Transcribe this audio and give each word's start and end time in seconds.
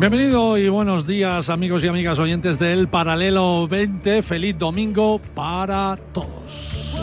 Bienvenido 0.00 0.56
y 0.56 0.70
buenos 0.70 1.06
días 1.06 1.50
amigos 1.50 1.84
y 1.84 1.88
amigas 1.88 2.18
oyentes 2.18 2.58
del 2.58 2.88
Paralelo 2.88 3.68
20. 3.68 4.22
Feliz 4.22 4.56
domingo 4.56 5.20
para 5.34 5.98
todos. 6.14 6.94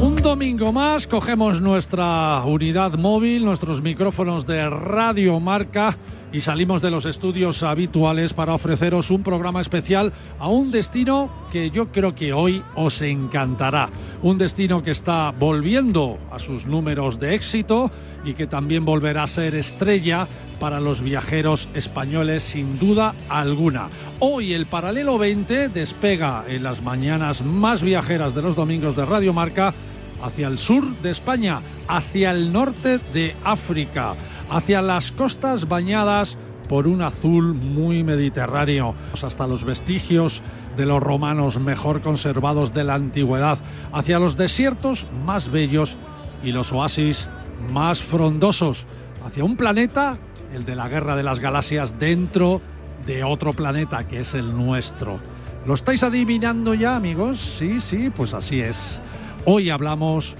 Un 0.00 0.22
domingo 0.22 0.70
más 0.70 1.08
cogemos 1.08 1.60
nuestra 1.60 2.44
unidad 2.44 2.92
móvil, 2.92 3.44
nuestros 3.44 3.82
micrófonos 3.82 4.46
de 4.46 4.70
Radio 4.70 5.40
Marca 5.40 5.96
y 6.32 6.40
salimos 6.40 6.82
de 6.82 6.90
los 6.90 7.04
estudios 7.04 7.62
habituales 7.62 8.32
para 8.32 8.54
ofreceros 8.54 9.10
un 9.10 9.22
programa 9.22 9.60
especial 9.60 10.12
a 10.38 10.48
un 10.48 10.70
destino 10.70 11.30
que 11.50 11.70
yo 11.70 11.92
creo 11.92 12.14
que 12.14 12.32
hoy 12.32 12.62
os 12.74 13.00
encantará. 13.02 13.88
Un 14.22 14.38
destino 14.38 14.82
que 14.82 14.90
está 14.90 15.30
volviendo 15.30 16.18
a 16.30 16.38
sus 16.38 16.66
números 16.66 17.18
de 17.18 17.34
éxito 17.34 17.90
y 18.24 18.34
que 18.34 18.46
también 18.46 18.84
volverá 18.84 19.22
a 19.22 19.28
ser 19.28 19.54
estrella 19.54 20.26
para 20.58 20.80
los 20.80 21.00
viajeros 21.00 21.68
españoles 21.74 22.42
sin 22.42 22.78
duda 22.78 23.14
alguna. 23.28 23.88
Hoy 24.20 24.54
el 24.54 24.66
paralelo 24.66 25.18
20 25.18 25.68
despega 25.68 26.44
en 26.48 26.62
las 26.62 26.82
mañanas 26.82 27.42
más 27.42 27.82
viajeras 27.82 28.34
de 28.34 28.42
los 28.42 28.56
domingos 28.56 28.96
de 28.96 29.04
Radio 29.04 29.32
Marca 29.32 29.74
hacia 30.22 30.48
el 30.48 30.58
sur 30.58 30.84
de 31.02 31.10
España, 31.10 31.60
hacia 31.88 32.30
el 32.30 32.52
norte 32.52 32.98
de 33.12 33.34
África, 33.44 34.14
hacia 34.50 34.82
las 34.82 35.12
costas 35.12 35.68
bañadas 35.68 36.36
por 36.68 36.86
un 36.86 37.02
azul 37.02 37.54
muy 37.54 38.02
mediterráneo, 38.02 38.94
hasta 39.22 39.46
los 39.46 39.64
vestigios 39.64 40.42
de 40.76 40.86
los 40.86 41.02
romanos 41.02 41.58
mejor 41.58 42.00
conservados 42.00 42.74
de 42.74 42.84
la 42.84 42.94
antigüedad, 42.94 43.58
hacia 43.92 44.18
los 44.18 44.36
desiertos 44.36 45.06
más 45.24 45.50
bellos 45.50 45.96
y 46.42 46.52
los 46.52 46.72
oasis 46.72 47.28
más 47.72 48.02
frondosos, 48.02 48.86
hacia 49.24 49.44
un 49.44 49.56
planeta, 49.56 50.18
el 50.52 50.64
de 50.64 50.76
la 50.76 50.88
guerra 50.88 51.16
de 51.16 51.22
las 51.22 51.40
galaxias, 51.40 51.98
dentro 51.98 52.60
de 53.06 53.24
otro 53.24 53.52
planeta 53.52 54.06
que 54.06 54.20
es 54.20 54.34
el 54.34 54.56
nuestro. 54.56 55.20
¿Lo 55.66 55.74
estáis 55.74 56.02
adivinando 56.02 56.74
ya, 56.74 56.96
amigos? 56.96 57.40
Sí, 57.40 57.80
sí, 57.80 58.10
pues 58.10 58.34
así 58.34 58.60
es. 58.60 59.00
Hoy 59.44 59.70
hablamos 59.70 60.34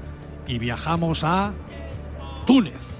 y 0.46 0.58
viajamos 0.58 1.24
a 1.24 1.52
Túnez. 2.46 2.95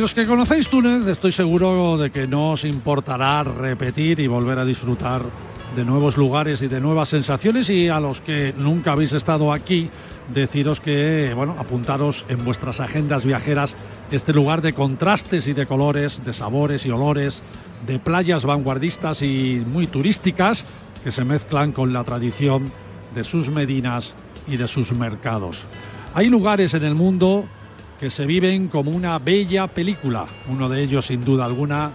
Los 0.00 0.14
que 0.14 0.26
conocéis 0.26 0.70
Túnez, 0.70 1.06
estoy 1.08 1.30
seguro 1.30 1.98
de 1.98 2.10
que 2.10 2.26
no 2.26 2.52
os 2.52 2.64
importará 2.64 3.44
repetir 3.44 4.18
y 4.20 4.28
volver 4.28 4.58
a 4.58 4.64
disfrutar 4.64 5.20
de 5.76 5.84
nuevos 5.84 6.16
lugares 6.16 6.62
y 6.62 6.68
de 6.68 6.80
nuevas 6.80 7.10
sensaciones. 7.10 7.68
Y 7.68 7.88
a 7.88 8.00
los 8.00 8.22
que 8.22 8.54
nunca 8.56 8.92
habéis 8.92 9.12
estado 9.12 9.52
aquí, 9.52 9.90
deciros 10.32 10.80
que, 10.80 11.32
bueno, 11.36 11.54
apuntaros 11.58 12.24
en 12.30 12.42
vuestras 12.46 12.80
agendas 12.80 13.26
viajeras 13.26 13.76
este 14.10 14.32
lugar 14.32 14.62
de 14.62 14.72
contrastes 14.72 15.46
y 15.48 15.52
de 15.52 15.66
colores, 15.66 16.24
de 16.24 16.32
sabores 16.32 16.86
y 16.86 16.90
olores, 16.90 17.42
de 17.86 17.98
playas 17.98 18.46
vanguardistas 18.46 19.20
y 19.20 19.62
muy 19.70 19.86
turísticas 19.86 20.64
que 21.04 21.12
se 21.12 21.24
mezclan 21.24 21.72
con 21.72 21.92
la 21.92 22.04
tradición 22.04 22.72
de 23.14 23.22
sus 23.22 23.50
medinas 23.50 24.14
y 24.48 24.56
de 24.56 24.66
sus 24.66 24.92
mercados. 24.92 25.58
Hay 26.14 26.30
lugares 26.30 26.72
en 26.72 26.84
el 26.84 26.94
mundo 26.94 27.44
que 28.00 28.08
se 28.08 28.24
viven 28.24 28.68
como 28.68 28.90
una 28.90 29.18
bella 29.18 29.66
película. 29.66 30.24
Uno 30.48 30.70
de 30.70 30.82
ellos, 30.82 31.06
sin 31.06 31.22
duda 31.22 31.44
alguna, 31.44 31.90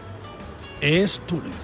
es 0.80 1.20
Túnez. 1.26 1.56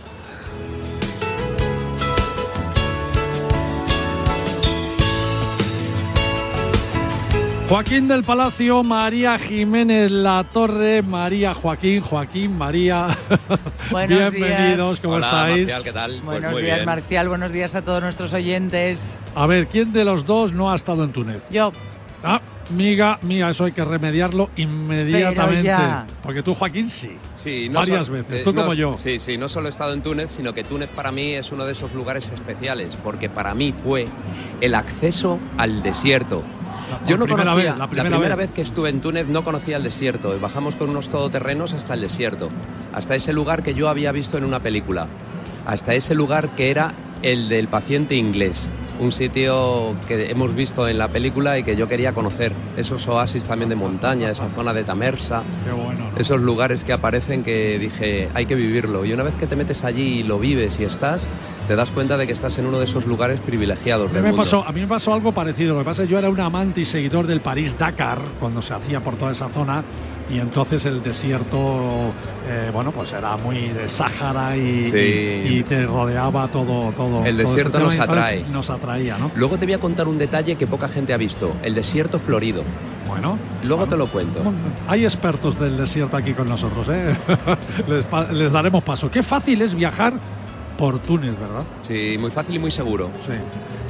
Joaquín 7.69 8.05
del 8.09 8.23
Palacio, 8.23 8.83
María 8.83 9.39
Jiménez 9.39 10.11
La 10.11 10.43
Torre, 10.43 11.01
María 11.01 11.53
Joaquín, 11.53 12.01
Joaquín, 12.01 12.57
María. 12.57 13.07
Buenos 13.91 14.31
Bienvenidos, 14.33 14.99
¿cómo 14.99 15.13
Hola, 15.15 15.25
estáis? 15.27 15.57
Marcial, 15.69 15.83
¿qué 15.83 15.91
tal? 15.93 16.11
Pues 16.11 16.23
Buenos 16.25 16.51
muy 16.51 16.61
días, 16.63 16.75
bien. 16.75 16.85
Marcial. 16.85 17.29
Buenos 17.29 17.51
días 17.53 17.73
a 17.75 17.81
todos 17.81 18.01
nuestros 18.01 18.33
oyentes. 18.33 19.17
A 19.35 19.47
ver, 19.47 19.67
¿quién 19.67 19.93
de 19.93 20.03
los 20.03 20.25
dos 20.25 20.51
no 20.51 20.69
ha 20.69 20.75
estado 20.75 21.05
en 21.05 21.13
Túnez? 21.13 21.43
Yo, 21.49 21.71
Ah, 22.23 22.41
miga, 22.75 23.19
mía, 23.23 23.49
eso 23.49 23.65
hay 23.65 23.71
que 23.71 23.83
remediarlo 23.83 24.49
inmediatamente. 24.55 25.63
ya. 25.63 26.05
Porque 26.23 26.43
tú, 26.43 26.53
Joaquín, 26.53 26.89
sí. 26.89 27.17
Sí, 27.35 27.67
no 27.69 27.79
Varias 27.79 28.07
so- 28.07 28.13
veces, 28.13 28.41
eh, 28.41 28.43
tú 28.43 28.53
no- 28.53 28.61
como 28.61 28.73
yo. 28.73 28.95
Sí, 28.95 29.19
sí, 29.19 29.37
no 29.37 29.49
solo 29.49 29.67
he 29.67 29.69
estado 29.69 29.93
en 29.93 30.01
Túnez, 30.01 30.31
sino 30.31 30.53
que 30.53 30.63
Túnez 30.63 30.89
para 30.89 31.11
mí 31.11 31.33
es 31.33 31.51
uno 31.51 31.65
de 31.65 31.71
esos 31.73 31.93
lugares 31.93 32.31
especiales, 32.31 32.97
porque 33.03 33.29
para 33.29 33.53
mí 33.53 33.73
fue 33.73 34.05
el 34.61 34.75
acceso 34.75 35.39
al 35.57 35.81
desierto. 35.83 36.43
La- 37.01 37.07
Yo 37.07 37.17
no 37.17 37.25
primera 37.25 37.51
conocía, 37.51 37.71
vez, 37.71 37.79
la 37.79 37.87
primera 37.87 38.17
vez. 38.19 38.37
vez 38.37 38.51
que 38.51 38.61
estuve 38.61 38.89
en 38.89 38.99
Túnez 39.01 39.27
no 39.27 39.43
conocía 39.43 39.77
el 39.77 39.83
desierto. 39.83 40.37
Bajamos 40.39 40.75
con 40.75 40.89
unos 40.89 41.09
todoterrenos 41.09 41.73
hasta 41.73 41.93
el 41.93 42.01
desierto, 42.01 42.49
hasta 42.93 43.15
ese 43.15 43.31
lugar 43.33 43.63
que 43.63 43.73
yo 43.73 43.87
había 43.89 44.11
visto 44.11 44.37
en 44.37 44.43
una 44.43 44.59
película, 44.59 45.07
hasta 45.65 45.93
ese 45.93 46.15
lugar 46.15 46.53
que 46.55 46.69
era 46.69 46.93
el 47.21 47.47
del 47.49 47.67
paciente 47.69 48.15
inglés, 48.15 48.67
un 49.01 49.11
sitio 49.11 49.95
que 50.07 50.29
hemos 50.29 50.53
visto 50.55 50.87
en 50.87 50.97
la 50.97 51.07
película 51.07 51.57
y 51.57 51.63
que 51.63 51.75
yo 51.75 51.87
quería 51.87 52.13
conocer. 52.13 52.53
Esos 52.77 53.07
oasis 53.07 53.45
también 53.45 53.69
de 53.69 53.75
montaña, 53.75 54.29
esa 54.29 54.47
zona 54.49 54.73
de 54.73 54.83
Tamersa. 54.83 55.43
Qué 55.65 55.71
bueno. 55.71 56.05
¿no? 56.11 56.17
esos 56.17 56.39
lugares 56.41 56.83
que 56.83 56.93
aparecen 56.93 57.43
que 57.43 57.79
dije, 57.79 58.29
hay 58.33 58.45
que 58.45 58.55
vivirlo. 58.55 59.03
Y 59.05 59.13
una 59.13 59.23
vez 59.23 59.33
que 59.35 59.47
te 59.47 59.55
metes 59.55 59.83
allí 59.83 60.19
y 60.19 60.23
lo 60.23 60.39
vives 60.39 60.79
y 60.79 60.83
estás, 60.83 61.29
te 61.67 61.75
das 61.75 61.91
cuenta 61.91 62.15
de 62.17 62.27
que 62.27 62.33
estás 62.33 62.57
en 62.59 62.67
uno 62.67 62.77
de 62.77 62.85
esos 62.85 63.05
lugares 63.05 63.39
privilegiados 63.41 64.11
A 64.11 64.13
mí, 64.13 64.21
me 64.21 64.27
mundo. 64.27 64.37
pasó, 64.37 64.63
a 64.65 64.71
mí 64.71 64.81
me 64.81 64.87
pasó 64.87 65.13
algo 65.13 65.31
parecido. 65.31 65.73
Lo 65.73 65.79
que 65.79 65.85
pasa 65.85 66.03
es 66.03 66.07
que 66.07 66.11
yo 66.13 66.19
era 66.19 66.29
un 66.29 66.39
amante 66.39 66.81
y 66.81 66.85
seguidor 66.85 67.25
del 67.25 67.41
París-Dakar 67.41 68.19
cuando 68.39 68.61
se 68.61 68.73
hacía 68.73 69.01
por 69.01 69.15
toda 69.15 69.31
esa 69.31 69.49
zona 69.49 69.83
y 70.31 70.39
entonces 70.39 70.85
el 70.85 71.01
desierto, 71.03 72.11
eh, 72.47 72.69
bueno, 72.73 72.91
pues 72.91 73.11
era 73.13 73.35
muy 73.37 73.69
de 73.69 73.87
Sáhara 73.89 74.55
y, 74.55 74.89
Sí. 74.89 74.97
y- 74.97 75.57
y 75.59 75.63
te 75.63 75.85
rodeaba 75.85 76.47
todo. 76.47 76.91
todo 76.93 77.25
El 77.25 77.37
todo 77.37 77.47
desierto 77.47 77.77
este 77.77 77.97
nos 77.97 77.99
atrae. 77.99 78.45
Nos 78.51 78.69
atraía, 78.69 79.17
¿no? 79.17 79.31
Luego 79.35 79.57
te 79.57 79.65
voy 79.65 79.73
a 79.73 79.79
contar 79.79 80.07
un 80.07 80.17
detalle 80.17 80.55
que 80.55 80.67
poca 80.67 80.87
gente 80.87 81.13
ha 81.13 81.17
visto, 81.17 81.53
el 81.63 81.75
desierto 81.75 82.19
florido. 82.19 82.63
Bueno. 83.07 83.37
Luego 83.63 83.85
bueno. 83.85 83.89
te 83.89 83.97
lo 83.97 84.07
cuento. 84.07 84.39
Hay 84.87 85.03
expertos 85.03 85.59
del 85.59 85.75
desierto 85.77 86.15
aquí 86.17 86.33
con 86.33 86.47
nosotros, 86.47 86.87
¿eh? 86.89 87.13
les, 87.87 88.05
les 88.31 88.51
daremos 88.51 88.83
paso. 88.83 89.11
Qué 89.11 89.21
fácil 89.23 89.61
es 89.61 89.75
viajar 89.75 90.13
por 90.77 90.99
Túnez, 90.99 91.37
¿verdad? 91.39 91.63
Sí, 91.81 92.15
muy 92.19 92.31
fácil 92.31 92.55
y 92.55 92.59
muy 92.59 92.71
seguro. 92.71 93.09
Sí. 93.25 93.33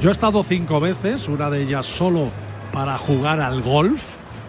Yo 0.02 0.08
he 0.08 0.12
estado 0.12 0.42
cinco 0.42 0.80
veces, 0.80 1.28
una 1.28 1.48
de 1.50 1.62
ellas 1.62 1.86
solo 1.86 2.28
para 2.72 2.98
jugar 2.98 3.40
al 3.40 3.62
golf, 3.62 4.02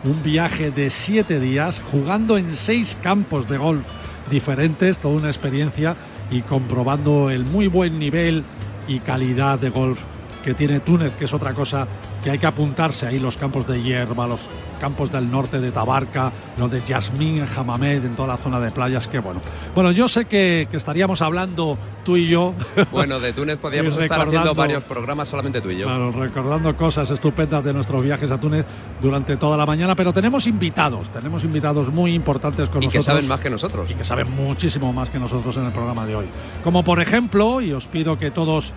un 0.04 0.22
viaje 0.24 0.72
de 0.72 0.90
siete 0.90 1.40
días, 1.40 1.80
jugando 1.92 2.38
en 2.38 2.56
seis 2.56 2.98
campos 3.02 3.48
de 3.48 3.58
golf 3.58 3.86
diferentes, 4.30 5.00
toda 5.00 5.16
una 5.16 5.28
experiencia 5.28 5.96
y 6.32 6.42
comprobando 6.42 7.30
el 7.30 7.46
muy 7.46 7.68
buen 7.68 8.00
nivel 8.00 8.44
y 8.88 9.00
calidad 9.00 9.60
de 9.60 9.70
golf 9.70 10.00
que 10.44 10.54
tiene 10.54 10.80
Túnez, 10.80 11.16
que 11.16 11.26
es 11.26 11.34
otra 11.34 11.54
cosa 11.54 11.88
que 12.24 12.32
hay 12.32 12.40
que 12.40 12.48
apuntarse 12.48 13.06
ahí, 13.06 13.20
los 13.20 13.38
campos 13.38 13.68
de 13.68 13.82
hierba, 13.82 14.26
los 14.26 14.48
campos 14.80 15.12
del 15.12 15.30
norte 15.30 15.60
de 15.60 15.72
Tabarca, 15.72 16.32
los 16.58 16.72
de 16.72 16.82
Yasmín 16.82 17.38
en 17.38 17.46
Jamamed, 17.46 18.06
en 18.06 18.16
toda 18.16 18.30
la 18.30 18.38
zona 18.38 18.60
de 18.60 18.72
playas, 18.72 19.08
que 19.08 19.20
bueno. 19.20 19.42
Bueno, 19.76 19.92
yo 19.92 20.08
sé 20.08 20.26
que, 20.26 20.68
estaríamos 20.72 21.22
hablando 21.22 21.78
tú 22.04 22.18
y 22.18 22.28
yo. 22.28 22.54
Bueno, 22.92 23.20
de 23.20 23.34
Túnez 23.34 23.58
podríamos 23.58 23.98
estar 23.98 24.22
haciendo 24.22 24.54
varios 24.54 24.84
programas 24.84 25.28
solamente 25.28 25.62
tú 25.62 25.70
y 25.70 25.78
yo. 25.78 25.86
Claro, 25.86 26.12
recordando 26.12 26.76
cosas 26.76 27.10
estupendas 27.10 27.64
de 27.64 27.74
nuestros 27.74 28.04
viajes 28.04 28.30
a 28.32 28.40
Túnez 28.40 28.66
durante 29.02 29.38
toda 29.38 29.58
la 29.58 29.66
mañana, 29.66 29.96
pero 29.96 30.14
tenemos 30.14 30.48
invitados, 30.48 31.10
tenemos 31.10 31.44
invitados 31.44 31.90
muy 31.90 32.14
importantes 32.14 32.70
con 32.70 32.82
nosotros. 32.82 32.94
Y 32.94 32.98
que 32.98 33.04
saben 33.04 33.28
más 33.28 33.40
que 33.40 33.50
nosotros. 33.50 33.92
Y 33.92 33.94
que 33.96 34.06
saben 34.06 34.32
muchísimo 34.32 34.94
más 34.94 35.10
que 35.10 35.20
nosotros 35.20 35.58
en 35.58 35.66
el 35.66 35.72
programa 35.72 36.06
de 36.06 36.16
hoy. 36.16 36.26
Como 36.64 36.84
por 36.84 37.02
ejemplo, 37.02 37.62
y 37.62 37.74
os 37.74 37.88
pido 37.88 38.18
que 38.18 38.32
todos 38.32 38.74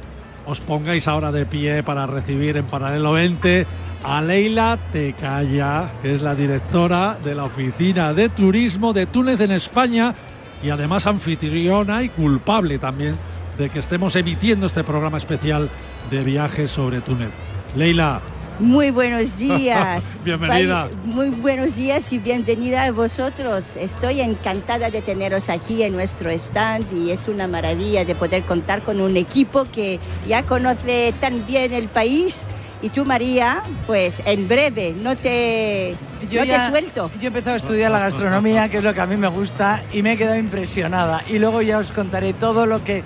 os 0.46 0.60
pongáis 0.60 1.08
ahora 1.08 1.32
de 1.32 1.44
pie 1.44 1.82
para 1.82 2.06
recibir 2.06 2.56
en 2.56 2.64
paralelo 2.64 3.12
20 3.12 3.66
a 4.04 4.20
Leila 4.20 4.78
Tecaya, 4.92 5.90
que 6.00 6.14
es 6.14 6.22
la 6.22 6.34
directora 6.34 7.18
de 7.22 7.34
la 7.34 7.44
Oficina 7.44 8.14
de 8.14 8.28
Turismo 8.28 8.92
de 8.92 9.06
Túnez 9.06 9.40
en 9.40 9.50
España 9.50 10.14
y 10.62 10.70
además 10.70 11.06
anfitriona 11.06 12.02
y 12.02 12.08
culpable 12.08 12.78
también 12.78 13.16
de 13.58 13.68
que 13.68 13.80
estemos 13.80 14.14
emitiendo 14.16 14.66
este 14.66 14.84
programa 14.84 15.18
especial 15.18 15.68
de 16.10 16.22
viajes 16.22 16.70
sobre 16.70 17.00
Túnez. 17.00 17.30
Leila, 17.74 18.20
muy 18.58 18.90
buenos 18.90 19.38
días. 19.38 20.20
Bienvenida. 20.24 20.90
Muy 21.04 21.30
buenos 21.30 21.76
días 21.76 22.12
y 22.12 22.18
bienvenida 22.18 22.84
a 22.84 22.92
vosotros. 22.92 23.76
Estoy 23.76 24.20
encantada 24.20 24.90
de 24.90 25.02
teneros 25.02 25.48
aquí 25.50 25.82
en 25.82 25.92
nuestro 25.92 26.30
stand 26.30 26.86
y 26.92 27.10
es 27.10 27.28
una 27.28 27.46
maravilla 27.46 28.04
de 28.04 28.14
poder 28.14 28.44
contar 28.44 28.82
con 28.82 29.00
un 29.00 29.16
equipo 29.16 29.64
que 29.64 29.98
ya 30.26 30.42
conoce 30.42 31.12
tan 31.20 31.46
bien 31.46 31.72
el 31.72 31.88
país. 31.88 32.44
Y 32.82 32.90
tú, 32.90 33.04
María, 33.04 33.62
pues 33.86 34.22
en 34.26 34.46
breve, 34.46 34.94
no 35.02 35.16
te, 35.16 35.94
yo 36.30 36.44
no 36.44 36.52
te 36.52 36.68
suelto. 36.68 37.10
Yo 37.16 37.24
he 37.24 37.26
empezado 37.28 37.54
a 37.54 37.56
estudiar 37.56 37.90
la 37.90 38.00
gastronomía, 38.00 38.68
que 38.68 38.78
es 38.78 38.84
lo 38.84 38.92
que 38.92 39.00
a 39.00 39.06
mí 39.06 39.16
me 39.16 39.28
gusta, 39.28 39.82
y 39.92 40.02
me 40.02 40.12
he 40.12 40.16
quedado 40.16 40.38
impresionada. 40.38 41.22
Y 41.28 41.38
luego 41.38 41.62
ya 41.62 41.78
os 41.78 41.90
contaré 41.90 42.34
todo 42.34 42.66
lo 42.66 42.84
que 42.84 43.02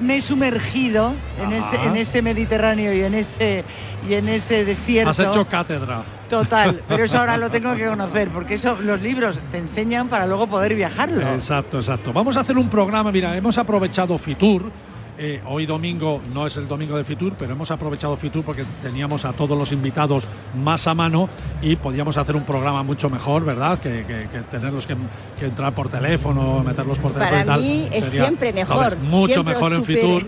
me 0.00 0.16
he 0.16 0.22
sumergido 0.22 1.14
en 1.42 1.52
ese, 1.52 1.76
en 1.76 1.96
ese, 1.96 2.22
Mediterráneo 2.22 2.92
y 2.92 3.02
en 3.02 3.14
ese, 3.14 3.64
y 4.08 4.14
en 4.14 4.28
ese 4.28 4.64
desierto. 4.64 5.10
Has 5.10 5.18
hecho 5.18 5.46
cátedra. 5.46 6.02
Total, 6.28 6.80
pero 6.88 7.04
eso 7.04 7.18
ahora 7.18 7.36
lo 7.36 7.50
tengo 7.50 7.74
que 7.74 7.86
conocer, 7.86 8.28
porque 8.28 8.54
eso 8.54 8.78
los 8.80 9.00
libros 9.00 9.38
te 9.50 9.58
enseñan 9.58 10.08
para 10.08 10.26
luego 10.26 10.46
poder 10.46 10.74
viajarlo. 10.74 11.20
Exacto, 11.34 11.78
exacto. 11.78 12.12
Vamos 12.12 12.36
a 12.36 12.40
hacer 12.40 12.58
un 12.58 12.68
programa, 12.68 13.12
mira, 13.12 13.36
hemos 13.36 13.58
aprovechado 13.58 14.18
Fitur 14.18 14.70
eh, 15.16 15.40
hoy 15.46 15.66
domingo 15.66 16.20
no 16.32 16.46
es 16.46 16.56
el 16.56 16.66
domingo 16.66 16.96
de 16.96 17.04
Fitur, 17.04 17.34
pero 17.38 17.52
hemos 17.52 17.70
aprovechado 17.70 18.16
Fitur 18.16 18.44
porque 18.44 18.64
teníamos 18.82 19.24
a 19.24 19.32
todos 19.32 19.56
los 19.56 19.70
invitados 19.72 20.26
más 20.62 20.86
a 20.86 20.94
mano 20.94 21.28
y 21.62 21.76
podíamos 21.76 22.16
hacer 22.16 22.34
un 22.34 22.44
programa 22.44 22.82
mucho 22.82 23.08
mejor, 23.08 23.44
¿verdad? 23.44 23.78
Que, 23.78 24.04
tenerlos 24.50 24.86
que, 24.86 24.96
entrar 25.44 25.72
por 25.72 25.88
teléfono, 25.88 26.62
meterlos 26.64 26.98
por 26.98 27.12
teléfono 27.12 27.44
Para 27.44 27.58
mí 27.58 27.88
es 27.92 28.06
siempre 28.06 28.52
mejor. 28.52 28.96
mucho 28.98 29.44
mejor 29.44 29.72
en 29.72 29.84
Fitur 29.84 30.26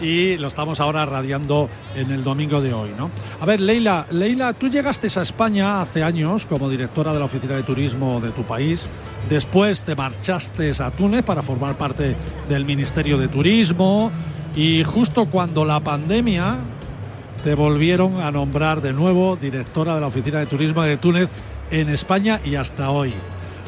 y 0.00 0.36
lo 0.36 0.48
estamos 0.48 0.78
ahora 0.80 1.04
radiando 1.04 1.68
en 1.96 2.10
el 2.12 2.22
domingo 2.22 2.60
de 2.60 2.72
hoy, 2.72 2.90
¿no? 2.96 3.10
A 3.40 3.46
ver, 3.46 3.60
Leila, 3.60 4.06
Leila, 4.10 4.52
tú 4.52 4.68
llegaste 4.68 5.08
a 5.16 5.22
España 5.22 5.82
hace 5.82 6.02
años 6.02 6.46
como 6.46 6.68
directora 6.68 7.12
de 7.12 7.18
la 7.18 7.24
oficina 7.24 7.56
de 7.56 7.64
turismo 7.64 8.20
de 8.20 8.30
tu 8.30 8.44
país. 8.44 8.82
Después 9.28 9.82
te 9.82 9.94
marchaste 9.94 10.72
a 10.78 10.90
Túnez 10.90 11.24
para 11.24 11.42
formar 11.42 11.76
parte 11.76 12.16
del 12.48 12.64
Ministerio 12.64 13.18
de 13.18 13.28
Turismo 13.28 14.10
y 14.56 14.82
justo 14.84 15.26
cuando 15.26 15.64
la 15.64 15.80
pandemia 15.80 16.56
te 17.44 17.54
volvieron 17.54 18.20
a 18.20 18.30
nombrar 18.30 18.80
de 18.80 18.92
nuevo 18.92 19.36
directora 19.36 19.94
de 19.94 20.00
la 20.00 20.06
Oficina 20.06 20.38
de 20.38 20.46
Turismo 20.46 20.82
de 20.82 20.96
Túnez 20.96 21.30
en 21.70 21.88
España 21.88 22.40
y 22.44 22.56
hasta 22.56 22.90
hoy. 22.90 23.12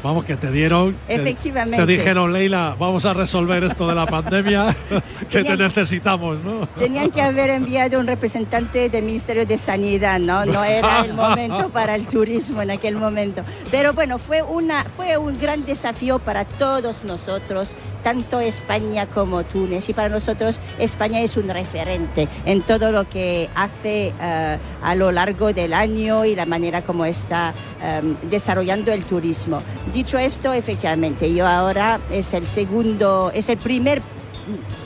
Vamos, 0.02 0.24
que 0.24 0.36
te 0.36 0.50
dieron. 0.50 0.96
Efectivamente. 1.08 1.84
Te, 1.84 1.86
dijeron, 1.86 2.32
Leila, 2.32 2.74
vamos 2.78 3.04
a 3.04 3.12
resolver 3.12 3.62
esto 3.64 3.86
de 3.86 3.94
la 3.94 4.06
pandemia, 4.06 4.74
que 5.30 5.44
te 5.44 5.56
necesitamos, 5.56 6.42
¿no? 6.42 6.66
Tenían 6.78 7.10
que 7.10 7.20
haber 7.20 7.50
enviado 7.50 8.00
un 8.00 8.06
representante 8.06 8.88
del 8.88 9.04
Ministerio 9.04 9.44
de 9.46 9.58
Sanidad, 9.58 10.18
¿no? 10.18 10.46
No 10.46 10.64
era 10.64 11.02
el 11.02 11.12
momento 11.12 11.70
para 11.70 11.94
el 11.94 12.06
turismo 12.06 12.62
en 12.62 12.70
aquel 12.70 12.96
momento. 12.96 13.42
Pero 13.70 13.92
bueno, 13.92 14.18
fue, 14.18 14.42
una, 14.42 14.84
fue 14.84 15.16
un 15.18 15.38
gran 15.38 15.64
desafío 15.64 16.18
para 16.18 16.44
todos 16.44 17.04
nosotros, 17.04 17.74
tanto 18.02 18.40
España 18.40 19.06
como 19.06 19.44
Túnez. 19.44 19.88
Y 19.88 19.92
para 19.92 20.08
nosotros, 20.08 20.60
España 20.78 21.20
es 21.20 21.36
un 21.36 21.48
referente 21.48 22.28
en 22.44 22.62
todo 22.62 22.92
lo 22.92 23.08
que 23.08 23.48
hace 23.54 24.12
eh, 24.20 24.58
a 24.82 24.94
lo 24.94 25.12
largo 25.12 25.52
del 25.52 25.72
año 25.72 26.24
y 26.24 26.34
la 26.34 26.46
manera 26.46 26.82
como 26.82 27.04
está 27.04 27.52
eh, 27.82 28.02
desarrollando 28.30 28.92
el 28.92 29.04
turismo. 29.04 29.60
Dicho 29.92 30.18
esto, 30.18 30.52
efectivamente, 30.52 31.32
yo 31.32 31.46
ahora 31.46 32.00
es 32.10 32.34
el 32.34 32.46
segundo, 32.46 33.30
es 33.34 33.48
el 33.48 33.58
primer 33.58 34.02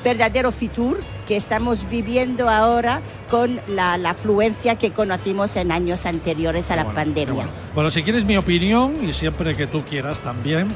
verdadero 0.02 0.52
Fitur 0.52 0.98
que 1.26 1.36
estamos 1.36 1.88
viviendo 1.88 2.50
ahora 2.50 3.00
con 3.30 3.60
la, 3.68 3.94
afluencia 3.94 4.76
que 4.76 4.90
conocimos 4.90 5.56
en 5.56 5.72
años 5.72 6.06
anteriores 6.06 6.70
a 6.70 6.76
la 6.76 6.84
pandemia. 6.84 7.46
Bueno. 7.74 7.90
si 7.90 8.02
quieres 8.02 8.24
mi 8.24 8.36
opinión 8.36 8.92
y 9.02 9.12
siempre 9.12 9.56
que 9.56 9.66
tú 9.66 9.82
quieras 9.82 10.20
también, 10.20 10.68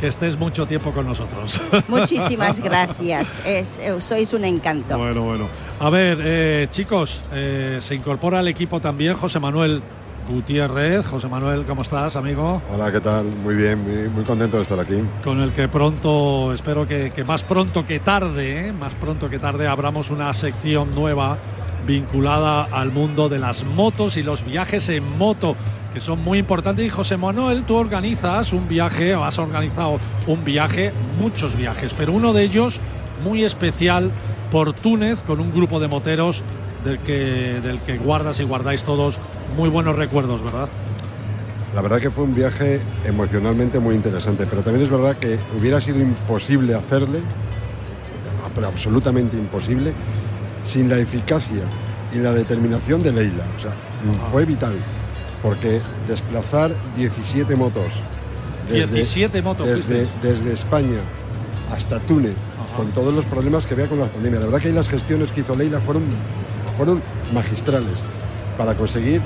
que 0.00 0.08
estés 0.08 0.38
mucho 0.38 0.66
tiempo 0.66 0.92
con 0.92 1.06
nosotros. 1.06 1.60
Muchísimas 1.88 2.60
gracias, 2.60 3.42
es, 3.44 3.78
eh, 3.80 4.00
sois 4.00 4.32
un 4.32 4.46
encanto. 4.46 4.96
Bueno, 4.96 5.22
bueno. 5.22 5.46
A 5.78 5.90
ver, 5.90 6.18
eh, 6.22 6.68
chicos, 6.70 7.20
eh, 7.32 7.78
se 7.80 7.94
incorpora 7.94 8.38
al 8.38 8.48
equipo 8.48 8.80
también 8.80 9.14
José 9.14 9.38
Manuel 9.38 9.82
Gutiérrez. 10.26 11.06
José 11.06 11.28
Manuel, 11.28 11.66
¿cómo 11.66 11.82
estás, 11.82 12.16
amigo? 12.16 12.62
Hola, 12.72 12.90
¿qué 12.90 13.00
tal? 13.00 13.26
Muy 13.26 13.54
bien, 13.54 14.12
muy, 14.14 14.24
contento 14.24 14.56
de 14.56 14.62
estar 14.62 14.80
aquí. 14.80 15.02
Con 15.22 15.42
el 15.42 15.52
que 15.52 15.68
pronto, 15.68 16.52
espero 16.54 16.86
que, 16.86 17.12
más 17.26 17.42
pronto 17.42 17.86
que 17.86 18.00
tarde, 18.00 18.68
¿eh? 18.68 18.72
más 18.72 18.94
pronto 18.94 19.28
que 19.28 19.38
tarde, 19.38 19.66
abramos 19.66 20.08
una 20.08 20.32
sección 20.32 20.94
nueva 20.94 21.36
vinculada 21.86 22.64
al 22.64 22.90
mundo 22.90 23.28
de 23.28 23.38
las 23.38 23.64
motos 23.64 24.16
y 24.16 24.22
los 24.22 24.44
viajes 24.44 24.88
en 24.88 25.18
moto, 25.18 25.56
que 25.92 26.00
son 26.00 26.22
muy 26.22 26.38
importantes. 26.38 26.84
Y 26.84 26.90
José 26.90 27.16
Manuel, 27.16 27.64
tú 27.64 27.76
organizas 27.76 28.52
un 28.52 28.68
viaje, 28.68 29.14
o 29.14 29.24
has 29.24 29.38
organizado 29.38 29.98
un 30.26 30.44
viaje, 30.44 30.92
muchos 31.18 31.56
viajes, 31.56 31.94
pero 31.94 32.12
uno 32.12 32.32
de 32.32 32.42
ellos 32.44 32.80
muy 33.24 33.44
especial 33.44 34.10
por 34.50 34.72
Túnez 34.72 35.20
con 35.20 35.40
un 35.40 35.52
grupo 35.52 35.80
de 35.80 35.88
moteros 35.88 36.42
del 36.84 36.98
que, 37.00 37.60
del 37.62 37.80
que 37.80 37.98
guardas 37.98 38.40
y 38.40 38.44
guardáis 38.44 38.82
todos 38.84 39.18
muy 39.56 39.68
buenos 39.68 39.96
recuerdos, 39.96 40.42
¿verdad? 40.42 40.68
La 41.74 41.82
verdad 41.82 42.00
que 42.00 42.10
fue 42.10 42.24
un 42.24 42.34
viaje 42.34 42.80
emocionalmente 43.04 43.78
muy 43.78 43.94
interesante, 43.94 44.46
pero 44.46 44.62
también 44.62 44.84
es 44.84 44.90
verdad 44.90 45.16
que 45.16 45.38
hubiera 45.56 45.80
sido 45.80 46.00
imposible 46.00 46.74
hacerle, 46.74 47.20
pero 48.54 48.66
absolutamente 48.66 49.36
imposible, 49.36 49.92
sin 50.64 50.88
la 50.88 50.98
eficacia 50.98 51.62
y 52.12 52.18
la 52.18 52.32
determinación 52.32 53.02
de 53.02 53.12
Leila. 53.12 53.44
O 53.56 53.60
sea, 53.60 53.72
fue 54.32 54.44
vital, 54.46 54.74
porque 55.42 55.80
desplazar 56.06 56.72
17 56.96 57.56
motos 57.56 57.92
desde, 58.70 58.94
17 58.96 59.42
motos 59.42 59.66
desde, 59.66 60.06
desde 60.22 60.52
España 60.52 60.98
hasta 61.72 61.98
Túnez, 62.00 62.34
con 62.76 62.88
todos 62.92 63.12
los 63.12 63.24
problemas 63.24 63.66
que 63.66 63.74
había 63.74 63.86
con 63.86 63.98
la 63.98 64.06
pandemia. 64.06 64.40
La 64.40 64.46
verdad 64.46 64.60
que 64.60 64.68
ahí 64.68 64.74
las 64.74 64.88
gestiones 64.88 65.30
que 65.32 65.40
hizo 65.40 65.54
Leila 65.54 65.80
fueron 65.80 66.04
fueron 66.76 67.02
magistrales 67.34 67.92
para 68.56 68.74
conseguir 68.74 69.20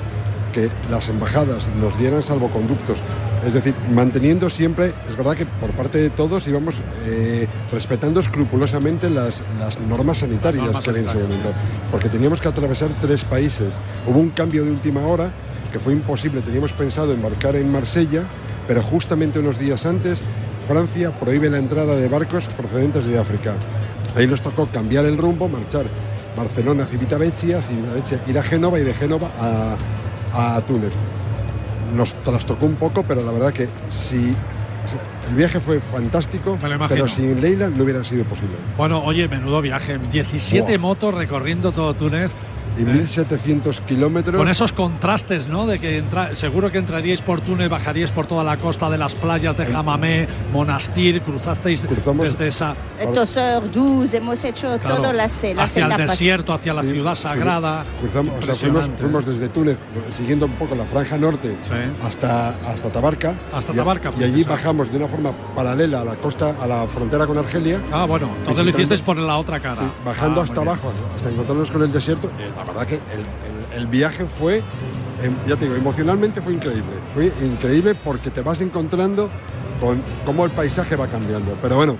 que 0.53 0.69
las 0.89 1.09
embajadas 1.09 1.67
nos 1.79 1.97
dieran 1.97 2.23
salvoconductos. 2.23 2.97
Es 3.45 3.53
decir, 3.53 3.75
manteniendo 3.93 4.49
siempre, 4.49 4.93
es 5.09 5.15
verdad 5.15 5.35
que 5.35 5.45
por 5.45 5.71
parte 5.71 5.99
de 5.99 6.09
todos 6.09 6.47
íbamos 6.47 6.75
eh, 7.05 7.47
respetando 7.71 8.19
escrupulosamente 8.19 9.09
las, 9.09 9.41
normas 9.87 10.19
sanitarias 10.19 10.65
que 10.81 10.89
había 10.89 11.01
en 11.03 11.09
ese 11.09 11.19
momento, 11.19 11.49
porque 11.91 12.09
teníamos 12.09 12.41
que 12.41 12.47
atravesar 12.47 12.89
tres 13.01 13.23
países. 13.23 13.67
Hubo 14.07 14.19
un 14.19 14.29
cambio 14.29 14.65
de 14.65 14.71
última 14.71 15.05
hora 15.05 15.31
que 15.75 15.79
fue 15.81 15.91
imposible, 15.91 16.39
teníamos 16.39 16.71
pensado 16.71 17.11
embarcar 17.11 17.57
en 17.57 17.69
Marsella, 17.69 18.23
pero 18.65 18.81
justamente 18.81 19.39
unos 19.39 19.59
días 19.59 19.85
antes 19.85 20.21
Francia 20.65 21.11
prohíbe 21.11 21.49
la 21.49 21.57
entrada 21.57 21.97
de 21.97 22.07
barcos 22.07 22.47
procedentes 22.47 23.05
de 23.05 23.19
África. 23.19 23.55
Ahí 24.15 24.25
nos 24.25 24.39
tocó 24.39 24.67
cambiar 24.67 25.03
el 25.03 25.17
rumbo, 25.17 25.49
marchar 25.49 25.87
Barcelona, 26.37 26.85
Civitavecchia, 26.85 27.61
Civitavecchia, 27.61 28.21
ir 28.25 28.39
a 28.39 28.43
Génova 28.43 28.79
y 28.79 28.83
de 28.83 28.93
Génova 28.93 29.29
a, 30.33 30.61
Túnez. 30.61 30.93
Nos 31.93 32.13
trastocó 32.23 32.65
un 32.67 32.75
poco, 32.75 33.03
pero 33.03 33.21
la 33.25 33.33
verdad 33.33 33.51
que 33.51 33.67
si 33.89 34.33
el 35.27 35.35
viaje 35.35 35.59
fue 35.59 35.81
fantástico, 35.81 36.57
pero 36.87 37.09
sin 37.09 37.41
Leila 37.41 37.69
no 37.69 37.83
hubiera 37.83 38.01
sido 38.05 38.23
posible. 38.23 38.55
Bueno, 38.77 39.03
oye, 39.03 39.27
menudo 39.27 39.61
viaje. 39.61 39.97
17 39.97 40.77
motos 40.77 41.13
recorriendo 41.13 41.73
todo 41.73 41.93
Túnez. 41.95 42.31
Y 42.77 42.83
1.700 42.83 43.79
kilómetros. 43.81 44.35
Con 44.37 44.47
esos 44.47 44.73
contrastes, 44.73 45.47
¿no? 45.47 45.65
De 45.65 45.79
que 45.79 45.97
entra, 45.97 46.35
seguro 46.35 46.71
que 46.71 46.77
entraríais 46.77 47.21
por 47.21 47.41
Túnez, 47.41 47.69
bajaríais 47.69 48.11
por 48.11 48.27
toda 48.27 48.43
la 48.43 48.57
costa 48.57 48.89
de 48.89 48.97
las 48.97 49.15
playas 49.15 49.55
de 49.57 49.65
Jamamé, 49.65 50.27
Monastir, 50.53 51.21
cruzasteis 51.21 51.85
Cruzamos- 51.85 52.27
desde 52.27 52.47
esa 52.47 52.75
Tosor, 53.13 53.71
Duz, 53.71 54.13
hemos 54.13 54.43
hecho 54.43 54.77
claro, 54.79 54.97
toda 54.97 55.13
la, 55.13 55.27
se- 55.29 55.53
la 55.53 55.63
hacia 55.63 55.85
el 55.85 55.91
pas- 55.91 56.07
desierto, 56.09 56.53
hacia 56.53 56.73
la 56.73 56.81
Sí, 56.83 56.91
ciudad 56.91 57.15
sagrada. 57.15 57.83
Cruzamos, 57.99 58.33
o 58.37 58.41
sea, 58.55 58.55
fuimos, 58.97 59.25
desde 59.25 59.47
Túnez, 59.49 59.77
siguiendo 60.11 60.45
un 60.45 60.53
poco 60.53 60.75
la 60.75 60.85
franja 60.85 61.17
norte, 61.17 61.55
Sí. 61.63 61.73
hasta, 62.05 62.49
hasta 62.67 62.91
Tabarca. 62.91 63.33
Hasta 63.53 63.73
y, 63.73 63.75
Tabarca, 63.75 64.11
Y 64.19 64.23
allí 64.23 64.43
bajamos 64.43 64.91
de 64.91 64.97
una 64.97 65.07
forma 65.07 65.31
paralela 65.55 66.01
a 66.01 66.05
la 66.05 66.15
costa, 66.15 66.55
a 66.61 66.67
la 66.67 66.87
frontera 66.87 67.25
con 67.27 67.37
Argelia. 67.37 67.79
Ah, 67.91 68.05
bueno, 68.05 68.29
entonces 68.39 68.63
lo 68.63 68.69
hicisteis 68.71 69.01
por 69.01 69.17
la 69.17 69.37
otra 69.37 69.59
cara. 69.59 69.81
Sí, 69.81 69.87
bajando 70.05 70.41
Ah, 70.41 70.43
hasta 70.43 70.61
abajo, 70.61 70.91
hasta 71.15 71.29
encontrarnos 71.29 71.71
con 71.71 71.81
el 71.83 71.91
desierto. 71.91 72.29
Verdad 72.67 72.87
que 72.87 72.95
el, 72.95 73.01
el- 73.21 73.79
el 73.81 73.87
viaje 73.87 74.25
fue, 74.25 74.57
em, 75.21 75.35
ya 75.47 75.55
te 75.55 75.65
digo, 75.65 75.75
emocionalmente 75.75 76.41
fue 76.41 76.53
increíble. 76.53 76.83
Fue 77.13 77.31
increíble 77.45 77.95
porque 77.95 78.29
te 78.31 78.41
vas 78.41 78.61
encontrando 78.61 79.29
con 79.79 80.01
cómo 80.25 80.45
el 80.45 80.51
paisaje 80.51 80.95
va 80.95 81.07
cambiando. 81.07 81.55
Pero 81.61 81.75
bueno, 81.75 81.97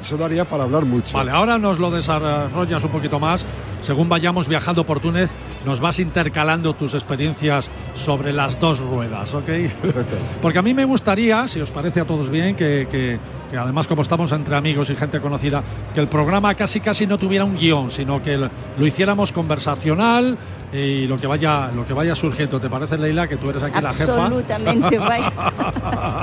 eso 0.00 0.16
daría 0.16 0.44
para 0.44 0.64
hablar 0.64 0.84
mucho. 0.84 1.16
Vale, 1.16 1.30
ahora 1.30 1.58
nos 1.58 1.78
lo 1.78 1.90
desarrollas 1.90 2.82
un 2.84 2.90
poquito 2.90 3.18
más. 3.20 3.44
Según 3.82 4.08
vayamos 4.08 4.48
viajando 4.48 4.84
por 4.84 5.00
Túnez, 5.00 5.30
nos 5.66 5.80
vas 5.80 5.98
intercalando 5.98 6.72
tus 6.74 6.94
experiencias 6.94 7.68
sobre 7.94 8.32
las 8.32 8.58
dos 8.58 8.78
ruedas, 8.80 9.32
¿ok? 9.34 9.44
Perfecto. 9.44 10.16
Porque 10.42 10.58
a 10.58 10.62
mí 10.62 10.72
me 10.74 10.84
gustaría, 10.84 11.46
si 11.48 11.60
os 11.60 11.70
parece 11.70 12.00
a 12.00 12.04
todos 12.04 12.28
bien, 12.30 12.54
que, 12.56 12.86
que- 12.90 13.18
que 13.52 13.58
además 13.58 13.86
como 13.86 14.00
estamos 14.00 14.32
entre 14.32 14.56
amigos 14.56 14.88
y 14.88 14.96
gente 14.96 15.20
conocida, 15.20 15.62
que 15.92 16.00
el 16.00 16.06
programa 16.06 16.54
casi 16.54 16.80
casi 16.80 17.06
no 17.06 17.18
tuviera 17.18 17.44
un 17.44 17.54
guion, 17.54 17.90
sino 17.90 18.22
que 18.22 18.38
lo, 18.38 18.48
lo 18.78 18.86
hiciéramos 18.86 19.30
conversacional 19.30 20.38
y 20.72 21.06
lo 21.06 21.18
que 21.18 21.26
vaya 21.26 21.70
lo 21.74 21.86
que 21.86 21.92
vaya 21.92 22.14
surgiendo. 22.14 22.58
¿Te 22.58 22.70
parece, 22.70 22.96
Leila, 22.96 23.28
que 23.28 23.36
tú 23.36 23.50
eres 23.50 23.62
aquí 23.62 23.78
la 23.78 23.90
jefa? 23.92 24.24
Absolutamente, 24.24 24.98
vaya. 24.98 25.30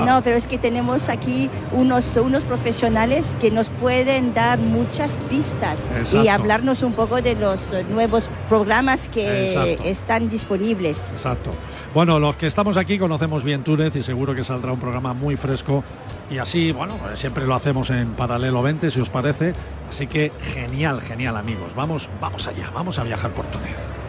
No, 0.04 0.22
pero 0.24 0.36
es 0.36 0.48
que 0.48 0.58
tenemos 0.58 1.08
aquí 1.08 1.48
unos, 1.70 2.16
unos 2.16 2.42
profesionales 2.44 3.36
que 3.40 3.52
nos 3.52 3.70
pueden 3.70 4.34
dar 4.34 4.58
muchas 4.58 5.16
pistas 5.28 5.88
Exacto. 5.96 6.24
y 6.24 6.28
hablarnos 6.28 6.82
un 6.82 6.94
poco 6.94 7.22
de 7.22 7.36
los 7.50 7.72
eh, 7.72 7.84
nuevos 7.90 8.30
programas 8.48 9.08
que 9.08 9.48
Exacto. 9.48 9.84
están 9.84 10.28
disponibles. 10.28 11.10
Exacto. 11.10 11.50
Bueno, 11.92 12.20
los 12.20 12.36
que 12.36 12.46
estamos 12.46 12.76
aquí 12.76 12.96
conocemos 12.96 13.42
bien 13.42 13.64
Túnez 13.64 13.96
y 13.96 14.02
seguro 14.04 14.34
que 14.34 14.44
saldrá 14.44 14.72
un 14.72 14.78
programa 14.78 15.14
muy 15.14 15.36
fresco. 15.36 15.82
Y 16.30 16.38
así, 16.38 16.70
bueno, 16.70 16.94
siempre 17.16 17.44
lo 17.46 17.56
hacemos 17.56 17.90
en 17.90 18.10
paralelo 18.12 18.62
20, 18.62 18.90
si 18.92 19.00
os 19.00 19.08
parece. 19.08 19.52
Así 19.88 20.06
que 20.06 20.30
genial, 20.40 21.00
genial, 21.00 21.36
amigos. 21.36 21.74
Vamos, 21.74 22.08
vamos 22.20 22.46
allá, 22.46 22.70
vamos 22.72 23.00
a 23.00 23.02
viajar 23.02 23.32
por 23.32 23.44
Túnez. 23.46 23.99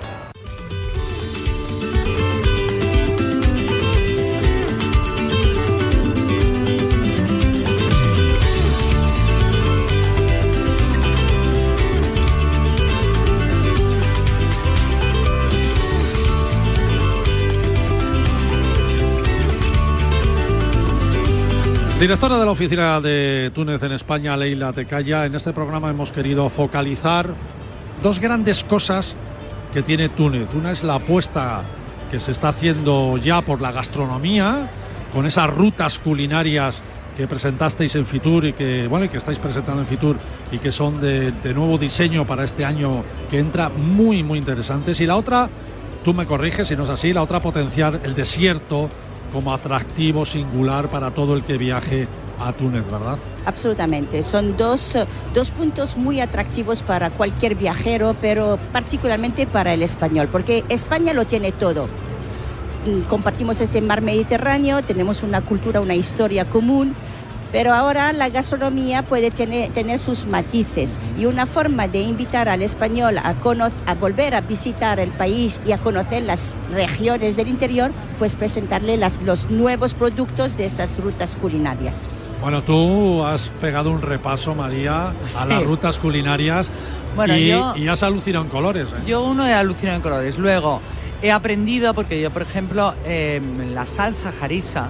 Directora 22.02 22.40
de 22.40 22.46
la 22.46 22.50
oficina 22.50 23.00
de 23.00 23.52
Túnez 23.54 23.84
en 23.84 23.92
España, 23.92 24.36
Leila 24.36 24.74
Tecaya, 24.74 25.28
en 25.28 25.36
este 25.36 25.54
programa 25.54 25.92
hemos 25.92 26.12
querido 26.12 26.50
focalizar 26.50 27.32
dos 28.02 28.18
grandes 28.18 28.64
cosas 28.64 29.14
que 29.72 29.84
tiene 29.84 30.10
Túnez. 30.10 30.50
Una 30.56 30.72
es 30.72 30.84
la 30.84 30.96
apuesta 30.96 31.62
que 32.10 32.20
se 32.20 32.32
está 32.32 32.50
haciendo 32.50 33.18
ya 33.18 33.42
por 33.42 33.62
la 33.62 33.72
gastronomía, 33.72 34.68
con 35.14 35.28
esas 35.28 35.48
rutas 35.52 36.00
culinarias 36.00 36.82
que 37.16 37.28
presentasteis 37.28 37.94
en 37.94 38.08
Fitur 38.08 38.46
y 38.46 38.54
que 38.54 38.88
bueno 38.88 39.06
y 39.06 39.10
que 39.10 39.18
estáis 39.18 39.38
presentando 39.38 39.84
en 39.84 39.88
Fitur 39.88 40.18
y 40.52 40.58
que 40.58 40.72
son 40.72 41.00
de, 41.02 41.32
de 41.32 41.54
nuevo 41.54 41.78
diseño 41.78 42.26
para 42.26 42.46
este 42.46 42.66
año 42.66 43.04
que 43.30 43.38
entra 43.38 43.70
muy 43.70 44.24
muy 44.24 44.40
interesantes. 44.40 45.00
Y 45.02 45.06
la 45.06 45.18
otra, 45.18 45.48
tú 46.04 46.16
me 46.16 46.26
corriges 46.26 46.68
si 46.68 46.76
no 46.76 46.86
es 46.86 46.90
así, 46.90 47.14
la 47.14 47.22
otra 47.22 47.40
potenciar 47.40 48.00
el 48.04 48.16
desierto 48.16 48.90
como 49.32 49.54
atractivo 49.54 50.26
singular 50.26 50.90
para 50.90 51.12
todo 51.12 51.36
el 51.36 51.44
que 51.44 51.58
viaje 51.58 52.08
a 52.40 52.54
Túnez, 52.54 52.84
¿verdad? 52.90 53.18
Absolutamente. 53.46 54.24
Son 54.24 54.58
dos, 54.58 54.98
dos 55.34 55.52
puntos 55.52 55.98
muy 55.98 56.20
atractivos 56.20 56.82
para 56.82 57.10
cualquier 57.10 57.56
viajero, 57.56 58.16
pero 58.22 58.58
particularmente 58.72 59.48
para 59.48 59.74
el 59.74 59.84
español, 59.84 60.28
porque 60.32 60.64
España 60.70 61.14
lo 61.14 61.26
tiene 61.26 61.52
todo. 61.52 61.88
Mm, 62.86 63.02
Compartimos 63.08 63.62
este 63.62 63.82
mar 63.82 64.02
Mediterráneo, 64.02 64.82
tenemos 64.82 65.24
una 65.24 65.42
cultura, 65.42 65.82
una 65.82 65.96
historia 65.96 66.46
común, 66.46 66.96
pero 67.52 67.74
ahora 67.74 68.14
la 68.14 68.30
gastronomía 68.30 69.04
puede 69.04 69.32
tener, 69.32 69.72
tener 69.72 70.00
sus 70.00 70.26
matices 70.26 70.98
y 71.18 71.26
una 71.26 71.46
forma 71.46 71.88
de 71.88 72.02
invitar 72.02 72.48
al 72.50 72.62
español 72.62 73.18
a, 73.18 73.36
a 73.86 73.94
volver 73.96 74.36
a 74.36 74.42
visitar 74.42 75.00
el 75.00 75.10
país 75.12 75.60
y 75.66 75.72
a 75.72 75.78
conocer 75.78 76.24
las 76.24 76.56
regiones 76.74 77.36
del 77.36 77.48
interior, 77.48 77.92
pues 78.20 78.36
presentarle 78.36 78.98
las- 78.98 79.22
los 79.22 79.50
nuevos 79.50 79.94
productos 79.94 80.58
de 80.58 80.66
estas 80.66 81.00
rutas 81.00 81.36
culinarias. 81.36 82.08
Bueno, 82.42 82.62
tú 82.64 83.24
has 83.24 83.50
pegado 83.62 83.92
un 83.92 84.02
repaso, 84.02 84.56
María, 84.56 85.10
a 85.10 85.14
Sí. 85.30 85.48
las 85.50 85.64
rutas 85.64 86.00
culinarias 86.00 86.70
Bueno, 87.16 87.36
y, 87.38 87.50
yo- 87.50 87.74
y 87.76 87.88
has 87.88 88.02
alucinado 88.04 88.46
en 88.46 88.50
colores. 88.50 88.88
¿eh? 88.88 89.02
Yo 89.06 89.22
uno 89.24 89.46
he 89.48 89.54
alucinado 89.54 89.98
en 89.98 90.02
colores. 90.02 90.38
Luego, 90.38 90.82
he 91.22 91.32
aprendido, 91.32 91.94
porque 91.94 92.20
yo, 92.20 92.32
por 92.32 92.42
ejemplo, 92.42 92.96
em, 93.06 93.74
la 93.76 93.86
salsa 93.86 94.32
jarisa, 94.32 94.88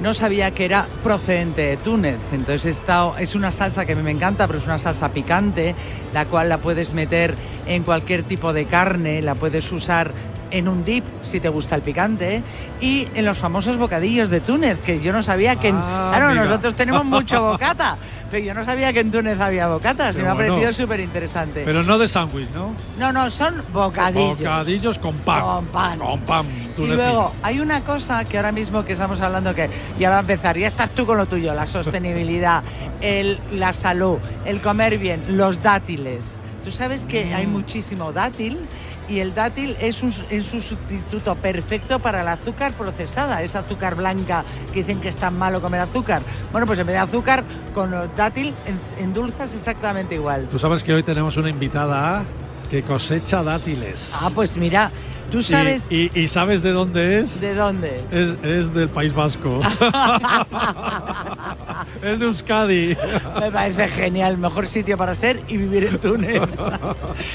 no 0.00 0.14
sabía 0.14 0.52
que 0.52 0.64
era 0.64 0.86
procedente 1.02 1.62
de 1.62 1.76
Túnez. 1.76 2.18
Entonces 2.32 2.66
he 2.66 2.70
estado- 2.70 3.16
es 3.18 3.34
una 3.34 3.50
salsa 3.50 3.84
que 3.84 3.92
a 3.92 3.96
mí 3.96 4.02
me 4.02 4.10
encanta, 4.12 4.46
pero 4.46 4.58
es 4.58 4.66
una 4.66 4.78
salsa 4.78 5.12
picante, 5.12 5.74
la 6.14 6.24
cual 6.26 6.48
la 6.48 6.58
puedes 6.58 6.94
meter 6.94 7.34
en 7.66 7.82
cualquier 7.82 8.22
tipo 8.22 8.52
de 8.52 8.66
carne, 8.66 9.22
la 9.22 9.34
puedes 9.34 9.70
usar 9.72 10.12
en 10.50 10.66
un 10.66 10.82
dip 10.82 11.04
si 11.22 11.40
te 11.40 11.50
gusta 11.50 11.74
el 11.74 11.82
picante 11.82 12.42
y 12.80 13.06
en 13.14 13.26
los 13.26 13.36
famosos 13.36 13.76
bocadillos 13.76 14.30
de 14.30 14.40
Túnez, 14.40 14.80
que 14.80 14.98
yo 15.00 15.12
no 15.12 15.22
sabía 15.22 15.56
que 15.56 15.68
en- 15.68 15.76
Ah, 15.76 16.12
claro, 16.16 16.34
nosotros 16.46 16.74
tenemos 16.74 17.04
mucho 17.04 17.42
bocata, 17.52 17.98
pero 18.30 18.42
yo 18.42 18.54
no 18.54 18.64
sabía 18.64 18.90
que 18.94 19.00
en 19.00 19.10
Túnez 19.10 19.38
había 19.40 19.66
bocatas 19.68 20.16
y 20.16 20.22
me 20.22 20.28
ha 20.28 20.34
parecido 20.34 20.72
súper 20.72 21.00
interesante. 21.00 21.62
Pero 21.66 21.82
no 21.82 21.98
de 21.98 22.08
sándwich, 22.08 22.48
¿no? 22.54 22.72
No, 22.98 23.12
no, 23.12 23.30
son 23.30 23.62
bocadillos. 23.74 24.38
Bocadillos 24.38 24.98
con 24.98 25.14
pan. 25.16 25.42
Con 25.42 25.66
pan. 25.66 25.98
Con 25.98 26.20
pan. 26.20 26.46
Y 26.78 26.86
luego 26.86 27.32
hay 27.42 27.60
una 27.60 27.82
cosa 27.82 28.24
que 28.24 28.36
ahora 28.36 28.52
mismo 28.52 28.84
que 28.84 28.92
estamos 28.92 29.20
hablando 29.20 29.54
que 29.54 29.68
ya 29.98 30.10
va 30.10 30.16
a 30.18 30.20
empezar, 30.20 30.56
ya 30.56 30.66
estás 30.66 30.90
tú 30.90 31.06
con 31.06 31.16
lo 31.16 31.26
tuyo, 31.26 31.54
la 31.54 31.66
sostenibilidad, 31.66 32.62
el, 33.00 33.38
la 33.52 33.72
salud, 33.72 34.18
el 34.44 34.60
comer 34.60 34.98
bien, 34.98 35.22
los 35.36 35.62
dátiles. 35.62 36.40
Tú 36.64 36.70
sabes 36.72 37.06
que 37.06 37.32
hay 37.34 37.46
muchísimo 37.46 38.12
dátil 38.12 38.58
y 39.08 39.20
el 39.20 39.34
dátil 39.34 39.74
es 39.80 40.02
un, 40.02 40.12
es 40.28 40.52
un 40.52 40.60
sustituto 40.60 41.34
perfecto 41.36 41.98
para 41.98 42.20
el 42.20 42.28
azúcar 42.28 42.72
procesada, 42.72 43.42
esa 43.42 43.60
azúcar 43.60 43.94
blanca 43.94 44.44
que 44.72 44.80
dicen 44.80 45.00
que 45.00 45.08
es 45.08 45.16
tan 45.16 45.38
malo 45.38 45.62
comer 45.62 45.80
azúcar. 45.80 46.20
Bueno, 46.52 46.66
pues 46.66 46.78
en 46.78 46.86
vez 46.86 46.94
de 46.94 47.00
azúcar, 47.00 47.42
con 47.74 47.90
dátil 48.16 48.52
en- 48.66 49.02
endulzas 49.04 49.54
exactamente 49.54 50.16
igual. 50.16 50.46
Tú 50.50 50.58
sabes 50.58 50.82
que 50.84 50.92
hoy 50.92 51.02
tenemos 51.02 51.36
una 51.38 51.48
invitada 51.48 52.24
que 52.70 52.82
cosecha 52.82 53.42
dátiles. 53.42 54.12
Ah, 54.20 54.30
pues 54.34 54.58
mira, 54.58 54.90
tú 55.30 55.38
Y- 55.38 55.42
sabes 55.44 55.86
Y, 55.90 56.10
y 56.18 56.28
sabes 56.28 56.62
de 56.62 56.72
dónde 56.72 57.20
es? 57.20 57.40
de 57.40 57.54
dónde. 57.54 58.00
Es, 58.10 58.42
es 58.44 58.74
del 58.74 58.88
País 58.88 59.14
Vasco. 59.14 59.60
es 62.02 62.18
de 62.18 62.24
Euskadi. 62.26 62.96
Me 63.40 63.50
parece 63.52 63.88
genial, 63.88 64.38
mejor 64.38 64.66
sitio 64.66 64.96
para 64.96 65.14
ser 65.14 65.40
y 65.48 65.56
vivir 65.56 65.84
en 65.84 65.98
Túnez. 65.98 66.40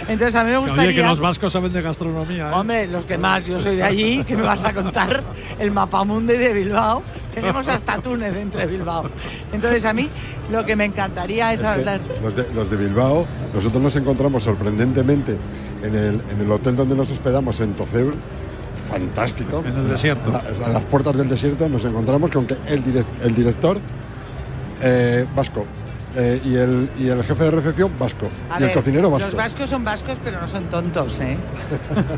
Entonces 0.08 0.36
a 0.36 0.44
mí 0.44 0.52
me 0.52 0.58
gustaría... 0.58 0.84
Oye, 0.90 0.96
que 0.96 1.04
los 1.08 1.20
vascos 1.20 1.54
saben 1.54 1.74
de 1.74 1.82
gastronomía. 1.82 2.50
¿eh? 2.50 2.54
Hombre, 2.54 2.88
los 2.88 3.06
que 3.06 3.18
más, 3.18 3.46
yo 3.46 3.60
soy 3.60 3.76
de 3.78 3.84
allí, 3.84 4.24
que 4.24 4.36
me 4.36 4.44
vas 4.44 4.64
a 4.64 4.74
contar 4.74 5.24
el 5.60 5.72
mapamundi 5.72 6.34
de 6.38 6.54
Bilbao. 6.54 7.04
Tenemos 7.34 7.68
hasta 7.68 7.98
Túnez 8.00 8.36
entre 8.36 8.66
Bilbao. 8.68 9.10
Entonces 9.52 9.84
a 9.86 9.94
mí 9.94 10.10
lo 10.52 10.66
que 10.66 10.76
me 10.76 10.86
encantaría 10.86 11.54
es, 11.54 11.64
hablar... 11.64 12.00
los, 12.24 12.36
de, 12.36 12.46
los 12.54 12.70
de 12.70 12.78
Bilbao, 12.78 13.26
nosotros 13.54 13.82
nos 13.82 13.96
encontramos 13.96 14.44
sorprendentemente 14.44 15.38
en 15.84 15.96
el, 15.96 16.22
en 16.32 16.42
el 16.42 16.52
hotel 16.52 16.76
donde 16.76 16.96
nos 16.96 17.10
hospedamos 17.12 17.60
en 17.60 17.74
Toceur, 17.74 18.14
fantástico. 18.90 19.64
En 19.66 19.76
el 19.78 19.90
desierto. 19.90 20.30
A, 20.30 20.42
la- 20.60 20.66
a 20.68 20.70
las 20.70 20.84
puertas 20.84 21.18
del 21.18 21.30
desierto 21.30 21.68
nos 21.70 21.84
encontramos 21.86 22.30
con 22.32 22.46
que 22.46 22.56
el, 22.68 22.84
direc- 22.84 23.06
el 23.24 23.34
director 23.36 23.80
eh, 24.82 25.26
vasco 25.36 25.66
eh, 26.16 26.42
y, 26.46 26.56
el, 26.56 26.90
y 27.00 27.08
el 27.08 27.24
jefe 27.24 27.44
de 27.46 27.52
recepción 27.52 27.92
vasco 27.98 28.30
A 28.50 28.60
y 28.60 28.64
el 28.64 28.72
cocinero 28.72 29.10
vasco. 29.10 29.28
Los 29.28 29.36
vascos 29.36 29.70
son 29.70 29.84
vascos, 29.84 30.18
pero 30.24 30.40
no 30.40 30.48
son 30.48 30.66
tontos, 30.66 31.20
¿eh? 31.20 31.38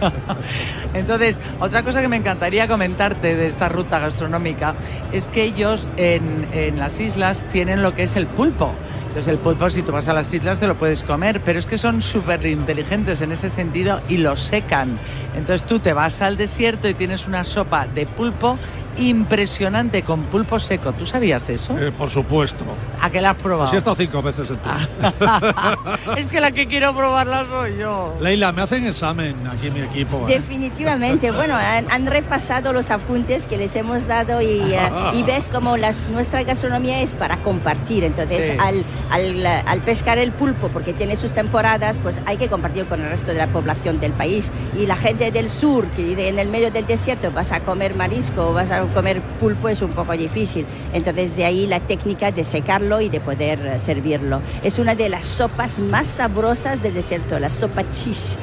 Entonces, 0.93 1.39
otra 1.59 1.83
cosa 1.83 2.01
que 2.01 2.07
me 2.07 2.17
encantaría 2.17 2.67
comentarte 2.67 3.35
de 3.35 3.47
esta 3.47 3.69
ruta 3.69 3.99
gastronómica 3.99 4.75
es 5.11 5.29
que 5.29 5.43
ellos 5.43 5.87
en, 5.97 6.47
en 6.51 6.79
las 6.79 6.99
islas 6.99 7.43
tienen 7.51 7.81
lo 7.81 7.95
que 7.95 8.03
es 8.03 8.15
el 8.15 8.27
pulpo. 8.27 8.73
Entonces 9.15 9.31
el 9.31 9.39
pulpo 9.39 9.69
si 9.69 9.81
tú 9.81 9.93
vas 9.93 10.09
a 10.09 10.13
las 10.13 10.33
islas 10.33 10.59
te 10.59 10.67
lo 10.67 10.75
puedes 10.75 11.03
comer, 11.03 11.39
pero 11.39 11.57
es 11.57 11.65
que 11.65 11.77
son 11.77 12.01
súper 12.01 12.45
inteligentes 12.45 13.21
en 13.21 13.31
ese 13.31 13.49
sentido 13.49 14.01
y 14.09 14.17
lo 14.17 14.35
secan. 14.35 14.99
Entonces 15.37 15.65
tú 15.65 15.79
te 15.79 15.93
vas 15.93 16.21
al 16.21 16.35
desierto 16.35 16.89
y 16.89 16.95
tienes 16.95 17.25
una 17.25 17.45
sopa 17.45 17.87
de 17.87 18.07
pulpo 18.07 18.57
impresionante 18.97 20.03
con 20.03 20.23
pulpo 20.23 20.59
seco. 20.59 20.91
¿Tú 20.91 21.05
sabías 21.05 21.47
eso? 21.49 21.77
Eh, 21.77 21.93
por 21.97 22.09
supuesto. 22.09 22.65
¿A 23.05 23.11
qué 23.11 23.21
la 23.21 23.29
has 23.31 23.37
probado? 23.37 23.61
Pues 23.65 23.69
sí 23.69 23.75
he 23.75 23.77
estado 23.77 23.95
cinco 23.95 24.21
veces 24.23 24.49
en 24.49 24.57
es 26.17 26.27
que 26.27 26.39
la 26.39 26.49
que 26.49 26.65
quiero 26.65 26.91
probarla 26.95 27.45
soy 27.47 27.77
yo. 27.77 28.15
Leila, 28.19 28.51
me 28.51 28.63
hacen 28.63 28.87
examen 28.87 29.35
aquí 29.45 29.69
mi 29.69 29.81
equipo. 29.81 30.27
¿eh? 30.27 30.33
Definitivamente. 30.33 31.29
bueno, 31.35 31.55
han, 31.55 32.07
repasado 32.07 32.73
los 32.73 32.89
apuntes 32.89 33.45
que 33.45 33.57
les 33.57 33.75
hemos 33.75 34.07
dado 34.07 34.41
y, 34.41 34.59
eh, 34.73 34.79
y 35.13 35.21
ves 35.21 35.49
como 35.49 35.77
nuestra 35.77 36.41
gastronomía 36.41 37.01
es 37.01 37.13
para 37.13 37.37
compartir. 37.43 38.03
Entonces, 38.03 38.53
al, 38.59 38.83
al, 39.11 39.45
al, 39.45 39.81
pescar 39.81 40.17
el 40.17 40.31
pulpo, 40.31 40.69
porque 40.69 40.91
tiene 40.93 41.15
sus 41.15 41.33
temporadas, 41.33 41.99
pues 41.99 42.21
hay 42.25 42.37
que 42.37 42.47
compartir 42.47 42.85
con 42.85 43.01
el 43.01 43.09
resto 43.11 43.33
de 43.33 43.37
la 43.37 43.47
población 43.47 43.99
del 43.99 44.13
país. 44.13 44.51
Y 44.75 44.87
la 44.87 44.95
gente 44.95 45.29
del 45.29 45.47
sur, 45.47 45.85
que 45.89 46.03
vive 46.03 46.27
en 46.27 46.39
el 46.39 46.47
medio 46.47 46.71
del 46.71 46.87
desierto, 46.87 47.29
vas 47.29 47.51
a 47.51 47.59
comer 47.59 47.93
marisco, 47.93 48.51
vas 48.51 48.71
a 48.71 48.81
comer 48.81 49.21
pulpo 49.39 49.69
es 49.69 49.83
un 49.83 49.91
poco 49.91 50.13
difícil. 50.13 50.65
Entonces 50.91 51.35
de 51.35 51.45
ahí 51.45 51.67
la 51.67 51.81
técnica 51.81 52.31
de 52.31 52.43
secarlo 52.43 52.94
y 53.01 53.09
de 53.09 53.19
poder 53.19 53.65
eh, 53.65 53.79
servirlo. 53.79 54.41
Es 54.63 54.79
una 54.79 54.95
de 54.95 55.09
las 55.09 55.25
sopas 55.25 55.79
más 55.79 56.07
sabrosas 56.07 56.81
del 56.81 56.93
desierto, 56.93 57.39
la 57.39 57.49
sopa 57.49 57.87
chish 57.89 58.37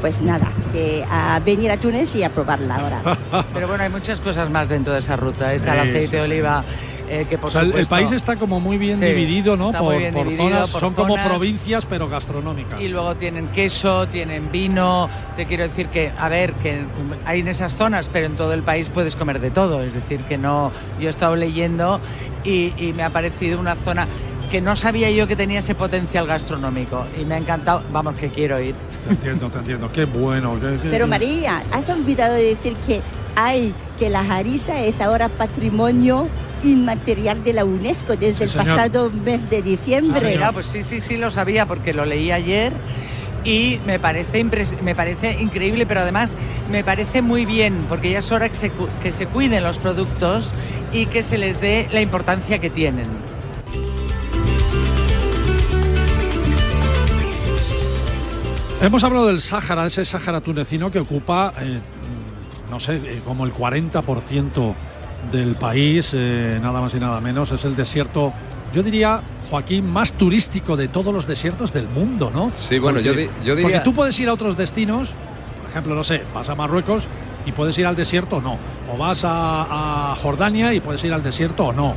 pues 0.00 0.20
nada, 0.20 0.52
que 0.72 1.04
a 1.10 1.40
venir 1.40 1.70
a 1.70 1.78
Túnez 1.78 2.14
y 2.16 2.22
a 2.22 2.30
probarla 2.30 2.76
ahora. 2.76 3.18
Pero 3.54 3.66
bueno, 3.66 3.82
hay 3.82 3.90
muchas 3.90 4.20
cosas 4.20 4.50
más 4.50 4.68
dentro 4.68 4.92
de 4.92 5.00
esa 5.00 5.16
ruta. 5.16 5.52
Está 5.54 5.72
el 5.72 5.88
aceite 5.88 6.16
de 6.16 6.22
oliva, 6.22 6.64
eh, 7.08 7.26
que 7.28 7.38
por 7.38 7.50
el 7.56 7.86
país 7.86 8.10
está 8.12 8.36
como 8.36 8.58
muy 8.60 8.78
bien 8.78 8.98
dividido, 8.98 9.56
¿no? 9.56 9.72
Por, 9.72 10.30
zonas, 10.32 10.68
son 10.70 10.94
como 10.94 11.16
provincias, 11.16 11.86
pero 11.86 12.08
gastronómicas. 12.08 12.80
Y 12.80 12.88
luego 12.88 13.14
tienen 13.16 13.48
queso, 13.48 14.06
tienen 14.08 14.50
vino. 14.50 15.08
Te 15.36 15.46
quiero 15.46 15.64
decir 15.64 15.86
que, 15.88 16.12
a 16.18 16.28
ver, 16.28 16.52
que 16.54 16.80
hay 17.24 17.40
en 17.40 17.48
esas 17.48 17.74
zonas, 17.74 18.10
pero 18.12 18.26
en 18.26 18.36
todo 18.36 18.52
el 18.52 18.62
país 18.62 18.88
puedes 18.88 19.16
comer 19.16 19.40
de 19.40 19.50
todo. 19.50 19.82
Es 19.82 19.94
decir, 19.94 20.20
que 20.22 20.36
no. 20.36 20.72
Yo 21.00 21.06
he 21.06 21.10
estado 21.10 21.36
leyendo 21.36 22.00
y, 22.46 22.92
me 22.94 23.02
ha 23.02 23.10
parecido 23.10 23.58
una 23.58 23.74
zona 23.76 24.06
que 24.50 24.60
no 24.60 24.76
sabía 24.76 25.10
yo 25.10 25.26
que 25.26 25.34
tenía 25.34 25.58
ese 25.58 25.74
potencial 25.74 26.26
gastronómico 26.26 27.04
y 27.20 27.24
me 27.24 27.34
ha 27.34 27.38
encantado, 27.38 27.82
vamos 27.90 28.14
que 28.14 28.28
quiero 28.28 28.60
ir. 28.60 28.74
Te 29.04 29.12
entiendo, 29.12 29.50
te 29.50 29.58
entiendo, 29.58 29.90
qué 29.92 30.04
bueno. 30.04 30.56
Pero 30.82 31.06
María, 31.06 31.64
has 31.72 31.88
olvidado 31.88 32.34
de 32.34 32.44
decir 32.44 32.74
que 32.86 33.00
hay 33.34 33.74
que 33.98 34.08
la 34.08 34.24
jariza 34.24 34.80
es 34.82 35.00
ahora 35.00 35.28
patrimonio 35.28 36.28
inmaterial 36.62 37.42
de 37.44 37.52
la 37.52 37.64
UNESCO 37.64 38.16
desde 38.16 38.44
el 38.44 38.50
pasado 38.50 39.10
mes 39.10 39.50
de 39.50 39.62
diciembre. 39.62 40.38
Ah, 40.42 40.52
pues 40.52 40.66
sí, 40.66 40.82
sí, 40.82 41.00
sí, 41.00 41.16
lo 41.16 41.30
sabía 41.30 41.66
porque 41.66 41.92
lo 41.92 42.04
leí 42.04 42.30
ayer 42.30 42.72
y 43.46 43.80
me 43.86 44.00
parece, 44.00 44.44
me 44.82 44.94
parece 44.96 45.40
increíble, 45.40 45.86
pero 45.86 46.00
además 46.00 46.34
me 46.70 46.82
parece 46.82 47.22
muy 47.22 47.46
bien, 47.46 47.86
porque 47.88 48.10
ya 48.10 48.18
es 48.18 48.32
hora 48.32 48.48
que 48.48 48.56
se, 48.56 48.72
que 49.02 49.12
se 49.12 49.26
cuiden 49.26 49.62
los 49.62 49.78
productos 49.78 50.52
y 50.92 51.06
que 51.06 51.22
se 51.22 51.38
les 51.38 51.60
dé 51.60 51.88
la 51.92 52.00
importancia 52.00 52.58
que 52.58 52.70
tienen. 52.70 53.06
Hemos 58.82 59.04
hablado 59.04 59.28
del 59.28 59.40
Sáhara, 59.40 59.86
ese 59.86 60.04
Sáhara 60.04 60.40
tunecino 60.40 60.90
que 60.90 60.98
ocupa, 60.98 61.54
eh, 61.60 61.78
no 62.68 62.78
sé, 62.80 62.96
eh, 62.96 63.22
como 63.24 63.46
el 63.46 63.52
40% 63.52 64.74
del 65.32 65.54
país, 65.54 66.10
eh, 66.12 66.58
nada 66.60 66.80
más 66.80 66.94
y 66.94 66.98
nada 66.98 67.20
menos. 67.20 67.52
Es 67.52 67.64
el 67.64 67.74
desierto, 67.74 68.32
yo 68.74 68.82
diría, 68.82 69.22
Joaquín, 69.50 69.90
más 69.90 70.12
turístico 70.12 70.76
de 70.76 70.88
todos 70.88 71.14
los 71.14 71.26
desiertos 71.26 71.72
del 71.72 71.88
mundo, 71.88 72.30
¿no? 72.32 72.50
Sí, 72.54 72.78
bueno, 72.78 73.00
yo, 73.00 73.12
yo, 73.44 73.54
diría... 73.54 73.62
Porque 73.62 73.80
tú 73.80 73.94
puedes 73.94 74.18
ir 74.20 74.28
a 74.28 74.32
otros 74.32 74.56
destinos, 74.56 75.12
por 75.60 75.70
ejemplo, 75.70 75.94
no 75.94 76.04
sé, 76.04 76.22
vas 76.34 76.48
a 76.48 76.54
Marruecos 76.54 77.08
y 77.44 77.52
puedes 77.52 77.78
ir 77.78 77.86
al 77.86 77.96
desierto 77.96 78.36
o 78.36 78.40
no. 78.40 78.58
O 78.92 78.96
vas 78.96 79.22
a 79.24 80.14
Jordania 80.20 80.74
y 80.74 80.80
puedes 80.80 81.02
ir 81.04 81.12
al 81.12 81.22
desierto 81.22 81.66
o 81.66 81.72
no 81.72 81.94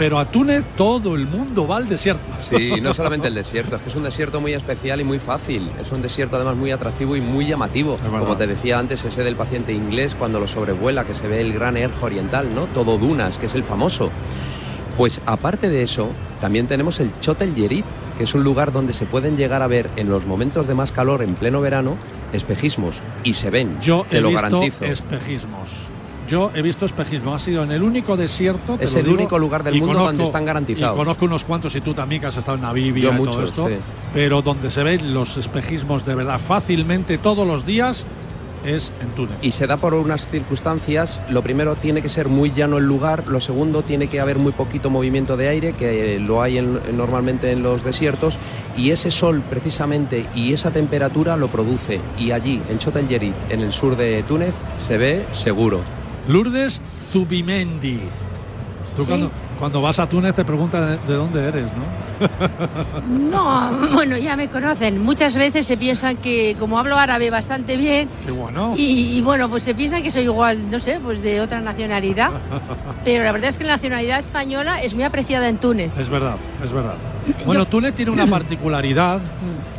pero 0.00 0.18
a 0.18 0.24
Túnez 0.24 0.64
todo 0.78 1.14
el 1.14 1.26
mundo 1.26 1.66
va 1.68 1.76
al 1.76 1.86
desierto. 1.86 2.32
Sí, 2.38 2.80
no 2.80 2.94
solamente 2.94 3.28
el 3.28 3.34
desierto, 3.34 3.76
es 3.76 3.82
que 3.82 3.90
es 3.90 3.94
un 3.94 4.04
desierto 4.04 4.40
muy 4.40 4.54
especial 4.54 4.98
y 4.98 5.04
muy 5.04 5.18
fácil. 5.18 5.70
Es 5.78 5.92
un 5.92 6.00
desierto 6.00 6.36
además 6.36 6.56
muy 6.56 6.70
atractivo 6.70 7.16
y 7.16 7.20
muy 7.20 7.44
llamativo. 7.46 7.98
Como 7.98 8.34
te 8.34 8.46
decía 8.46 8.78
antes, 8.78 9.04
ese 9.04 9.22
del 9.24 9.36
paciente 9.36 9.74
inglés 9.74 10.14
cuando 10.14 10.40
lo 10.40 10.48
sobrevuela, 10.48 11.04
que 11.04 11.12
se 11.12 11.28
ve 11.28 11.42
el 11.42 11.52
gran 11.52 11.76
Erjo 11.76 12.06
Oriental, 12.06 12.54
¿no? 12.54 12.64
Todo 12.64 12.96
dunas, 12.96 13.36
que 13.36 13.44
es 13.44 13.54
el 13.54 13.62
famoso. 13.62 14.10
Pues 14.96 15.20
aparte 15.26 15.68
de 15.68 15.82
eso, 15.82 16.10
también 16.40 16.66
tenemos 16.66 17.00
el 17.00 17.10
Chotel 17.20 17.54
Yerit, 17.54 17.84
que 18.16 18.24
es 18.24 18.34
un 18.34 18.44
lugar 18.44 18.72
donde 18.72 18.92
se 18.92 19.06
pueden 19.06 19.36
llegar 19.36 19.62
a 19.62 19.66
ver 19.66 19.90
en 19.96 20.10
los 20.10 20.26
momentos 20.26 20.66
de 20.66 20.74
más 20.74 20.92
calor 20.92 21.22
en 21.22 21.34
pleno 21.34 21.60
verano 21.60 21.96
espejismos 22.32 23.00
y 23.24 23.32
se 23.32 23.50
ven. 23.50 23.78
Yo 23.80 24.06
te 24.08 24.20
lo 24.20 24.30
garantizo. 24.32 24.84
Espejismos. 24.84 25.70
Yo 26.28 26.52
he 26.54 26.62
visto 26.62 26.86
espejismo, 26.86 27.34
ha 27.34 27.40
sido 27.40 27.64
en 27.64 27.72
el 27.72 27.82
único 27.82 28.16
desierto. 28.16 28.78
Es 28.80 28.94
el 28.94 29.08
único 29.08 29.36
lugar 29.36 29.64
del 29.64 29.80
mundo 29.80 29.98
donde 29.98 30.22
están 30.22 30.44
garantizados. 30.44 30.94
Y 30.94 30.98
conozco 30.98 31.24
unos 31.24 31.42
cuantos, 31.42 31.74
y 31.74 31.80
tú 31.80 31.92
también 31.92 32.20
que 32.20 32.28
has 32.28 32.36
estado 32.36 32.56
en 32.56 32.62
Namibia 32.62 33.10
y 33.12 33.24
todo 33.24 33.42
esto, 33.42 33.68
pero 34.12 34.40
donde 34.40 34.70
se 34.70 34.84
ven 34.84 35.12
los 35.12 35.36
espejismos 35.36 36.06
de 36.06 36.14
verdad 36.14 36.38
fácilmente 36.38 37.18
todos 37.18 37.44
los 37.44 37.66
días 37.66 38.04
es 38.64 38.92
en 39.00 39.08
Túnez. 39.10 39.36
Y 39.42 39.52
se 39.52 39.66
da 39.66 39.76
por 39.76 39.94
unas 39.94 40.26
circunstancias, 40.28 41.22
lo 41.30 41.42
primero 41.42 41.76
tiene 41.76 42.02
que 42.02 42.08
ser 42.08 42.28
muy 42.28 42.52
llano 42.52 42.78
el 42.78 42.84
lugar, 42.84 43.26
lo 43.26 43.40
segundo 43.40 43.82
tiene 43.82 44.08
que 44.08 44.20
haber 44.20 44.38
muy 44.38 44.52
poquito 44.52 44.90
movimiento 44.90 45.36
de 45.36 45.48
aire, 45.48 45.72
que 45.72 46.18
lo 46.18 46.42
hay 46.42 46.60
normalmente 46.60 47.52
en 47.52 47.62
los 47.62 47.84
desiertos, 47.84 48.38
y 48.76 48.90
ese 48.90 49.10
sol 49.10 49.42
precisamente 49.48 50.26
y 50.34 50.52
esa 50.52 50.70
temperatura 50.70 51.36
lo 51.36 51.48
produce. 51.48 52.00
Y 52.18 52.32
allí, 52.32 52.60
en 52.68 52.78
Chotangerit, 52.78 53.34
en 53.50 53.60
el 53.60 53.72
sur 53.72 53.96
de 53.96 54.22
Túnez, 54.22 54.54
se 54.82 54.98
ve 54.98 55.24
seguro. 55.32 55.80
Lourdes 56.28 56.80
Zubimendi. 57.12 58.00
Tú 58.96 59.06
cuando, 59.06 59.30
vas 59.60 59.98
a 59.98 60.08
Túnez 60.08 60.34
te 60.34 60.44
preguntan 60.44 60.98
de, 61.06 61.14
dónde 61.14 61.46
eres, 61.46 61.64
¿no? 61.64 62.00
No, 63.30 63.70
bueno, 63.92 64.16
ya 64.16 64.36
me 64.36 64.48
conocen. 64.48 65.02
Muchas 65.02 65.36
veces 65.36 65.66
se 65.66 65.76
piensan 65.76 66.16
que, 66.16 66.56
como 66.58 66.78
hablo 66.78 66.96
árabe 66.96 67.30
bastante 67.30 67.76
bien, 67.76 68.08
Qué 68.24 68.32
bueno. 68.32 68.74
Y, 68.76 69.20
bueno, 69.22 69.48
pues 69.48 69.62
se 69.62 69.74
piensan 69.74 70.02
que 70.02 70.10
soy 70.10 70.24
igual, 70.24 70.70
no 70.70 70.78
sé, 70.80 70.98
pues 71.02 71.22
de 71.22 71.40
otra 71.40 71.60
nacionalidad. 71.60 72.30
Pero 73.04 73.24
la 73.24 73.32
verdad 73.32 73.50
es 73.50 73.58
que 73.58 73.64
la 73.64 73.74
nacionalidad 73.74 74.18
española 74.18 74.82
es 74.82 74.94
muy 74.94 75.04
apreciada 75.04 75.48
en 75.48 75.58
Túnez. 75.58 75.96
Es 75.98 76.08
verdad, 76.08 76.36
es 76.62 76.72
verdad. 76.72 76.94
Bueno, 77.44 77.66
Túnez 77.66 77.94
tiene 77.94 78.10
una 78.10 78.26
particularidad, 78.30 79.20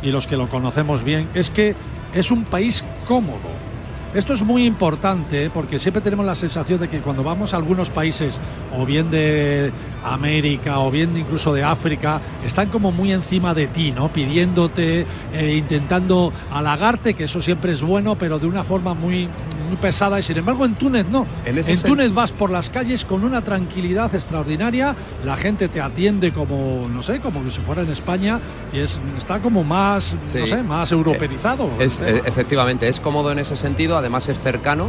y 0.02 0.10
los 0.10 0.26
que 0.26 0.36
lo 0.36 0.48
conocemos 0.48 1.04
bien, 1.04 1.28
es 1.34 1.50
que 1.50 1.74
es 2.14 2.30
un 2.30 2.44
país 2.44 2.84
cómodo 3.06 3.71
esto 4.14 4.34
es 4.34 4.42
muy 4.42 4.66
importante 4.66 5.48
porque 5.50 5.78
siempre 5.78 6.02
tenemos 6.02 6.26
la 6.26 6.34
sensación 6.34 6.78
de 6.78 6.88
que 6.88 7.00
cuando 7.00 7.22
vamos 7.22 7.54
a 7.54 7.56
algunos 7.56 7.90
países, 7.90 8.38
o 8.76 8.84
bien 8.84 9.10
de 9.10 9.72
América, 10.04 10.80
o 10.80 10.90
bien 10.90 11.16
incluso 11.16 11.54
de 11.54 11.64
África, 11.64 12.20
están 12.44 12.68
como 12.68 12.92
muy 12.92 13.12
encima 13.12 13.54
de 13.54 13.68
ti, 13.68 13.90
¿no? 13.90 14.12
Pidiéndote, 14.12 15.06
eh, 15.32 15.54
intentando 15.56 16.32
halagarte, 16.50 17.14
que 17.14 17.24
eso 17.24 17.40
siempre 17.40 17.72
es 17.72 17.82
bueno, 17.82 18.16
pero 18.16 18.38
de 18.38 18.46
una 18.46 18.64
forma 18.64 18.94
muy, 18.94 19.28
pesada 19.76 20.18
y 20.18 20.22
sin 20.22 20.38
embargo 20.38 20.64
en 20.64 20.74
Túnez 20.74 21.08
no. 21.08 21.26
En, 21.44 21.82
Túnez 21.82 22.12
vas 22.12 22.32
por 22.32 22.50
las 22.50 22.70
calles 22.70 23.04
con 23.04 23.24
una 23.24 23.42
tranquilidad 23.42 24.14
extraordinaria, 24.14 24.94
la 25.24 25.36
gente 25.36 25.68
te 25.68 25.80
atiende 25.80 26.32
como, 26.32 26.88
no 26.88 27.02
sé, 27.02 27.20
como 27.20 27.48
si 27.50 27.60
fuera 27.60 27.82
en 27.82 27.90
España 27.90 28.40
y 28.72 28.78
es, 28.78 29.00
está 29.16 29.40
como 29.40 29.64
más, 29.64 30.14
no 30.14 30.46
sé, 30.46 30.62
más 30.62 30.92
europeizado. 30.92 31.68
Es, 31.78 32.00
eh, 32.00 32.22
efectivamente, 32.24 32.88
es 32.88 33.00
cómodo 33.00 33.32
en 33.32 33.38
ese 33.38 33.56
sentido, 33.56 33.96
además 33.96 34.28
es 34.28 34.38
cercano 34.38 34.88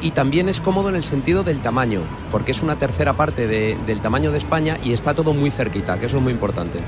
y 0.00 0.10
también 0.10 0.48
es 0.48 0.60
cómodo 0.60 0.90
en 0.90 0.96
el 0.96 1.02
sentido 1.02 1.44
del 1.44 1.60
tamaño, 1.60 2.02
porque 2.30 2.52
es 2.52 2.62
una 2.62 2.76
tercera 2.76 3.14
parte 3.14 3.46
del 3.46 4.00
tamaño 4.00 4.32
de 4.32 4.38
España 4.38 4.76
y 4.82 4.92
está 4.92 5.14
todo 5.14 5.32
muy 5.32 5.50
cerquita, 5.50 5.98
que 5.98 6.06
eso 6.06 6.18
es 6.18 6.22
muy 6.22 6.32
importante. 6.32 6.78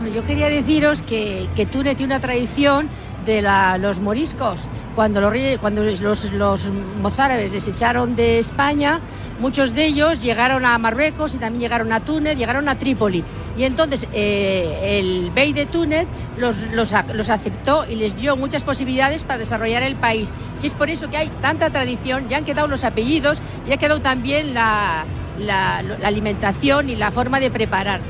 Bueno, 0.00 0.14
yo 0.14 0.24
quería 0.24 0.48
deciros 0.48 1.02
que, 1.02 1.48
que 1.56 1.66
Túnez 1.66 1.96
tiene 1.96 2.14
una 2.14 2.20
tradición 2.20 2.88
de 3.26 3.42
los 3.80 4.00
moriscos. 4.00 4.60
Cuando, 4.94 5.20
los, 5.20 5.34
cuando 5.60 5.82
los, 5.82 6.32
los 6.32 6.70
mozárabes 7.02 7.52
les 7.52 7.66
echaron 7.66 8.14
de 8.14 8.38
España, 8.38 9.00
muchos 9.40 9.74
de 9.74 9.86
ellos 9.86 10.22
llegaron 10.22 10.64
a 10.64 10.78
Marruecos 10.78 11.34
y 11.34 11.38
también 11.38 11.62
llegaron 11.62 11.92
a 11.92 12.00
Túnez, 12.00 12.36
llegaron 12.38 12.68
a 12.68 12.78
Trípoli. 12.78 13.24
Y 13.56 13.64
entonces 13.64 14.08
eh, 14.12 14.98
el 15.00 15.30
bey 15.30 15.52
de 15.52 15.66
Túnez 15.66 16.06
los, 16.36 16.56
los, 16.72 17.30
aceptó 17.30 17.84
y 17.88 17.96
les 17.96 18.16
dio 18.16 18.36
muchas 18.36 18.62
posibilidades 18.62 19.24
para 19.24 19.38
desarrollar 19.38 19.82
el 19.82 19.96
país. 19.96 20.32
Y 20.62 20.66
es 20.66 20.74
por 20.74 20.90
eso 20.90 21.10
que 21.10 21.16
hay 21.16 21.28
tanta 21.40 21.70
tradición, 21.70 22.28
ya 22.28 22.38
han 22.38 22.44
quedado 22.44 22.66
los 22.66 22.84
apellidos 22.84 23.40
y 23.68 23.72
ha 23.72 23.76
quedado 23.76 24.00
también 24.00 24.54
la, 24.54 25.04
la 25.38 25.82
alimentación 26.02 26.88
y 26.88 26.96
la 26.96 27.10
forma 27.10 27.40
de 27.40 27.50
preparar. 27.50 28.00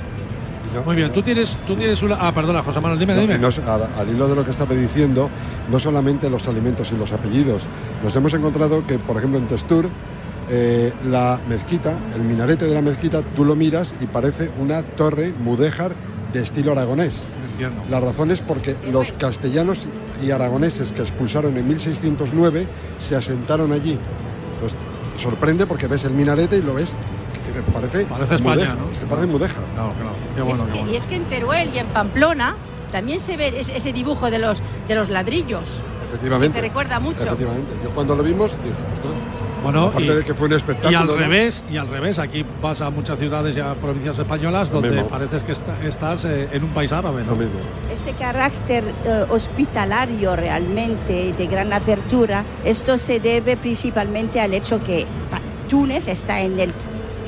Muy 0.83 0.97
bien, 0.97 1.13
tú 1.13 1.23
tienes, 1.23 1.57
tú 1.67 1.75
tienes 1.75 2.03
una. 2.03 2.17
Ah, 2.17 2.33
perdona, 2.33 2.63
José 2.63 2.81
Manuel, 2.81 2.99
dime, 2.99 3.15
dime. 3.15 3.35
al, 3.35 4.09
hilo 4.09 4.29
de 4.29 4.35
lo 4.35 4.45
que 4.45 4.51
estaba 4.51 4.75
diciendo, 4.75 5.31
no 5.71 5.79
solamente 5.79 6.29
los 6.29 6.47
alimentos 6.49 6.91
y 6.93 6.97
los 6.97 7.13
apellidos. 7.13 7.63
Nos 8.03 8.15
hemos 8.17 8.35
encontrado 8.35 8.87
que, 8.87 8.99
por 8.99 9.17
ejemplo, 9.17 9.39
en 9.39 9.47
Testur, 9.47 9.89
eh, 10.51 10.93
la 11.07 11.41
mezquita, 11.49 11.95
el 12.15 12.23
minarete 12.23 12.67
de 12.67 12.75
la 12.75 12.83
mezquita, 12.83 13.23
tú 13.23 13.45
lo 13.45 13.57
miras 13.57 13.95
y 14.01 14.07
parece 14.07 14.51
una 14.59 14.83
torre 14.83 15.33
mudéjar 15.33 15.95
de 16.33 16.43
estilo 16.43 16.73
aragonés. 16.73 17.23
Entiendo. 17.53 17.83
La 17.89 18.01
razón 18.01 18.31
es 18.31 18.41
porque 18.41 18.75
los 18.91 19.13
castellanos 19.13 19.81
y 20.23 20.31
aragoneses 20.31 20.93
que 20.93 21.03
expulsaron 21.03 21.57
en 21.57 21.69
1609 21.69 22.67
se 23.01 23.17
asentaron 23.17 23.73
allí. 23.73 23.99
Sorprende 25.19 25.67
porque 25.67 25.87
ves 25.87 26.05
el 26.05 26.13
minarete 26.13 26.59
y 26.59 26.63
lo 26.63 26.75
ves, 26.75 26.97
parece, 27.63 28.07
Parece 28.07 28.35
España, 28.37 28.55
mudeja, 28.57 28.75
¿no? 28.75 28.95
se 28.95 29.07
parece 29.07 29.27
mudeja. 29.27 29.55
Claro, 29.75 29.93
claro. 29.93 30.17
Qué 30.35 30.41
Y 30.41 30.45
bueno, 30.45 30.57
es 30.57 30.63
qué 30.65 30.71
que- 30.71 30.79
bueno. 30.79 30.93
y 30.93 30.97
es 30.97 31.07
que 31.07 31.17
en 31.17 31.25
Teruel 31.25 31.71
y 31.75 31.79
en 31.79 31.87
Pamplona 31.89 32.55
también 32.93 33.19
se 33.21 33.37
ve 33.37 33.55
es- 33.59 33.69
ese 33.69 33.93
dibujo 33.93 34.31
de 34.31 34.39
los, 34.39 34.63
de 34.89 34.95
los 34.95 35.09
ladrillos. 35.09 35.83
Efectivamente. 36.09 36.61
Te 36.61 36.67
recuerda 36.69 37.01
mucho. 37.01 37.23
Efectivamente. 37.23 37.73
Yo 37.83 37.91
cuando 37.91 38.15
lo 38.15 38.23
vimos, 38.23 38.53
digo, 38.63 38.77
ostras, 38.95 39.13
Bueno, 39.65 39.85
aparte 39.87 40.05
y, 40.05 40.09
de 40.09 40.25
que 40.25 40.35
fue 40.35 40.47
un 40.47 40.53
espectáculo. 40.53 40.93
y 40.93 40.95
al 40.95 41.07
¿no? 41.07 41.15
revés, 41.17 41.65
y 41.73 41.77
al 41.79 41.89
revés, 41.89 42.19
aquí 42.21 42.45
vas 42.63 42.81
a 42.83 42.91
muchas 42.91 43.19
ciudades 43.19 43.57
y 43.57 43.61
a 43.61 43.75
provincias 43.75 44.19
españolas 44.19 44.71
donde 44.71 44.91
mismo. 44.91 45.09
pareces 45.09 45.43
que 45.43 45.53
está- 45.53 45.83
estás 45.83 46.25
eh, 46.27 46.49
en 46.53 46.63
un 46.65 46.71
país 46.71 46.93
árabe, 46.93 47.23
¿no? 47.25 47.31
Lo 47.31 47.37
mismo. 47.39 47.59
Este 47.93 48.13
carácter 48.13 48.85
eh, 49.07 49.25
hospitalario 49.31 50.37
realmente 50.37 51.33
de 51.37 51.47
gran 51.47 51.73
apertura, 51.73 52.45
esto 52.65 52.97
se 52.99 53.19
debe 53.21 53.57
principalmente 53.57 54.39
al 54.41 54.55
hecho 54.55 54.79
que 54.81 55.07
Túnez 55.69 56.07
está 56.09 56.41
en 56.43 56.61
el 56.61 56.73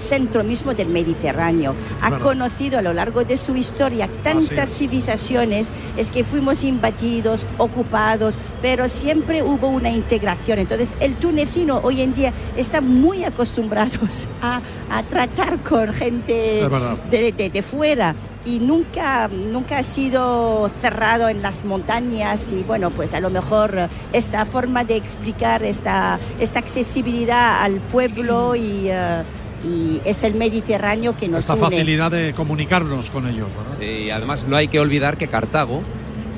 centro 0.07 0.43
mismo 0.45 0.73
del 0.75 0.89
Mediterráneo. 0.89 1.75
Ha 2.03 2.09
Claro. 2.09 2.25
conocido 2.25 2.79
a 2.79 2.83
lo 2.83 2.93
largo 2.93 3.25
de 3.25 3.37
su 3.37 3.57
historia 3.57 4.09
tantas 4.23 4.71
civilizaciones, 4.71 5.71
es 5.97 6.11
que 6.11 6.25
fuimos 6.25 6.65
invadidos, 6.65 7.47
ocupados, 7.59 8.39
pero 8.63 8.89
siempre 8.89 9.43
hubo 9.43 9.69
una 9.69 9.91
integración. 9.91 10.59
Entonces, 10.59 10.95
el 11.01 11.15
tunecino 11.17 11.81
hoy 11.83 12.01
en 12.03 12.13
día 12.15 12.33
está 12.57 12.81
muy 12.81 13.25
acostumbrados 13.25 14.29
a, 14.43 14.61
a 14.91 15.03
tratar 15.03 15.59
con 15.59 15.93
gente 15.93 16.67
de, 17.11 17.33
de- 17.33 17.51
de 17.51 17.63
fuera 17.63 18.15
y 18.45 18.59
nunca, 18.61 19.29
nunca 19.29 19.79
ha 19.79 19.83
sido 19.83 20.71
cerrado 20.81 21.29
en 21.29 21.43
las 21.43 21.65
montañas 21.65 22.53
y 22.53 22.63
bueno, 22.63 22.91
pues 22.91 23.13
a 23.15 23.21
lo 23.21 23.29
mejor 23.31 23.89
esta 24.13 24.45
forma 24.47 24.85
de 24.85 24.97
explicar 24.97 25.63
esta, 25.65 26.19
esta 26.39 26.61
accesibilidad 26.61 27.63
al 27.63 27.75
pueblo 27.81 28.55
y, 28.55 28.89
eh, 28.89 29.23
y 29.67 30.01
es 30.05 30.23
el 30.23 30.35
Mediterráneo 30.35 31.17
que 31.17 31.29
nos 31.29 31.41
Esta 31.41 31.55
une. 31.55 31.63
facilidad 31.63 32.11
de 32.11 32.33
comunicarnos 32.35 33.11
con 33.11 33.27
ellos, 33.27 33.49
¿verdad? 33.57 33.77
Sí, 33.81 34.05
y 34.05 34.11
además 34.11 34.45
no 34.49 34.57
hay 34.57 34.69
que 34.69 34.79
olvidar 34.81 35.17
que 35.17 35.29
Cartago, 35.29 35.83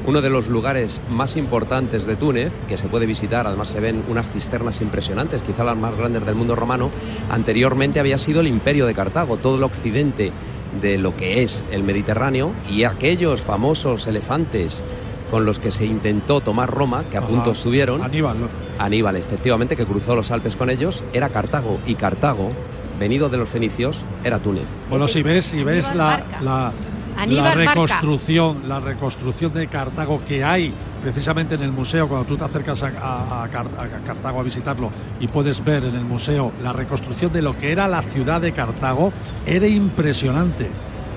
uno 0.06 0.22
de 0.22 0.30
los 0.30 0.48
lugares 0.48 1.02
más 1.10 1.36
importantes 1.36 2.06
de 2.06 2.16
Túnez, 2.16 2.52
que 2.66 2.78
se 2.78 2.88
puede 2.88 3.04
visitar, 3.04 3.46
además 3.46 3.68
se 3.68 3.80
ven 3.80 4.02
unas 4.08 4.30
cisternas 4.30 4.80
impresionantes, 4.80 5.42
quizá 5.42 5.64
las 5.64 5.76
más 5.76 5.94
grandes 5.96 6.24
del 6.24 6.34
mundo 6.34 6.56
romano, 6.56 6.90
anteriormente 7.30 8.00
había 8.00 8.16
sido 8.18 8.40
el 8.40 8.46
imperio 8.46 8.86
de 8.86 8.94
Cartago, 8.94 9.36
todo 9.36 9.56
el 9.56 9.62
occidente 9.64 10.32
de 10.80 10.96
lo 10.98 11.14
que 11.16 11.42
es 11.42 11.64
el 11.72 11.82
Mediterráneo 11.82 12.52
y 12.70 12.84
aquellos 12.84 13.42
famosos 13.42 14.06
elefantes 14.06 14.82
con 15.30 15.44
los 15.44 15.58
que 15.58 15.70
se 15.70 15.84
intentó 15.84 16.40
tomar 16.40 16.70
Roma, 16.70 17.04
que 17.10 17.18
a 17.18 17.20
Ajá. 17.20 17.28
punto 17.28 17.50
estuvieron, 17.50 18.00
Aníbal, 18.00 18.40
¿no? 18.40 18.48
Aníbal, 18.78 19.16
efectivamente, 19.16 19.76
que 19.76 19.84
cruzó 19.84 20.14
los 20.14 20.30
Alpes 20.30 20.56
con 20.56 20.70
ellos, 20.70 21.02
era 21.12 21.28
Cartago. 21.28 21.78
Y 21.86 21.96
Cartago, 21.96 22.50
venido 22.98 23.28
de 23.28 23.38
los 23.38 23.48
fenicios, 23.48 24.02
era 24.24 24.38
Túnez. 24.38 24.66
Bueno, 24.90 25.08
si 25.08 25.22
ves, 25.22 25.46
si 25.46 25.62
ves 25.62 25.94
la, 25.94 26.22
la, 26.42 26.72
reconstrucción, 27.54 28.68
la 28.68 28.80
reconstrucción 28.80 29.52
de 29.52 29.66
Cartago 29.66 30.20
que 30.26 30.44
hay 30.44 30.72
precisamente 31.02 31.54
en 31.54 31.62
el 31.62 31.72
museo, 31.72 32.08
cuando 32.08 32.26
tú 32.26 32.36
te 32.36 32.44
acercas 32.44 32.82
a, 32.82 33.44
a 33.44 33.48
Cartago 33.48 34.40
a 34.40 34.42
visitarlo 34.42 34.90
y 35.20 35.28
puedes 35.28 35.64
ver 35.64 35.84
en 35.84 35.94
el 35.94 36.04
museo 36.04 36.52
la 36.62 36.72
reconstrucción 36.72 37.32
de 37.32 37.42
lo 37.42 37.56
que 37.56 37.72
era 37.72 37.86
la 37.88 38.02
ciudad 38.02 38.40
de 38.40 38.52
Cartago, 38.52 39.12
era 39.46 39.66
impresionante. 39.66 40.68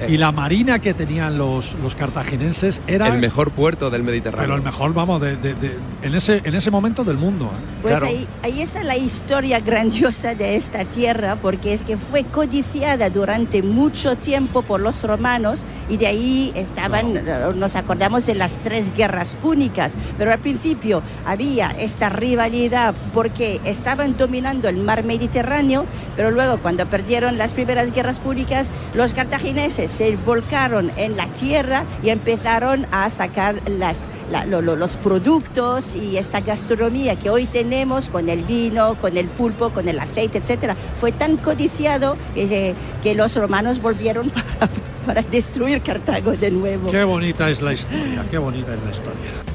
Y 0.07 0.17
la 0.17 0.31
marina 0.31 0.79
que 0.79 0.93
tenían 0.93 1.37
los, 1.37 1.73
los 1.83 1.95
cartagineses 1.95 2.81
era 2.87 3.07
El 3.07 3.19
mejor 3.19 3.51
puerto 3.51 3.89
del 3.89 4.03
Mediterráneo. 4.03 4.45
pero 4.45 4.55
el 4.55 4.61
mejor, 4.63 4.93
vamos, 4.93 5.21
de, 5.21 5.35
de- 5.35 5.53
de- 5.53 5.77
en, 6.01 6.15
ese, 6.15 6.41
en 6.43 6.55
ese 6.55 6.71
momento 6.71 7.03
del 7.03 7.17
mundo. 7.17 7.45
¿eh? 7.45 7.79
Pues 7.81 7.91
Claro. 7.97 8.07
ahí, 8.07 8.27
ahí 8.43 8.61
está 8.61 8.83
la 8.83 8.97
historia 8.97 9.59
grandiosa 9.59 10.33
de 10.35 10.55
esta 10.55 10.85
tierra, 10.85 11.35
porque 11.41 11.73
es 11.73 11.83
que 11.85 11.97
fue 11.97 12.23
codiciada 12.23 13.09
durante 13.09 13.61
mucho 13.63 14.15
tiempo 14.15 14.61
por 14.61 14.79
los 14.79 15.03
romanos 15.03 15.65
y 15.89 15.97
de 15.97 16.07
ahí 16.07 16.51
estaban, 16.55 17.17
eh, 17.17 17.23
nos 17.55 17.75
acordamos 17.75 18.25
de 18.25 18.35
las 18.35 18.55
tres 18.63 18.93
guerras 18.95 19.35
púnicas, 19.35 19.95
pero 20.17 20.31
al 20.31 20.39
principio 20.39 21.01
había 21.25 21.69
esta 21.71 22.09
rivalidad 22.09 22.93
porque 23.13 23.59
estaban 23.65 24.17
dominando 24.17 24.69
el 24.69 24.77
mar 24.77 25.03
Mediterráneo, 25.03 25.85
pero 26.15 26.31
luego 26.31 26.57
cuando 26.57 26.85
perdieron 26.87 27.37
las 27.37 27.53
primeras 27.53 27.91
guerras 27.91 28.19
púnicas, 28.19 28.71
los 28.93 29.13
cartagineses 29.13 29.90
se 29.91 30.15
volcaron 30.15 30.91
en 30.95 31.17
la 31.17 31.27
tierra 31.27 31.84
y 32.01 32.10
empezaron 32.10 32.88
a 32.91 33.10
sacar 33.10 33.62
los 33.69 34.95
productos 34.97 35.95
y 35.95 36.17
esta 36.17 36.39
gastronomía 36.39 37.17
que 37.17 37.30
hoy 37.30 37.45
tenemos 37.45 38.10
con 38.10 38.30
el 38.30 38.41
vino, 38.43 38.95
con 38.95 39.17
el 39.17 39.27
pulpo, 39.27 39.69
con 39.69 39.88
el 39.89 39.99
aceite, 39.99 40.38
etcétera, 40.38 40.75
fue 40.95 41.12
tan 41.12 41.38
codiciado 41.38 42.17
que, 42.34 42.73
que 43.04 43.15
los 43.15 43.36
romanos 43.36 43.82
volvieron 43.82 44.30
para, 44.60 44.69
para 45.06 45.21
destruir 45.23 45.82
Cartago 45.82 46.32
de 46.32 46.51
nuevo. 46.51 46.89
Qué 46.89 47.04
bonita 47.04 47.49
es 47.49 47.62
la 47.62 47.73
historia, 47.73 48.25
qué 48.32 48.38
bonita 48.38 48.73
es 48.73 48.84
la 48.84 48.91
historia. 48.91 49.50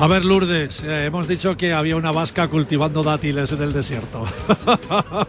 A 0.00 0.06
ver, 0.06 0.24
Lourdes, 0.24 0.80
eh, 0.84 1.06
hemos 1.06 1.26
dicho 1.26 1.56
que 1.56 1.72
había 1.72 1.96
una 1.96 2.12
vasca 2.12 2.46
cultivando 2.46 3.02
dátiles 3.02 3.50
en 3.50 3.62
el 3.62 3.72
desierto. 3.72 4.24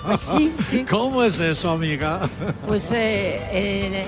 Pues 0.05 0.19
sí, 0.19 0.53
sí. 0.69 0.85
¿Cómo 0.89 1.23
es 1.23 1.39
eso, 1.39 1.71
amiga? 1.71 2.19
Pues 2.67 2.91
eh, 2.91 3.41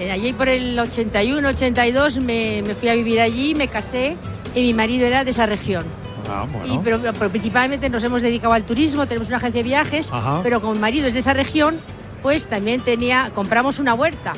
en- 0.03 0.11
allí 0.11 0.33
por 0.33 0.47
el 0.49 0.77
81, 0.77 1.47
82 1.49 2.19
me, 2.19 2.61
me 2.65 2.75
fui 2.75 2.89
a 2.89 2.93
vivir 2.93 3.19
allí, 3.21 3.55
me 3.55 3.69
casé 3.69 4.15
y 4.53 4.61
mi 4.61 4.73
marido 4.75 5.07
era 5.07 5.23
de 5.23 5.31
esa 5.31 5.47
región. 5.47 5.83
Ah, 6.29 6.45
Y, 6.67 6.77
pero, 6.77 6.99
pero 7.01 7.29
principalmente 7.31 7.89
nos 7.89 8.03
hemos 8.03 8.21
dedicado 8.21 8.53
al 8.53 8.63
turismo, 8.63 9.07
tenemos 9.07 9.29
una 9.29 9.37
agencia 9.37 9.63
de 9.63 9.67
viajes, 9.67 10.11
Ajá. 10.13 10.41
pero 10.43 10.61
como 10.61 10.73
mi 10.73 10.79
marido 10.79 11.07
es 11.07 11.13
de 11.15 11.21
esa 11.21 11.33
región, 11.33 11.79
pues 12.21 12.45
también 12.45 12.81
tenía, 12.81 13.31
compramos 13.33 13.79
una 13.79 13.95
huerta. 13.95 14.33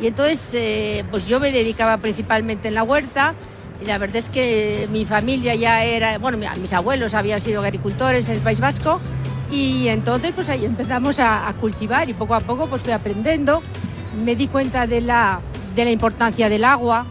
Y 0.00 0.08
entonces, 0.08 0.54
eh, 0.54 1.04
pues 1.12 1.28
yo 1.28 1.38
me 1.38 1.52
dedicaba 1.52 1.98
principalmente 1.98 2.66
en 2.66 2.74
la 2.74 2.82
huerta. 2.82 3.34
Y 3.82 3.86
la 3.86 3.98
verdad 3.98 4.16
es 4.16 4.28
que 4.28 4.88
mi 4.92 5.04
familia 5.04 5.54
ya 5.56 5.84
era, 5.84 6.18
bueno, 6.18 6.38
mi- 6.38 6.46
mis 6.60 6.72
abuelos 6.72 7.14
habían 7.14 7.40
sido 7.40 7.62
agricultores 7.62 8.28
en 8.28 8.36
el 8.36 8.40
País 8.40 8.60
Vasco. 8.60 9.00
Y 9.50 9.88
entonces, 9.88 10.32
pues 10.34 10.48
ahí 10.48 10.64
empezamos 10.64 11.18
a, 11.18 11.48
a 11.48 11.52
cultivar 11.54 12.08
y 12.08 12.14
poco 12.14 12.34
a 12.34 12.40
poco 12.40 12.68
pues 12.68 12.82
fui 12.82 12.92
aprendiendo. 12.92 13.62
Me 14.24 14.36
di 14.36 14.46
cuenta 14.46 14.86
de 14.86 15.00
la, 15.00 15.40
de 15.74 15.84
la 15.84 15.90
importancia 15.90 16.48
del 16.48 16.64
agua, 16.64 17.06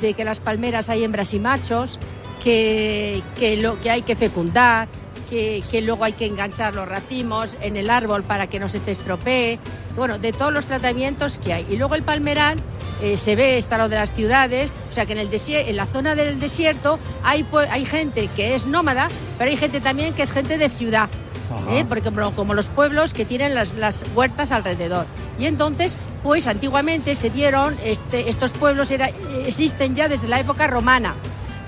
de 0.00 0.14
que 0.14 0.24
las 0.24 0.40
palmeras 0.40 0.88
hay 0.88 1.04
hembras 1.04 1.34
y 1.34 1.40
machos, 1.40 1.98
que, 2.42 3.22
que, 3.38 3.56
lo, 3.58 3.78
que 3.80 3.90
hay 3.90 4.02
que 4.02 4.16
fecundar, 4.16 4.88
que, 5.30 5.62
que 5.70 5.82
luego 5.82 6.04
hay 6.04 6.12
que 6.14 6.26
enganchar 6.26 6.74
los 6.74 6.88
racimos 6.88 7.56
en 7.60 7.76
el 7.76 7.90
árbol 7.90 8.22
para 8.22 8.46
que 8.48 8.58
no 8.60 8.68
se 8.68 8.80
te 8.80 8.90
estropee, 8.92 9.58
bueno, 9.96 10.18
de 10.18 10.32
todos 10.32 10.52
los 10.52 10.66
tratamientos 10.66 11.38
que 11.38 11.52
hay. 11.52 11.66
Y 11.70 11.76
luego 11.76 11.94
el 11.94 12.02
palmeral 12.02 12.58
eh, 13.02 13.16
se 13.16 13.36
ve, 13.36 13.58
está 13.58 13.78
lo 13.78 13.88
de 13.88 13.96
las 13.96 14.12
ciudades, 14.12 14.70
o 14.90 14.92
sea 14.92 15.06
que 15.06 15.12
en, 15.12 15.18
el 15.18 15.28
en 15.32 15.76
la 15.76 15.86
zona 15.86 16.14
del 16.14 16.38
desierto 16.40 16.98
hay, 17.22 17.46
hay 17.70 17.84
gente 17.84 18.28
que 18.28 18.54
es 18.54 18.66
nómada, 18.66 19.08
pero 19.38 19.50
hay 19.50 19.56
gente 19.56 19.80
también 19.80 20.14
que 20.14 20.22
es 20.22 20.32
gente 20.32 20.58
de 20.58 20.68
ciudad. 20.68 21.08
¿eh? 21.70 21.84
porque 21.88 22.02
como, 22.10 22.30
como 22.32 22.54
los 22.54 22.68
pueblos 22.68 23.12
que 23.14 23.24
tienen 23.24 23.54
las, 23.54 23.72
las 23.74 24.02
huertas 24.14 24.50
alrededor. 24.50 25.06
Y 25.38 25.46
entonces, 25.46 25.98
pues 26.22 26.46
antiguamente 26.46 27.14
se 27.14 27.30
dieron, 27.30 27.76
este, 27.84 28.28
estos 28.30 28.52
pueblos 28.52 28.90
era- 28.90 29.10
existen 29.46 29.94
ya 29.94 30.08
desde 30.08 30.28
la 30.28 30.40
época 30.40 30.66
romana, 30.66 31.14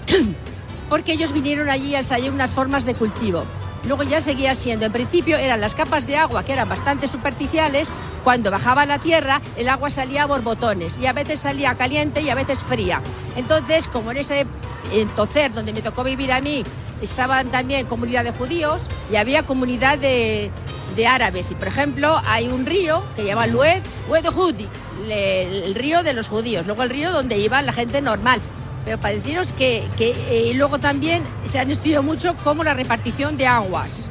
porque 0.89 1.13
ellos 1.13 1.33
vinieron 1.33 1.69
allí 1.69 1.95
a 1.95 1.99
ensayar 1.99 2.33
unas 2.33 2.51
formas 2.51 2.85
de 2.85 2.95
cultivo. 2.95 3.45
Luego 3.87 4.03
ya 4.03 4.21
seguía 4.21 4.55
siendo, 4.55 4.87
en 4.87 4.93
principio 4.93 5.37
eran 5.37 5.61
las 5.61 5.75
capas 5.75 6.07
de 6.07 6.17
agua 6.17 6.45
que 6.45 6.53
eran 6.53 6.69
bastante 6.69 7.07
superficiales, 7.07 7.95
cuando 8.25 8.51
bajaba 8.51 8.87
la 8.87 8.99
tierra 8.99 9.41
el 9.57 9.69
agua 9.69 9.91
salía 9.91 10.25
a 10.25 10.27
borbotones 10.27 10.99
y 10.99 11.07
a 11.07 11.13
veces 11.13 11.41
salía 11.41 11.77
caliente 11.77 12.21
y 12.21 12.31
a 12.31 12.35
veces 12.35 12.63
fría. 12.63 13.01
Entonces, 13.37 13.87
como 13.87 14.11
en 14.11 14.17
ese 14.17 14.47
en 14.93 15.09
Tocer, 15.11 15.53
donde 15.53 15.73
me 15.73 15.83
tocó 15.83 16.03
vivir 16.03 16.33
a 16.33 16.41
mí, 16.41 16.65
estaban 17.01 17.49
también 17.49 17.87
comunidad 17.87 18.25
de 18.25 18.33
judíos 18.33 18.83
y 19.13 19.17
había 19.17 19.45
comunidad 19.45 19.99
de, 19.99 20.51
árabes. 21.07 21.51
Y 21.51 21.55
por 21.55 21.69
ejemplo, 21.69 22.21
hay 22.27 22.49
un 22.49 22.67
río 22.67 23.05
que 23.15 23.23
se 23.23 23.29
llama 23.29 23.47
Lued, 23.47 23.83
Lued 24.09 24.25
el 25.09 25.75
río 25.75 26.03
de 26.03 26.15
los 26.15 26.27
judíos, 26.27 26.67
luego 26.67 26.83
el 26.83 26.91
río 26.91 27.13
donde 27.13 27.39
iba 27.39 27.61
la 27.63 27.73
gente 27.73 28.01
normal. 28.01 28.41
Pero 28.87 28.99
para 28.99 29.15
deciros 29.15 29.53
que, 29.53 29.87
que 29.99 30.13
eh, 30.31 30.55
luego 30.55 30.79
también 30.79 31.23
se 31.45 31.59
han 31.59 31.71
estudiado 31.71 32.03
mucho 32.05 32.37
como 32.37 32.63
la 32.65 32.73
repartición 32.73 33.37
de 33.37 33.47
aguas, 33.49 34.09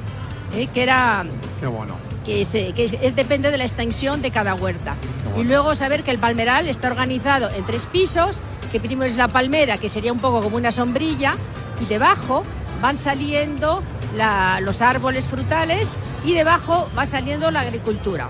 eh, 0.53 0.67
que 0.67 0.83
era 0.83 1.25
Qué 1.61 1.65
bueno. 1.67 1.95
que, 2.25 2.43
se- 2.45 2.73
que 2.73 2.83
es, 2.85 2.91
es- 3.01 3.15
depende 3.15 3.49
de 3.51 3.57
la 3.57 3.63
extensión 3.63 4.21
de 4.21 4.31
cada 4.31 4.53
huerta. 4.53 4.95
bueno. 5.29 5.41
Y 5.41 5.43
luego 5.45 5.75
saber 5.75 6.03
que 6.03 6.11
el 6.11 6.19
palmeral 6.19 6.67
está 6.67 6.89
organizado 6.89 7.49
en 7.49 7.63
tres 7.65 7.85
pisos, 7.85 8.41
que 8.73 8.81
primero 8.81 9.09
es 9.09 9.15
la 9.15 9.29
palmera, 9.29 9.77
que 9.77 9.87
sería 9.87 10.11
un 10.11 10.19
poco 10.19 10.41
como 10.41 10.57
una 10.57 10.73
sombrilla, 10.73 11.35
y 11.79 11.85
debajo 11.85 12.43
van 12.81 12.97
saliendo 12.97 13.81
la- 14.17 14.59
los 14.59 14.81
árboles 14.81 15.25
frutales 15.25 15.95
y 16.25 16.33
debajo 16.33 16.89
va 16.97 17.05
saliendo 17.05 17.49
la 17.49 17.61
agricultura. 17.61 18.27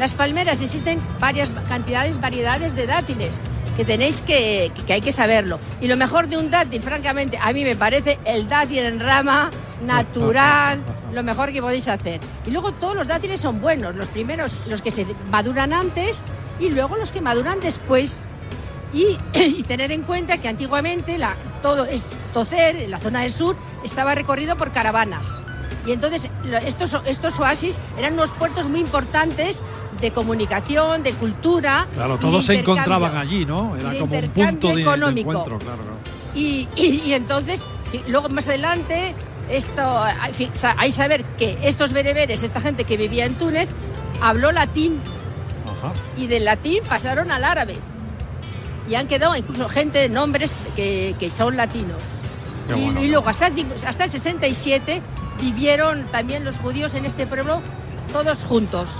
Las 0.00 0.14
palmeras 0.14 0.60
existen 0.60 1.00
varias 1.20 1.48
cantidades, 1.68 2.20
variedades 2.20 2.74
de 2.74 2.86
dátiles 2.88 3.40
que 3.76 3.84
tenéis 3.84 4.22
que, 4.22 4.72
que 4.86 4.92
hay 4.92 5.00
que 5.00 5.12
saberlo. 5.12 5.58
Y 5.80 5.88
lo 5.88 5.96
mejor 5.96 6.28
de 6.28 6.36
un 6.36 6.50
dátil, 6.50 6.82
francamente, 6.82 7.38
a 7.40 7.52
mí 7.52 7.64
me 7.64 7.76
parece 7.76 8.18
el 8.24 8.48
dátil 8.48 8.78
en 8.78 9.00
rama 9.00 9.50
natural, 9.84 10.82
lo 11.12 11.22
mejor 11.22 11.52
que 11.52 11.60
podéis 11.60 11.88
hacer. 11.88 12.20
Y 12.46 12.50
luego 12.50 12.72
todos 12.72 12.96
los 12.96 13.06
dátiles 13.06 13.40
son 13.40 13.60
buenos, 13.60 13.94
los 13.94 14.08
primeros, 14.08 14.66
los 14.68 14.82
que 14.82 14.90
se 14.90 15.06
maduran 15.30 15.72
antes 15.72 16.22
y 16.58 16.70
luego 16.70 16.96
los 16.96 17.12
que 17.12 17.20
maduran 17.20 17.60
después. 17.60 18.26
Y, 18.92 19.18
y 19.34 19.62
tener 19.64 19.92
en 19.92 20.02
cuenta 20.02 20.38
que 20.38 20.48
antiguamente 20.48 21.18
la, 21.18 21.34
todo 21.62 21.86
Tocer, 22.32 22.76
en 22.76 22.90
la 22.90 22.98
zona 22.98 23.22
del 23.22 23.32
sur, 23.32 23.56
estaba 23.84 24.14
recorrido 24.14 24.56
por 24.56 24.72
caravanas. 24.72 25.44
Y 25.86 25.92
entonces 25.92 26.30
estos, 26.66 26.96
estos 27.06 27.38
oasis 27.38 27.78
eran 27.96 28.14
unos 28.14 28.32
puertos 28.32 28.68
muy 28.68 28.80
importantes 28.80 29.62
de 30.00 30.10
comunicación, 30.10 31.02
de 31.02 31.12
cultura. 31.12 31.86
Claro, 31.94 32.16
de 32.16 32.20
todos 32.22 32.44
se 32.46 32.58
encontraban 32.60 33.16
allí, 33.16 33.44
¿no? 33.44 33.76
Era 33.76 33.90
de 33.90 33.98
como 33.98 34.18
un 34.18 34.28
punto 34.30 34.68
de, 34.68 34.74
de 34.76 34.82
económico. 34.82 35.30
encuentro, 35.30 35.58
claro, 35.58 35.82
claro. 35.82 35.98
Y, 36.34 36.68
y- 36.76 37.02
y 37.06 37.12
entonces, 37.14 37.66
luego 38.08 38.28
más 38.28 38.46
adelante, 38.48 39.14
esto, 39.50 39.82
hay 40.78 40.92
saber 40.92 41.24
que 41.38 41.58
estos 41.62 41.92
bereberes, 41.92 42.42
esta 42.42 42.60
gente 42.60 42.84
que 42.84 42.96
vivía 42.96 43.24
en 43.24 43.34
Túnez, 43.34 43.68
habló 44.20 44.52
latín 44.52 45.00
Ajá. 45.64 45.92
y 46.16 46.26
del 46.26 46.44
latín 46.44 46.82
pasaron 46.88 47.30
al 47.30 47.44
árabe. 47.44 47.76
Y 48.88 48.94
han 48.94 49.08
quedado 49.08 49.34
incluso 49.34 49.68
gente, 49.68 50.08
nombres 50.08 50.54
que, 50.76 51.14
que 51.18 51.28
son 51.30 51.56
latinos. 51.56 52.02
Y, 52.76 52.80
bueno, 52.84 53.02
y 53.02 53.08
luego 53.08 53.28
hasta 53.28 53.48
hasta 53.86 54.04
el 54.04 54.10
67 54.10 55.00
vivieron 55.40 56.06
también 56.06 56.44
los 56.44 56.58
judíos 56.58 56.94
en 56.94 57.04
este 57.04 57.26
pueblo 57.26 57.60
todos 58.12 58.44
juntos. 58.44 58.90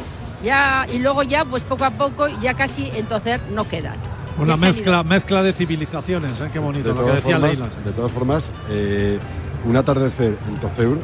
Ya, 0.42 0.87
y 0.92 0.99
luego 0.99 1.22
ya, 1.22 1.44
pues 1.44 1.62
poco 1.64 1.85
a 1.85 1.90
poco, 1.90 2.29
ya 2.40 2.55
casi 2.55 2.90
entonces 2.94 3.40
no 3.53 3.66
quedan. 3.68 3.96
Una 4.38 4.57
mezcla, 4.57 5.03
mezcla 5.03 5.42
de 5.42 5.53
civilizaciones, 5.53 6.33
¿eh? 6.40 6.51
qué 6.53 6.59
bonito 6.59 6.90
De 6.90 6.94
lo 6.94 7.01
que 7.01 7.07
todas, 7.07 7.14
decía 7.16 7.37
formas, 7.38 7.51
Leila. 7.59 7.66
sí. 7.75 7.85
de 7.85 7.92
todas 7.92 8.12
formas, 8.12 8.51
eh, 8.68 9.18
un 9.64 9.77
atardecer 9.77 10.37
en 10.46 10.55
Toceur 10.55 10.99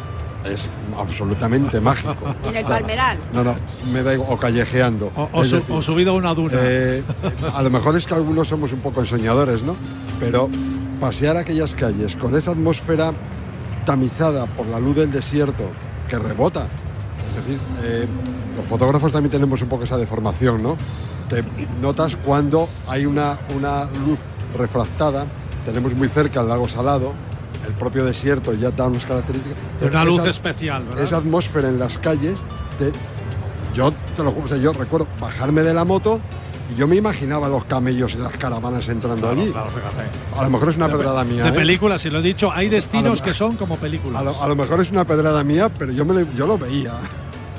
es 0.44 0.68
absolutamente 0.98 1.80
mágico. 1.80 2.14
En 2.44 2.56
el 2.56 2.64
Palmeral. 2.64 3.18
No, 3.32 3.42
no, 3.42 3.54
me 3.92 4.02
da 4.02 4.12
igual, 4.12 4.28
o 4.32 4.36
callejeando. 4.38 5.10
O, 5.32 5.44
su- 5.44 5.56
decir, 5.56 5.74
o 5.74 5.80
subido 5.80 6.12
a 6.12 6.14
una 6.14 6.34
duna. 6.34 6.52
eh, 6.56 7.02
a 7.54 7.62
lo 7.62 7.70
mejor 7.70 7.96
es 7.96 8.06
que 8.06 8.12
algunos 8.14 8.48
somos 8.48 8.70
un 8.72 8.80
poco 8.80 9.00
ensoñadores, 9.00 9.62
¿no? 9.62 9.76
Pero 10.20 10.50
pasear 11.00 11.38
aquellas 11.38 11.74
calles 11.74 12.16
con 12.16 12.36
esa 12.36 12.50
atmósfera 12.50 13.12
tamizada 13.86 14.44
por 14.46 14.66
la 14.66 14.78
luz 14.78 14.96
del 14.96 15.10
desierto 15.10 15.70
que 16.08 16.18
rebota. 16.18 16.66
Es 17.30 17.36
decir, 17.44 17.58
eh, 17.84 18.06
los 18.56 18.66
fotógrafos 18.66 19.12
también 19.12 19.30
tenemos 19.30 19.60
un 19.62 19.68
poco 19.68 19.84
esa 19.84 19.96
deformación, 19.96 20.62
¿no? 20.62 20.76
Que 21.28 21.42
notas 21.80 22.16
cuando 22.16 22.68
hay 22.88 23.06
una, 23.06 23.38
una 23.56 23.84
luz 23.84 24.18
refractada, 24.58 25.26
tenemos 25.64 25.94
muy 25.94 26.08
cerca 26.08 26.40
el 26.42 26.48
lago 26.48 26.68
Salado, 26.68 27.12
el 27.66 27.72
propio 27.74 28.04
desierto 28.04 28.52
ya 28.52 28.70
da 28.70 28.86
unas 28.86 29.06
características. 29.06 29.56
De 29.80 29.86
una 29.86 30.04
luz 30.04 30.20
Esa- 30.20 30.30
especial, 30.30 30.84
¿verdad? 30.84 31.04
esa 31.04 31.16
atmósfera 31.18 31.68
en 31.68 31.78
las 31.78 31.96
calles, 31.98 32.38
te- 32.78 32.92
yo 33.74 33.92
te 34.16 34.22
lo 34.22 34.30
juro, 34.32 34.44
o 34.44 34.48
sea, 34.48 34.58
yo 34.58 34.72
recuerdo 34.74 35.06
bajarme 35.18 35.62
de 35.62 35.72
la 35.72 35.84
moto 35.84 36.20
yo 36.76 36.86
me 36.88 36.96
imaginaba 36.96 37.48
los 37.48 37.64
camellos 37.64 38.14
y 38.14 38.18
las 38.18 38.32
caravanas 38.36 38.88
entrando 38.88 39.28
Claro, 39.28 39.40
allí. 39.40 39.50
claro. 39.50 39.68
A 40.38 40.42
lo 40.44 40.50
mejor 40.50 40.68
es 40.70 40.76
una 40.76 40.88
pedrada 40.88 41.24
mía. 41.24 41.44
De 41.44 41.50
¿eh? 41.50 41.52
películas, 41.52 42.02
si 42.02 42.10
lo 42.10 42.18
he 42.18 42.22
dicho, 42.22 42.50
hay 42.52 42.68
destinos 42.68 43.18
lo- 43.20 43.24
que 43.24 43.34
son 43.34 43.56
como 43.56 43.76
películas. 43.76 44.20
A 44.20 44.24
lo, 44.24 44.42
a 44.42 44.48
lo 44.48 44.56
mejor 44.56 44.80
es 44.80 44.90
una 44.90 45.04
pedrada 45.04 45.42
mía, 45.44 45.70
pero 45.78 45.92
yo, 45.92 46.04
me 46.04 46.14
lo, 46.14 46.32
yo 46.32 46.46
lo 46.46 46.58
veía. 46.58 46.92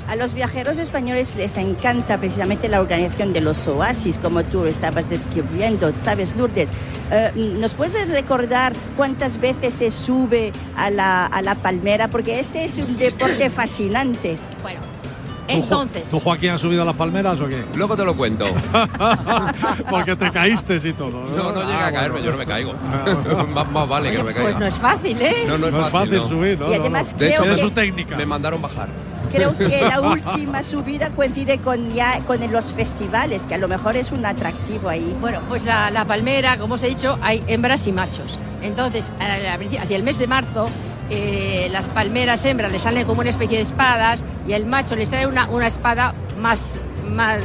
A 0.06 0.16
los 0.16 0.34
viajeros 0.34 0.76
españoles 0.76 1.34
les 1.34 1.56
encanta 1.56 2.18
precisamente 2.18 2.68
la 2.68 2.80
organización 2.82 3.32
de 3.32 3.40
los 3.40 3.66
oasis, 3.66 4.18
como 4.18 4.44
tú 4.44 4.66
estabas 4.66 5.08
describiendo, 5.08 5.90
¿sabes, 5.96 6.36
Lourdes? 6.36 6.68
Eh, 7.10 7.32
¿Nos 7.58 7.72
puedes 7.72 8.10
recordar 8.10 8.74
cuántas 8.98 9.40
veces 9.40 9.72
se 9.72 9.88
sube 9.90 10.52
a 10.76 10.90
la, 10.90 11.24
a 11.24 11.40
la 11.40 11.54
palmera? 11.54 12.10
Porque 12.10 12.38
este 12.38 12.64
es 12.66 12.76
un 12.76 12.98
deporte 12.98 13.48
fascinante. 13.48 14.36
Bueno, 14.62 14.80
¿Tú, 14.80 14.86
Jo- 14.86 15.03
entonces, 15.48 16.08
¿Tú, 16.10 16.20
Joaquín, 16.20 16.50
has 16.50 16.60
subido 16.60 16.82
a 16.82 16.84
las 16.84 16.96
palmeras 16.96 17.40
o 17.40 17.48
qué? 17.48 17.64
Luego 17.74 17.96
te 17.96 18.04
lo 18.04 18.16
cuento. 18.16 18.46
Porque 19.90 20.16
te 20.16 20.30
caíste 20.30 20.76
y 20.82 20.92
todo. 20.92 21.10
No, 21.36 21.52
no 21.52 21.62
llega 21.62 21.84
Ah, 21.84 21.88
a 21.88 21.92
caerme, 21.92 22.20
bueno. 22.20 22.24
yo 22.24 22.30
no 22.32 22.38
me 22.38 22.46
caigo. 22.46 22.74
más, 23.54 23.70
más 23.70 23.88
vale 23.88 24.10
que 24.10 24.16
oye, 24.16 24.18
no 24.18 24.24
me 24.24 24.32
pues 24.32 24.44
caiga. 24.44 24.58
no 24.60 24.66
es 24.66 24.74
fácil, 24.76 25.20
¿eh? 25.20 25.44
No, 25.46 25.58
no 25.58 25.70
No 25.70 25.80
es 25.86 25.92
fácil 25.92 26.16
no. 26.16 26.28
subir, 26.28 26.58
¿no? 26.58 26.66
Y 26.72 26.76
no, 26.76 26.80
además 26.82 27.12
no. 27.12 27.18
De 27.18 27.26
hecho, 27.28 27.42
creo 27.42 27.54
Tiene 27.54 27.56
que- 27.56 27.68
su 27.68 27.70
técnica. 27.74 28.16
Me 28.16 28.26
mandaron 28.26 28.62
bajar. 28.62 28.88
Creo 29.32 29.56
que 29.56 29.82
la 29.82 30.00
última 30.12 30.62
subida 30.62 31.10
coincide 31.10 31.58
con 31.58 31.90
ya 31.90 32.20
con 32.20 32.38
los 32.52 32.72
festivales, 32.72 33.46
que 33.46 33.54
a 33.54 33.58
lo 33.58 33.68
mejor 33.68 33.96
es 33.96 34.12
un 34.12 34.24
atractivo 34.24 34.88
ahí. 34.88 35.14
Bueno, 35.20 35.40
pues 35.48 35.64
la, 35.64 35.90
la 35.90 36.04
palmera, 36.04 36.56
como 36.56 36.74
os 36.74 36.82
he 36.84 36.88
dicho, 36.88 37.18
hay 37.20 37.42
hembras 37.48 37.86
y 37.86 37.92
machos. 37.92 38.38
Entonces, 38.62 39.12
hacia 39.18 39.96
el 39.96 40.02
mes 40.04 40.18
de 40.18 40.26
marzo, 40.26 40.66
eh, 41.10 41.68
las 41.70 41.88
palmeras 41.88 42.44
hembras 42.44 42.72
le 42.72 42.78
salen 42.78 43.06
como 43.06 43.20
una 43.20 43.30
especie 43.30 43.56
de 43.56 43.62
espadas 43.62 44.24
y 44.46 44.52
el 44.52 44.66
macho 44.66 44.96
le 44.96 45.06
sale 45.06 45.26
una, 45.26 45.48
una 45.48 45.66
espada 45.66 46.14
más, 46.40 46.78
más, 47.10 47.44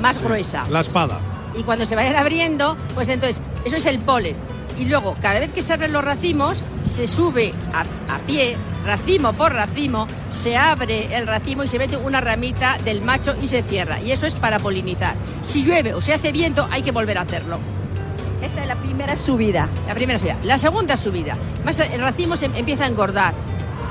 más 0.00 0.22
gruesa. 0.22 0.64
La 0.70 0.80
espada. 0.80 1.18
Y 1.56 1.62
cuando 1.62 1.84
se 1.84 1.94
vayan 1.94 2.16
abriendo, 2.16 2.76
pues 2.94 3.08
entonces, 3.08 3.42
eso 3.64 3.76
es 3.76 3.86
el 3.86 3.98
polen. 3.98 4.36
Y 4.78 4.86
luego, 4.86 5.16
cada 5.20 5.38
vez 5.38 5.52
que 5.52 5.60
se 5.62 5.74
abren 5.74 5.92
los 5.92 6.04
racimos, 6.04 6.62
se 6.82 7.06
sube 7.06 7.52
a, 7.74 7.80
a 8.14 8.18
pie, 8.20 8.56
racimo 8.86 9.34
por 9.34 9.52
racimo, 9.52 10.08
se 10.28 10.56
abre 10.56 11.14
el 11.14 11.26
racimo 11.26 11.62
y 11.62 11.68
se 11.68 11.78
mete 11.78 11.96
una 11.98 12.20
ramita 12.20 12.78
del 12.84 13.02
macho 13.02 13.34
y 13.40 13.48
se 13.48 13.62
cierra. 13.62 14.00
Y 14.00 14.12
eso 14.12 14.26
es 14.26 14.34
para 14.34 14.58
polinizar. 14.58 15.14
Si 15.42 15.62
llueve 15.62 15.92
o 15.94 16.00
se 16.00 16.14
hace 16.14 16.32
viento, 16.32 16.66
hay 16.70 16.82
que 16.82 16.90
volver 16.90 17.18
a 17.18 17.22
hacerlo. 17.22 17.58
La 18.72 18.80
primera 18.80 19.16
subida. 19.16 19.68
La 19.86 19.94
primera 19.94 20.18
subida. 20.18 20.36
La 20.44 20.56
segunda 20.58 20.96
subida. 20.96 21.36
Más 21.62 21.78
el 21.78 22.00
racimo 22.00 22.36
empieza 22.54 22.84
a 22.84 22.86
engordar. 22.86 23.34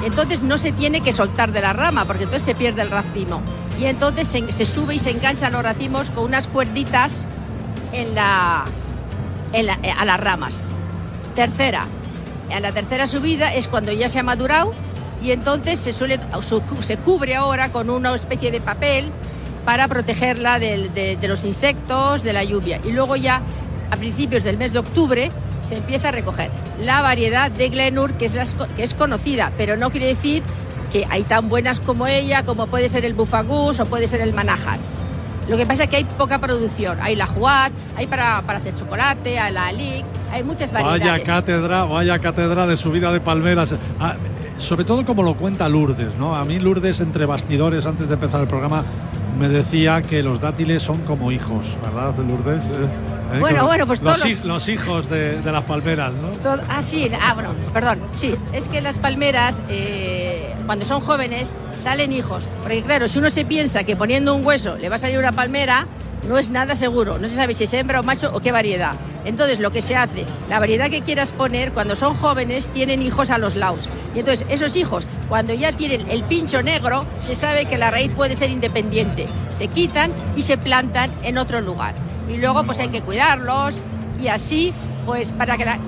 Entonces 0.03 0.41
no 0.41 0.57
se 0.57 0.71
tiene 0.71 1.01
que 1.01 1.13
soltar 1.13 1.51
de 1.51 1.61
la 1.61 1.71
rama 1.71 2.05
porque 2.05 2.23
entonces 2.23 2.41
se 2.47 2.55
pierde 2.55 2.81
el 2.81 2.89
racimo. 2.89 3.43
Y 3.79 3.85
entonces 3.85 4.27
se, 4.27 4.65
sube 4.65 4.95
y 4.95 4.99
se 4.99 5.11
enganchan 5.11 5.51
los 5.53 5.61
racimos 5.61 6.09
con 6.09 6.23
unas 6.25 6.47
cuerditas 6.47 7.27
en 7.93 8.15
la, 8.15 8.65
en 9.53 9.67
la- 9.67 9.77
eh, 9.83 9.93
a 9.95 10.03
las 10.03 10.19
ramas. 10.19 10.63
Tercera. 11.35 11.85
A 12.51 12.59
la 12.59 12.71
tercera 12.71 13.05
subida 13.05 13.53
es 13.53 13.67
cuando 13.67 13.91
ya 13.91 14.09
se 14.09 14.17
ha 14.17 14.23
madurado 14.23 14.73
y 15.21 15.29
entonces 15.29 15.79
se, 15.79 15.93
suele, 15.93 16.19
su- 16.41 16.63
se 16.81 16.97
cubre 16.97 17.35
ahora 17.35 17.71
con 17.71 17.91
una 17.91 18.15
especie 18.15 18.49
de 18.49 18.61
papel 18.61 19.11
para 19.63 19.87
protegerla 19.87 20.57
de 20.57 21.19
los 21.27 21.45
insectos, 21.45 22.23
de 22.23 22.33
la 22.33 22.43
lluvia. 22.43 22.81
Y 22.83 22.91
luego 22.93 23.15
ya 23.15 23.43
a 23.91 23.97
principios 23.97 24.43
del 24.43 24.57
mes 24.57 24.73
de 24.73 24.79
octubre 24.79 25.31
se 25.61 25.75
empieza 25.75 26.09
a 26.09 26.11
recoger 26.11 26.49
la 26.79 27.01
variedad 27.01 27.51
de 27.51 27.69
Glenur 27.69 28.13
que 28.13 28.25
es, 28.25 28.33
las 28.33 28.55
que 28.75 28.83
es 28.83 28.93
conocida, 28.93 29.51
pero 29.57 29.77
no 29.77 29.91
quiere 29.91 30.07
decir 30.07 30.41
que 30.91 31.05
hay 31.09 31.23
tan 31.23 31.49
buenas 31.49 31.79
como 31.79 32.07
ella, 32.07 32.43
como 32.43 32.67
puede 32.67 32.89
ser 32.89 33.05
el 33.05 33.13
bufagus 33.13 33.79
o 33.79 33.85
puede 33.85 34.07
ser 34.07 34.21
el 34.21 34.33
manajar. 34.33 34.77
Lo 35.47 35.57
que 35.57 35.65
pasa 35.65 35.83
es 35.83 35.89
que 35.89 35.97
hay 35.97 36.03
poca 36.03 36.39
producción. 36.39 36.99
Hay 37.01 37.15
la 37.15 37.25
Juat, 37.27 37.71
hay 37.95 38.07
para, 38.07 38.41
para 38.43 38.59
hacer 38.59 38.75
chocolate, 38.75 39.39
hay 39.39 39.53
la 39.53 39.67
Alic, 39.67 40.05
hay 40.31 40.43
muchas 40.43 40.71
variedades. 40.71 41.03
Vaya 41.03 41.23
cátedra, 41.23 41.83
vaya 41.85 42.19
cátedra 42.19 42.67
de 42.67 42.77
subida 42.77 43.11
de 43.11 43.19
palmeras. 43.19 43.73
Ah, 43.99 44.15
eh, 44.15 44.51
sobre 44.59 44.85
todo 44.85 45.05
como 45.05 45.23
lo 45.23 45.35
cuenta 45.35 45.67
Lourdes, 45.67 46.15
¿no? 46.15 46.35
A 46.35 46.45
mí 46.45 46.59
Lourdes, 46.59 47.01
entre 47.01 47.25
bastidores, 47.25 47.85
antes 47.85 48.07
de 48.07 48.13
empezar 48.13 48.41
el 48.41 48.47
programa, 48.47 48.83
me 49.39 49.49
decía 49.49 50.01
que 50.01 50.21
los 50.21 50.39
dátiles 50.39 50.83
son 50.83 50.99
como 51.01 51.31
hijos, 51.31 51.77
¿verdad, 51.81 52.13
Lourdes? 52.17 52.65
Eh, 53.33 53.39
Bueno, 53.39 53.65
bueno, 53.65 53.85
pues 53.87 54.01
todos 54.01 54.23
los- 54.23 54.45
los 54.45 54.67
hijos 54.67 55.09
de, 55.09 55.41
de 55.41 55.51
las 55.51 55.63
palmeras, 55.63 56.13
¿no? 56.13 56.29
Todo- 56.43 56.61
ah, 56.69 56.83
sí, 56.83 57.09
ah, 57.21 57.33
bueno, 57.33 57.53
perdón, 57.73 58.01
sí. 58.11 58.35
Es 58.53 58.67
que 58.67 58.81
las 58.81 58.99
palmeras, 58.99 59.61
eh, 59.69 60.53
cuando 60.65 60.85
son 60.85 61.01
jóvenes, 61.01 61.55
salen 61.75 62.11
hijos. 62.11 62.47
Porque 62.61 62.83
claro, 62.83 63.07
si 63.07 63.19
uno 63.19 63.29
se 63.29 63.45
piensa 63.45 63.83
que 63.83 63.95
poniendo 63.95 64.33
un 64.35 64.45
hueso 64.45 64.77
le 64.77 64.89
va 64.89 64.95
a 64.95 64.99
salir 64.99 65.17
una 65.17 65.31
palmera, 65.31 65.87
no 66.27 66.37
es 66.37 66.49
nada 66.49 66.75
seguro. 66.75 67.17
No 67.17 67.27
se 67.27 67.35
sabe 67.35 67.53
si 67.53 67.63
es 67.63 67.73
hembra 67.73 67.99
o 67.99 68.03
macho 68.03 68.31
o 68.33 68.39
qué 68.41 68.51
variedad. 68.51 68.93
Entonces, 69.23 69.59
lo 69.59 69.71
que 69.71 69.81
se 69.83 69.95
hace, 69.95 70.25
la 70.49 70.57
variedad 70.59 70.89
que 70.89 71.01
quieras 71.01 71.31
poner, 71.31 71.73
cuando 71.73 71.95
son 71.95 72.15
jóvenes, 72.15 72.69
tienen 72.69 73.01
hijos 73.03 73.29
a 73.29 73.37
los 73.37 73.55
lados. 73.55 73.87
Y 74.15 74.19
entonces, 74.19 74.47
esos 74.49 74.75
hijos, 74.75 75.05
cuando 75.29 75.53
ya 75.53 75.71
tienen 75.73 76.09
el 76.09 76.23
pincho 76.23 76.61
negro, 76.63 77.05
se 77.19 77.35
sabe 77.35 77.65
que 77.65 77.77
la 77.77 77.91
raíz 77.91 78.11
puede 78.15 78.35
ser 78.35 78.49
independiente. 78.49 79.27
Se 79.51 79.67
quitan 79.67 80.11
y 80.35 80.41
se 80.41 80.57
plantan 80.57 81.11
en 81.23 81.37
otro 81.37 81.61
lugar. 81.61 81.93
Y 82.31 82.37
luego, 82.37 82.63
pues 82.63 82.79
hay 82.79 82.89
que 82.89 83.01
cuidarlos. 83.01 83.79
Y 84.21 84.27
así 84.27 84.73
pues 85.05 85.31
para 85.31 85.57
que 85.57 85.65
la, 85.65 85.79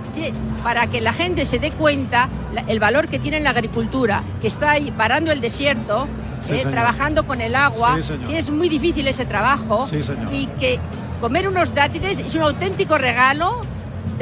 para 0.64 0.88
que 0.88 1.02
la 1.02 1.14
gente 1.14 1.46
se 1.46 1.60
dé 1.60 1.72
cuenta 1.72 2.30
el 2.68 2.80
valor 2.80 3.08
que 3.08 3.20
tiene 3.20 3.40
la 3.40 3.52
agricultura, 3.52 4.24
que 4.42 4.48
está 4.48 4.72
ahí 4.72 4.92
parando 4.92 5.32
el 5.32 5.42
desierto, 5.42 6.08
Sí, 6.46 6.56
eh, 6.56 6.66
trabajando 6.70 7.26
con 7.26 7.40
el 7.40 7.56
agua, 7.56 8.00
Sí, 8.02 8.14
que 8.28 8.38
es 8.38 8.50
muy 8.50 8.68
difícil 8.68 9.08
ese 9.08 9.24
trabajo 9.26 9.88
Sí, 9.90 10.02
y 10.30 10.48
que 10.60 10.78
comer 11.22 11.48
unos 11.48 11.74
dátiles 11.74 12.20
es 12.20 12.36
un 12.36 12.42
auténtico 12.42 12.98
regalo 12.98 13.62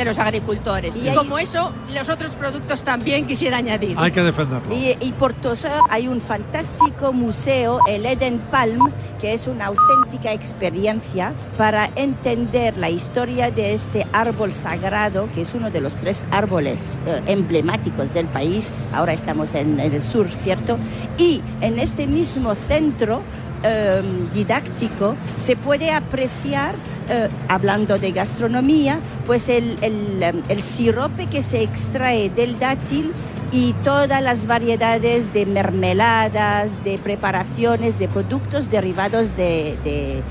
de 0.02 0.06
los 0.06 0.20
agricultores. 0.20 0.96
Y 0.98 1.02
Y, 1.02 1.10
hay- 1.10 1.16
como 1.16 1.38
eso, 1.38 1.72
los 1.94 2.10
otros 2.10 2.34
productos 2.34 2.84
también 2.84 3.26
quisiera 3.26 3.58
añadir. 3.58 3.96
Hay 3.98 4.12
que 4.12 4.22
defenderlo. 4.22 4.74
Y, 4.76 4.98
y 5.00 5.12
por 5.14 5.34
Tosa 5.34 5.80
hay 5.90 6.08
un 6.08 6.22
fantástico 6.22 7.14
museo, 7.14 7.80
el 7.88 8.06
Eden 8.06 8.40
Palm, 8.52 8.92
que 9.20 9.34
es 9.34 9.46
una 9.48 9.68
auténtica 9.68 10.32
experiencia 10.34 11.34
para 11.58 11.90
entender 11.96 12.76
la 12.78 12.90
historia 12.90 13.52
de 13.52 13.74
este 13.74 14.08
árbol 14.14 14.52
sagrado, 14.52 15.28
que 15.34 15.42
es 15.42 15.54
uno 15.54 15.70
de 15.70 15.80
los 15.82 15.96
tres 15.96 16.26
árboles 16.32 16.94
eh, 17.06 17.22
emblemáticos 17.28 18.14
del 18.14 18.26
país. 18.28 18.72
Ahora 18.94 19.14
estamos 19.14 19.54
en, 19.56 19.80
en 19.80 19.94
el 19.94 20.02
sur, 20.02 20.28
¿cierto? 20.44 20.78
Y 21.18 21.42
en 21.62 21.78
este 21.80 22.08
mismo 22.08 22.56
centro 22.56 23.22
eh, 23.64 24.02
didáctico 24.34 25.16
se 25.38 25.56
puede 25.56 25.92
apreciar, 25.92 26.76
eh, 27.10 27.28
hablando 27.48 27.98
de 27.98 28.12
gastronomía, 28.12 29.00
pues 29.26 29.50
el, 29.50 29.78
el, 29.82 30.22
em, 30.24 30.42
el 30.50 30.64
sirope 30.64 31.28
que 31.28 31.42
se 31.42 31.62
extrae 31.64 32.30
del 32.30 32.58
dátil 32.60 33.12
y 33.52 33.74
todas 33.84 34.22
las 34.22 34.48
variedades 34.48 35.34
de 35.34 35.46
mermeladas, 35.46 36.84
de 36.84 36.98
preparaciones, 36.98 38.00
de 38.00 38.08
productos 38.08 38.72
derivados 38.72 39.36
de, 39.36 39.76
de- 39.84 40.22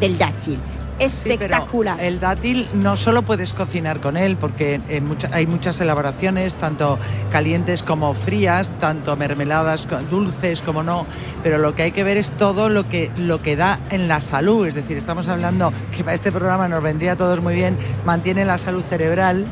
del 0.00 0.18
dátil. 0.18 0.58
Sí, 0.98 1.04
Espectacular. 1.04 2.00
el 2.00 2.20
dátil 2.20 2.68
no 2.72 2.96
solo 2.96 3.22
puedes 3.22 3.52
cocinar 3.52 4.00
con 4.00 4.16
él, 4.16 4.36
porque 4.36 4.80
mucha- 5.02 5.28
hay 5.32 5.46
muchas 5.46 5.80
elaboraciones, 5.80 6.54
tanto 6.54 6.98
calientes 7.30 7.82
como 7.82 8.14
frías, 8.14 8.72
tanto 8.80 9.14
mermeladas 9.16 9.86
dulces 10.10 10.62
como 10.62 10.82
no, 10.82 11.06
pero 11.42 11.58
lo 11.58 11.74
que 11.74 11.82
hay 11.82 11.92
que 11.92 12.02
ver 12.02 12.16
es 12.16 12.30
todo 12.30 12.70
lo 12.70 12.88
que, 12.88 13.10
lo 13.18 13.42
que 13.42 13.56
da 13.56 13.78
en 13.90 14.08
la 14.08 14.20
salud. 14.20 14.66
Es 14.66 14.74
decir, 14.74 14.96
estamos 14.96 15.28
hablando 15.28 15.72
que 15.94 16.02
para 16.02 16.14
este 16.14 16.32
programa 16.32 16.66
nos 16.68 16.82
vendría 16.82 17.12
a 17.12 17.16
todos 17.16 17.42
muy 17.42 17.54
bien, 17.54 17.76
mantiene 18.06 18.44
la 18.44 18.56
salud 18.58 18.82
cerebral. 18.82 19.44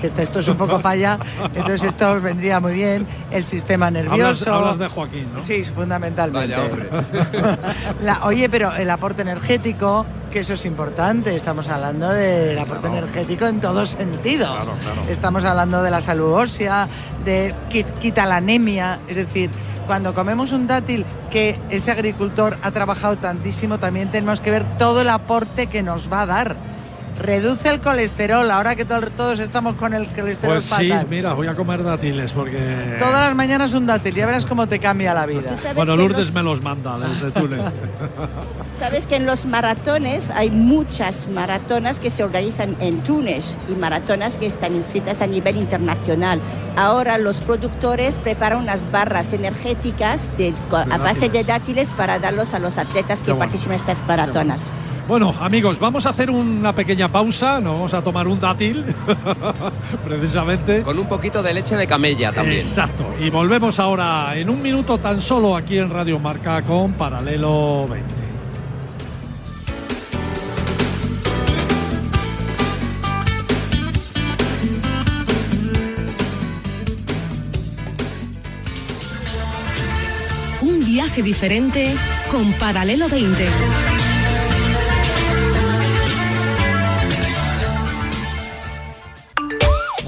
Que 0.00 0.06
esto, 0.06 0.22
esto 0.22 0.40
es 0.40 0.48
un 0.48 0.56
poco 0.56 0.80
para 0.80 0.94
allá, 0.94 1.18
entonces 1.54 1.82
esto 1.84 2.10
os 2.12 2.22
vendría 2.22 2.58
muy 2.58 2.72
bien. 2.72 3.06
El 3.30 3.44
sistema 3.44 3.88
Hablas, 3.88 4.04
nervioso. 4.04 4.54
hablas 4.54 4.78
de 4.78 4.88
Joaquín, 4.88 5.26
¿no? 5.34 5.42
Sí, 5.44 5.62
fundamentalmente. 5.64 6.54
Vaya, 6.56 6.64
hombre. 6.64 6.88
La- 8.04 8.24
oye, 8.24 8.48
pero 8.48 8.74
el 8.74 8.88
aporte 8.90 9.22
energético, 9.22 10.06
que 10.30 10.40
eso 10.40 10.54
es 10.54 10.64
importante, 10.64 11.34
estamos 11.36 11.68
hablando 11.68 12.08
del 12.08 12.58
aporte 12.58 12.86
energético 12.86 13.46
en 13.46 13.60
todo 13.60 13.84
sentido. 13.84 14.46
Claro, 14.46 14.72
claro. 14.82 15.02
Estamos 15.10 15.44
hablando 15.44 15.82
de 15.82 15.90
la 15.90 16.00
salud 16.00 16.32
ósea, 16.32 16.88
de 17.24 17.54
quit- 17.70 17.92
quita 18.00 18.24
la 18.26 18.36
anemia, 18.36 19.00
es 19.08 19.16
decir, 19.16 19.50
cuando 19.86 20.14
comemos 20.14 20.52
un 20.52 20.66
dátil 20.66 21.04
que 21.30 21.58
ese 21.68 21.90
agricultor 21.90 22.56
ha 22.62 22.70
trabajado 22.70 23.16
tantísimo, 23.18 23.78
también 23.78 24.10
tenemos 24.10 24.40
que 24.40 24.50
ver 24.50 24.64
todo 24.78 25.02
el 25.02 25.08
aporte 25.08 25.66
que 25.66 25.82
nos 25.82 26.10
va 26.10 26.22
a 26.22 26.26
dar. 26.26 26.56
Reduce 27.20 27.68
el 27.68 27.80
colesterol, 27.80 28.50
ahora 28.50 28.74
que 28.76 28.84
to- 28.86 29.00
todos 29.16 29.38
estamos 29.40 29.74
con 29.76 29.92
el 29.92 30.06
colesterol 30.08 30.54
Pues 30.56 30.64
sí, 30.64 30.90
mira, 31.10 31.34
voy 31.34 31.48
a 31.48 31.54
comer 31.54 31.82
dátiles 31.84 32.32
porque... 32.32 32.96
Todas 32.98 33.20
las 33.28 33.34
mañanas 33.36 33.74
un 33.74 33.86
dátil, 33.86 34.14
ya 34.14 34.24
verás 34.24 34.46
cómo 34.46 34.66
te 34.66 34.78
cambia 34.78 35.12
la 35.12 35.26
vida. 35.26 35.52
Bueno, 35.74 35.96
Lourdes 35.96 36.26
los- 36.26 36.34
me 36.34 36.42
los 36.42 36.62
manda 36.62 36.98
desde 36.98 37.30
Túnez. 37.38 37.60
Sabes 38.74 39.06
que 39.06 39.16
en 39.16 39.26
los 39.26 39.44
maratones 39.44 40.30
hay 40.30 40.50
muchas 40.50 41.28
maratonas 41.28 42.00
que 42.00 42.08
se 42.08 42.24
organizan 42.24 42.76
en 42.80 43.00
Túnez 43.00 43.56
y 43.68 43.72
maratonas 43.74 44.38
que 44.38 44.46
están 44.46 44.74
inscritas 44.74 45.20
a 45.20 45.26
nivel 45.26 45.56
internacional. 45.56 46.40
Ahora 46.76 47.18
los 47.18 47.40
productores 47.40 48.18
preparan 48.18 48.60
unas 48.62 48.90
barras 48.90 49.34
energéticas 49.34 50.30
de- 50.38 50.54
a 50.72 50.96
base 50.96 51.28
de 51.28 51.44
dátiles 51.44 51.90
para 51.90 52.18
darlos 52.18 52.54
a 52.54 52.58
los 52.58 52.78
atletas 52.78 53.20
que 53.22 53.32
bueno. 53.32 53.40
participan 53.40 53.74
en 53.74 53.80
estas 53.80 54.06
maratonas. 54.06 54.70
Bueno, 55.10 55.34
amigos, 55.40 55.80
vamos 55.80 56.06
a 56.06 56.10
hacer 56.10 56.30
una 56.30 56.72
pequeña 56.72 57.08
pausa. 57.08 57.58
Nos 57.58 57.74
vamos 57.74 57.94
a 57.94 58.00
tomar 58.00 58.28
un 58.28 58.38
dátil, 58.38 58.84
precisamente. 60.04 60.82
Con 60.82 61.00
un 61.00 61.08
poquito 61.08 61.42
de 61.42 61.52
leche 61.52 61.74
de 61.74 61.84
camella 61.88 62.30
también. 62.30 62.60
Exacto. 62.60 63.12
Y 63.20 63.28
volvemos 63.28 63.80
ahora 63.80 64.36
en 64.36 64.48
un 64.48 64.62
minuto 64.62 64.98
tan 64.98 65.20
solo 65.20 65.56
aquí 65.56 65.78
en 65.78 65.90
Radio 65.90 66.20
Marca 66.20 66.62
con 66.62 66.92
Paralelo 66.92 67.88
20. 67.88 68.14
Un 80.62 80.86
viaje 80.86 81.20
diferente 81.20 81.96
con 82.30 82.52
Paralelo 82.52 83.08
20. 83.08 83.99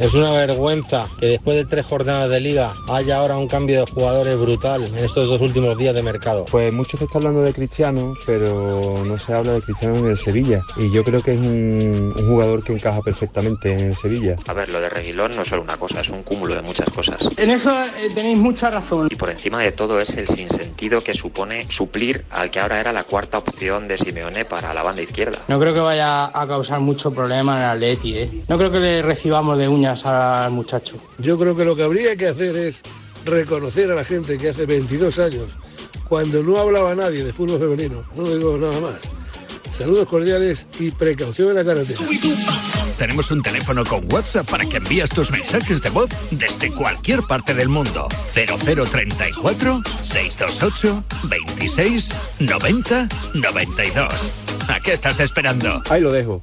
Es 0.03 0.15
una 0.15 0.33
vergüenza 0.33 1.09
que 1.21 1.27
después 1.27 1.57
de 1.57 1.65
tres 1.65 1.87
jornadas 1.87 2.29
de 2.29 2.41
liga 2.41 2.75
haya 2.89 3.19
ahora 3.19 3.37
un 3.37 3.47
cambio 3.47 3.79
de 3.79 3.91
jugadores 3.93 4.37
brutal 4.37 4.83
en 4.83 4.97
estos 4.97 5.29
dos 5.29 5.41
últimos 5.41 5.79
días 5.79 5.95
de 5.95 6.03
mercado. 6.03 6.45
Pues 6.51 6.73
mucho 6.73 6.99
se 6.99 7.05
está 7.05 7.19
hablando 7.19 7.41
de 7.43 7.55
Cristiano, 7.55 8.15
pero 8.27 9.05
no 9.07 9.17
se 9.17 9.33
habla 9.33 9.53
de 9.53 9.63
Cristiano 9.63 9.95
en 9.99 10.07
el 10.07 10.19
Sevilla. 10.19 10.61
Y 10.77 10.91
yo 10.91 11.05
creo 11.05 11.23
que 11.23 11.35
es 11.35 11.39
un, 11.39 12.13
un 12.19 12.29
jugador 12.29 12.65
que 12.65 12.73
encaja 12.73 13.01
perfectamente 13.01 13.73
en 13.73 13.79
el 13.79 13.97
Sevilla. 13.97 14.35
A 14.49 14.53
ver, 14.53 14.71
lo 14.71 14.81
de 14.81 14.89
Reguilón 14.89 15.37
no 15.37 15.43
es 15.43 15.49
solo 15.49 15.63
una 15.63 15.77
cosa, 15.77 16.01
es 16.01 16.09
un 16.09 16.25
cúmulo 16.25 16.57
de 16.57 16.63
muchas 16.63 16.91
cosas. 16.91 17.21
En 17.37 17.51
eso 17.51 17.71
eh, 17.71 18.11
tenéis 18.13 18.39
mucha 18.39 18.71
razón. 18.71 19.07
Y 19.09 19.15
por 19.15 19.31
encima 19.31 19.63
de 19.63 19.71
todo 19.71 20.01
es 20.01 20.11
el 20.17 20.27
sinsentido 20.27 21.05
que 21.05 21.15
supone 21.15 21.71
suplir 21.71 22.25
al 22.31 22.51
que 22.51 22.59
ahora 22.59 22.81
era 22.81 22.93
la 22.93 23.05
cuarta 23.05 23.39
opción 23.39 23.87
de 23.87 23.99
Simeone 23.99 24.47
para 24.47 24.75
la 24.75 24.83
banda 24.83 25.01
izquierda. 25.01 25.39
No 25.47 25.61
creo 25.61 25.73
que 25.73 25.81
vaya 25.81 26.25
a 26.25 26.47
causar 26.49 26.81
mucho 26.81 27.15
problema 27.15 27.53
en 27.53 27.63
el 27.63 27.71
Atleti, 27.71 28.19
¿eh? 28.19 28.31
No 28.49 28.59
creo 28.59 28.73
que 28.73 28.81
le 28.81 29.03
recibamos 29.03 29.57
de 29.57 29.69
al 30.05 30.51
muchacho. 30.51 30.97
Yo 31.19 31.39
creo 31.39 31.57
que 31.57 31.65
lo 31.65 31.77
que 31.77 31.83
habría 31.83 32.17
que 32.17 32.29
hacer 32.29 32.57
es 32.57 32.83
reconocer 33.25 33.91
a 33.91 33.95
la 33.95 34.05
gente 34.05 34.39
que 34.39 34.51
hace 34.51 34.67
22 34.67 35.19
años, 35.19 35.57
cuando 36.09 36.43
no 36.43 36.59
hablaba 36.59 36.95
nadie 36.95 37.25
de 37.25 37.33
fútbol 37.33 37.59
femenino, 37.59 38.05
no 38.15 38.25
digo 38.35 38.59
nada 38.59 38.81
más. 38.81 38.97
Saludos 39.73 40.07
cordiales 40.09 40.69
y 40.79 40.91
precaución 40.91 41.51
en 41.51 41.55
la 41.55 41.65
carretera. 41.65 42.01
Tenemos 42.99 43.31
un 43.31 43.43
teléfono 43.43 43.85
con 43.85 44.07
WhatsApp 44.13 44.49
para 44.49 44.65
que 44.67 44.77
envíes 44.77 45.11
tus 45.11 45.31
mensajes 45.31 45.83
de 45.83 45.91
voz 45.91 46.11
desde 46.31 46.71
cualquier 46.71 47.23
parte 47.23 47.55
del 47.55 47.69
mundo. 47.69 48.07
0034 48.35 49.83
628 50.03 51.05
26 51.25 52.11
90 52.41 53.09
92. 53.35 54.33
¿A 54.69 54.81
qué 54.81 54.93
estás 54.93 55.19
esperando? 55.21 55.83
Ahí 55.89 56.01
lo 56.01 56.13
dejo. 56.13 56.43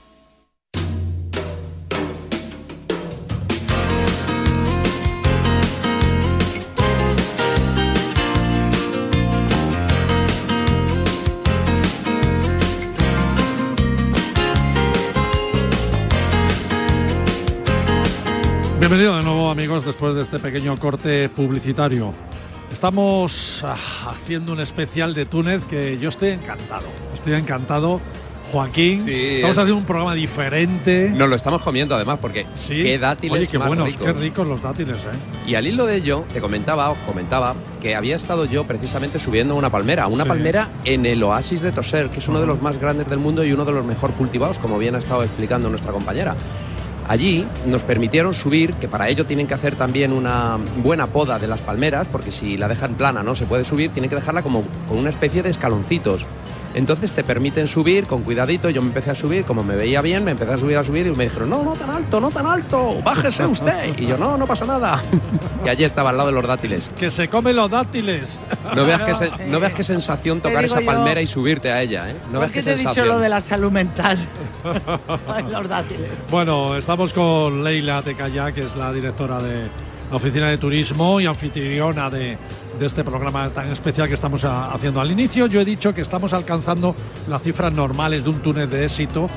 Bienvenido 18.91 19.15
de 19.15 19.23
nuevo 19.23 19.49
amigos 19.49 19.85
después 19.85 20.15
de 20.15 20.21
este 20.21 20.37
pequeño 20.37 20.75
corte 20.77 21.29
publicitario. 21.29 22.11
Estamos 22.73 23.63
ah, 23.65 23.73
haciendo 24.09 24.51
un 24.51 24.59
especial 24.59 25.13
de 25.13 25.25
Túnez 25.25 25.63
que 25.63 25.97
yo 25.97 26.09
estoy 26.09 26.31
encantado. 26.31 26.87
Estoy 27.13 27.35
encantado. 27.35 28.01
Joaquín, 28.51 29.01
Sí, 29.01 29.13
estamos 29.35 29.51
es- 29.53 29.57
haciendo 29.59 29.77
un 29.77 29.85
programa 29.85 30.13
diferente. 30.13 31.09
Nos 31.15 31.29
lo 31.29 31.37
estamos 31.37 31.61
comiendo 31.61 31.95
además 31.95 32.19
porque 32.21 32.45
Sí. 32.53 32.83
qué 32.83 32.97
dátiles 32.99 33.39
Oye, 33.39 33.47
qué 33.47 33.59
más 33.59 33.67
buenos, 33.69 33.87
ricos. 33.87 34.05
qué 34.07 34.11
ricos 34.11 34.45
los 34.45 34.61
dátiles, 34.61 34.97
¿eh? 34.97 35.47
Y 35.49 35.55
al 35.55 35.67
hilo 35.67 35.85
de 35.85 35.95
ello, 35.95 36.25
te 36.33 36.41
comentaba, 36.41 36.89
os 36.89 36.97
comentaba, 36.99 37.55
que 37.81 37.95
había 37.95 38.17
estado 38.17 38.43
yo 38.43 38.65
precisamente 38.65 39.21
subiendo 39.21 39.55
una 39.55 39.69
palmera, 39.69 40.07
una 40.07 40.23
Sí. 40.25 40.27
palmera 40.29 40.67
en 40.83 41.05
el 41.05 41.23
oasis 41.23 41.61
de 41.61 41.71
Toser, 41.71 42.09
que 42.09 42.19
es 42.19 42.27
uno 42.27 42.41
de 42.41 42.45
los 42.47 42.61
más 42.61 42.77
grandes 42.77 43.09
del 43.09 43.19
mundo 43.19 43.41
y 43.45 43.53
uno 43.53 43.63
de 43.63 43.71
los 43.71 43.85
mejor 43.85 44.11
cultivados, 44.11 44.57
como 44.57 44.77
bien 44.77 44.95
ha 44.95 44.99
estado 44.99 45.23
explicando 45.23 45.69
nuestra 45.69 45.93
compañera. 45.93 46.35
Allí 47.11 47.45
nos 47.65 47.83
permitieron 47.83 48.33
subir, 48.33 48.75
que 48.75 48.87
para 48.87 49.09
ello 49.09 49.25
tienen 49.25 49.45
que 49.45 49.53
hacer 49.53 49.75
también 49.75 50.13
una 50.13 50.57
buena 50.77 51.07
poda 51.07 51.39
de 51.39 51.45
las 51.45 51.59
palmeras, 51.59 52.07
porque 52.09 52.31
si 52.31 52.55
la 52.55 52.69
dejan 52.69 52.93
plana 52.93 53.21
no 53.21 53.35
se 53.35 53.45
puede 53.45 53.65
subir, 53.65 53.89
tienen 53.89 54.09
que 54.09 54.15
dejarla 54.15 54.41
como 54.41 54.63
con 54.87 54.97
una 54.97 55.09
especie 55.09 55.43
de 55.43 55.49
escaloncitos. 55.49 56.25
Entonces 56.73 57.11
te 57.11 57.23
permiten 57.23 57.67
subir 57.67 58.05
con 58.05 58.23
cuidadito. 58.23 58.69
Yo 58.69 58.81
me 58.81 58.87
empecé 58.87 59.11
a 59.11 59.15
subir, 59.15 59.43
como 59.45 59.63
me 59.63 59.75
veía 59.75 60.01
bien, 60.01 60.23
me 60.23 60.31
empecé 60.31 60.53
a 60.53 60.57
subir, 60.57 60.77
a 60.77 60.83
subir 60.83 61.07
y 61.07 61.11
me 61.11 61.25
dijeron, 61.25 61.49
no, 61.49 61.63
no 61.63 61.73
tan 61.73 61.89
alto, 61.89 62.19
no 62.19 62.31
tan 62.31 62.45
alto, 62.45 62.97
bájese 63.03 63.45
usted. 63.45 63.97
Y 63.97 64.05
yo, 64.05 64.17
no, 64.17 64.37
no 64.37 64.45
pasa 64.45 64.65
nada. 64.65 65.01
y 65.65 65.69
allí 65.69 65.83
estaba 65.83 66.11
al 66.11 66.17
lado 66.17 66.29
de 66.29 66.35
los 66.35 66.47
dátiles. 66.47 66.89
Que 66.97 67.09
se 67.09 67.27
come 67.29 67.53
los 67.53 67.69
dátiles. 67.69 68.39
No 68.75 68.85
veas, 68.85 69.01
qué, 69.01 69.45
no 69.47 69.59
veas 69.59 69.73
qué 69.73 69.83
sensación 69.83 70.41
tocar 70.41 70.65
esa 70.65 70.79
yo? 70.79 70.85
palmera 70.85 71.21
y 71.21 71.27
subirte 71.27 71.71
a 71.71 71.81
ella, 71.81 72.09
¿eh? 72.09 72.15
No 72.25 72.39
¿Por 72.39 72.39
veas 72.39 72.51
qué 72.51 72.63
te 72.63 72.71
he 72.71 72.75
dicho 72.75 73.05
lo 73.05 73.19
de 73.19 73.29
la 73.29 73.41
salud 73.41 73.71
mental? 73.71 74.17
Los 75.51 75.67
dátiles. 75.67 76.27
Bueno, 76.29 76.75
estamos 76.77 77.13
con 77.13 77.63
Leila 77.63 78.01
Tecaya, 78.01 78.51
que 78.51 78.61
es 78.61 78.75
la 78.75 78.93
directora 78.93 79.41
de 79.41 79.63
la 80.09 80.15
Oficina 80.17 80.49
de 80.49 80.57
Turismo 80.57 81.19
y 81.19 81.25
anfitriona 81.25 82.09
de, 82.09 82.37
de 82.81 82.87
este 82.87 83.03
programa 83.03 83.47
tan 83.51 83.67
especial 83.71 84.07
que 84.07 84.15
estamos 84.15 84.43
a- 84.43 84.71
haciendo. 84.73 84.99
Al 84.99 85.11
inicio 85.11 85.45
yo 85.45 85.61
he 85.61 85.65
dicho 85.65 85.93
que 85.93 86.01
estamos 86.01 86.33
alcanzando 86.33 86.95
las 87.29 87.41
cifras 87.43 87.71
normales 87.71 88.23
de 88.23 88.31
un 88.31 88.39
túnel 88.41 88.69
de 88.69 88.83
éxito. 88.85 89.27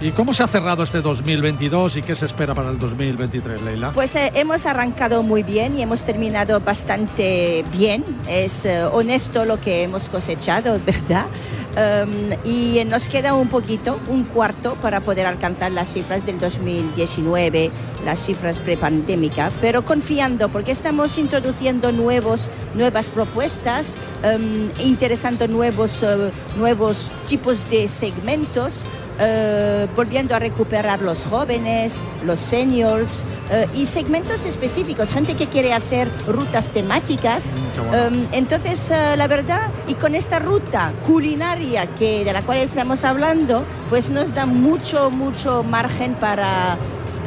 ¿Y 0.00 0.10
cómo 0.12 0.32
se 0.32 0.42
ha 0.42 0.48
cerrado 0.48 0.82
este 0.82 1.00
2022 1.00 1.96
y 1.96 2.02
qué 2.02 2.14
se 2.16 2.26
espera 2.26 2.54
para 2.54 2.70
el 2.70 2.78
2023, 2.78 3.62
Leila? 3.62 3.90
Pues 3.92 4.14
eh, 4.16 4.32
hemos 4.34 4.66
arrancado 4.66 5.22
muy 5.22 5.42
bien 5.44 5.78
y 5.78 5.82
hemos 5.82 6.02
terminado 6.02 6.58
bastante 6.60 7.64
bien. 7.72 8.04
Es 8.28 8.64
eh, 8.66 8.82
honesto 8.84 9.44
lo 9.44 9.60
que 9.60 9.82
hemos 9.84 10.08
cosechado, 10.08 10.78
¿verdad? 10.86 11.26
Um, 11.74 12.34
y 12.44 12.84
nos 12.84 13.08
queda 13.08 13.32
un 13.34 13.48
poquito, 13.48 13.98
un 14.08 14.24
cuarto, 14.24 14.74
para 14.82 15.00
poder 15.00 15.24
alcanzar 15.24 15.72
las 15.72 15.90
cifras 15.90 16.26
del 16.26 16.38
2019, 16.38 17.70
las 18.04 18.20
cifras 18.26 18.60
prepandémicas, 18.60 19.54
pero 19.58 19.82
confiando 19.82 20.50
porque 20.50 20.70
estamos 20.70 21.16
introduciendo 21.16 21.90
nuevos, 21.90 22.50
nuevas 22.74 23.08
propuestas, 23.08 23.96
um, 24.22 24.68
interesando 24.84 25.48
nuevos, 25.48 26.02
eh, 26.02 26.30
nuevos 26.58 27.10
tipos 27.26 27.70
de 27.70 27.88
segmentos 27.88 28.84
eh, 29.18 29.86
volviendo 29.94 30.34
a 30.34 30.38
recuperar 30.38 31.02
los 31.02 31.24
jóvenes, 31.24 32.02
los 32.24 32.38
seniors 32.38 33.24
eh, 33.50 33.66
y 33.74 33.86
segmentos 33.86 34.46
específicos, 34.46 35.12
gente 35.12 35.36
que 35.36 35.46
quiere 35.46 35.74
hacer 35.74 36.08
rutas 36.26 36.70
temáticas. 36.70 37.58
Um, 37.78 38.26
entonces, 38.32 38.90
eh, 38.90 39.14
la 39.16 39.26
verdad, 39.28 39.68
y 39.86 39.94
con 39.94 40.14
esta 40.14 40.38
ruta 40.38 40.92
culinaria 41.06 41.86
que, 41.98 42.24
de 42.24 42.32
la 42.32 42.42
cual 42.42 42.58
estamos 42.58 43.04
hablando, 43.04 43.64
pues 43.90 44.10
nos 44.10 44.34
da 44.34 44.46
mucho, 44.46 45.10
mucho 45.10 45.62
margen 45.62 46.14
para 46.14 46.78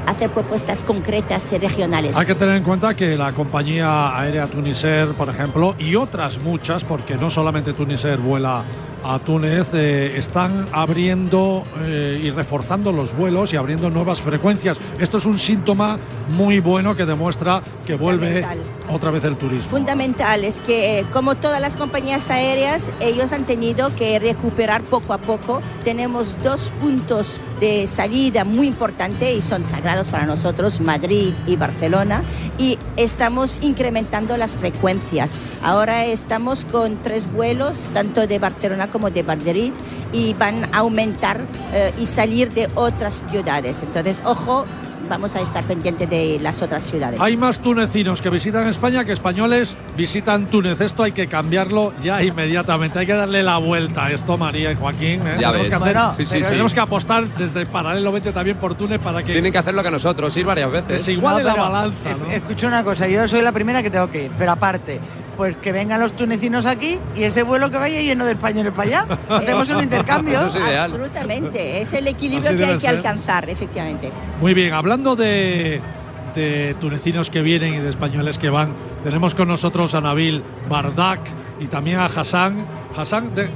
hacer 0.06 0.30
propuestas 0.30 0.84
concretas 0.84 1.52
y 1.54 1.58
regionales. 1.58 2.16
Hay 2.16 2.26
que 2.26 2.36
tener 2.36 2.58
en 2.58 2.64
cuenta 2.64 2.94
que 2.94 3.18
la 3.18 3.34
compañía 3.34 4.18
aérea 4.18 4.48
Tunisair, 4.48 5.10
por 5.10 5.30
ejemplo, 5.30 5.76
y 5.80 5.96
otras 5.96 6.40
muchas, 6.40 6.84
porque 6.84 7.16
no 7.16 7.30
solamente 7.30 7.74
Tunisair 7.74 8.18
vuela 8.18 8.64
a 9.08 9.20
Túnez, 9.20 9.68
eh, 9.74 10.18
están 10.18 10.66
abriendo 10.72 11.64
eh, 11.82 12.20
y 12.24 12.32
reforzando 12.32 12.92
los 12.92 13.16
vuelos 13.16 13.54
y 13.54 13.56
abriendo 13.56 13.92
nuevas 13.92 14.20
frecuencias. 14.20 14.80
Esto 15.00 15.20
es 15.20 15.26
un 15.26 15.38
síntoma 15.38 16.00
muy 16.36 16.60
bueno 16.60 16.96
que 16.96 17.06
demuestra 17.06 17.62
que 17.86 17.96
vuelve 17.96 18.44
otra 18.92 19.12
vez 19.12 19.24
el 19.24 19.36
turismo. 19.38 19.70
Fundamental 19.70 20.44
es 20.44 20.60
que, 20.60 21.00
eh, 21.00 21.06
como 21.12 21.36
todas 21.36 21.62
las 21.62 21.76
compañías 21.76 22.30
aéreas, 22.30 22.92
ellos 23.00 23.34
han 23.34 23.46
tenido 23.46 23.96
que 23.96 24.20
recuperar 24.20 24.82
poco 24.84 25.14
a 25.14 25.18
poco. 25.18 25.62
Tenemos 25.84 26.38
dos 26.44 26.72
puntos 26.82 27.40
de 27.60 27.88
salida 27.88 28.44
muy 28.44 28.68
importantes 28.68 29.36
y 29.36 29.42
son 29.42 29.66
sagrados 29.66 30.10
para 30.10 30.26
nosotros, 30.26 30.82
Madrid 30.82 31.34
y 31.48 31.56
Barcelona, 31.56 32.22
y 32.58 32.78
estamos 32.98 33.60
incrementando 33.62 34.38
las 34.38 34.56
frecuencias. 34.56 35.38
Ahora 35.64 36.06
estamos 36.06 36.66
con 36.66 37.02
tres 37.02 37.32
vuelos, 37.32 37.88
tanto 37.94 38.28
de 38.28 38.40
Barcelona 38.40 38.88
como 38.88 39.10
de 39.10 39.24
Madrid, 39.24 39.72
y 40.12 40.34
van 40.34 40.66
a 40.74 40.80
aumentar 40.80 41.42
eh, 41.74 41.92
y 42.00 42.08
salir 42.08 42.52
de 42.52 42.70
otras 42.76 43.24
ciudades. 43.30 43.84
Entonces, 43.84 44.22
ojo, 44.26 44.66
vamos 45.10 45.36
a 45.36 45.42
estar 45.42 45.64
pendientes 45.64 46.10
de 46.10 46.40
las 46.42 46.62
otras 46.62 46.84
ciudades. 46.84 47.20
Hay 47.22 47.38
más 47.38 47.60
tunecinos 47.60 48.22
que 48.22 48.30
visitan 48.30 48.68
España 48.68 49.06
que 49.06 49.12
españoles 49.12 49.76
visitan 49.98 50.46
Túnez. 50.48 50.82
Esto 50.82 51.04
hay 51.04 51.12
que 51.12 51.28
cambiarlo 51.28 51.94
ya 52.04 52.22
inmediatamente. 52.24 53.00
Hay 53.00 53.06
que 53.06 53.14
darle 53.14 53.44
la 53.44 53.58
vuelta 53.58 54.06
a 54.06 54.12
esto, 54.12 54.38
María 54.38 54.72
y 54.72 54.76
Joaquín. 54.76 55.22
¿eh? 55.28 55.38
Ya 55.40 55.52
tenemos, 55.52 55.54
ves. 55.60 55.68
que 55.70 55.76
hacer- 55.76 55.94
Bueno, 55.94 56.14
Sí, 56.14 56.26
sí, 56.26 56.44
sí. 56.44 56.50
tenemos 56.50 56.74
que 56.74 56.80
apostar 56.80 57.28
desde 57.28 57.66
paralelamente 57.66 58.32
también 58.32 58.58
por 58.58 58.76
Túnez 58.76 59.00
para 59.00 59.24
que 59.24 59.32
Tienen 59.34 59.52
que 59.52 59.58
hacerlo 59.58 59.84
que 59.84 59.92
nosotros, 59.92 60.36
ir 60.38 60.46
varias 60.46 60.72
veces. 60.72 61.08
iguale 61.10 61.44
No, 61.44 61.50
la 61.50 61.56
balanza. 61.56 62.10
¿no? 62.20 62.32
Escucha 62.32 62.68
una 62.68 62.84
cosa, 62.84 63.08
yo 63.08 63.28
soy 63.28 63.42
la 63.42 63.52
primera 63.52 63.82
que 63.84 63.90
tengo 63.90 64.10
que 64.10 64.26
ir, 64.26 64.32
pero 64.38 64.52
aparte, 64.52 65.00
pues 65.38 65.56
que 65.58 65.72
vengan 65.72 66.00
los 66.00 66.14
tunecinos 66.14 66.66
aquí 66.66 66.98
y 67.16 67.24
ese 67.24 67.44
vuelo 67.44 67.70
que 67.70 67.78
vaya 67.78 68.00
lleno 68.02 68.26
de 68.26 68.34
españoles 68.34 68.74
para 68.74 68.88
allá. 69.04 69.18
Hacemos 69.30 69.70
un 69.70 69.84
intercambio. 69.84 70.40
Absolutamente, 70.40 71.82
es 71.82 71.94
el 71.94 72.08
equilibrio 72.08 72.50
Así 72.50 72.58
que 72.58 72.66
hay 72.66 72.78
que 72.78 72.88
alcanzar, 72.88 73.50
efectivamente. 73.50 74.12
Muy 74.42 74.54
bien, 74.54 74.74
hablando 74.74 75.16
de, 75.16 75.82
de 76.36 76.76
tunecinos 76.80 77.30
que 77.30 77.42
vienen 77.42 77.74
y 77.76 77.80
de 77.80 77.90
españoles 77.90 78.38
que 78.38 78.50
van, 78.50 78.70
tenemos 79.04 79.36
con 79.36 79.48
nosotros 79.48 79.94
a 79.94 80.02
Nabil 80.02 80.42
Bardak 80.70 81.20
y 81.60 81.66
también 81.68 82.00
a 82.00 82.06
Hassan. 82.06 82.66
Hassan, 82.96 83.34
de- 83.36 83.50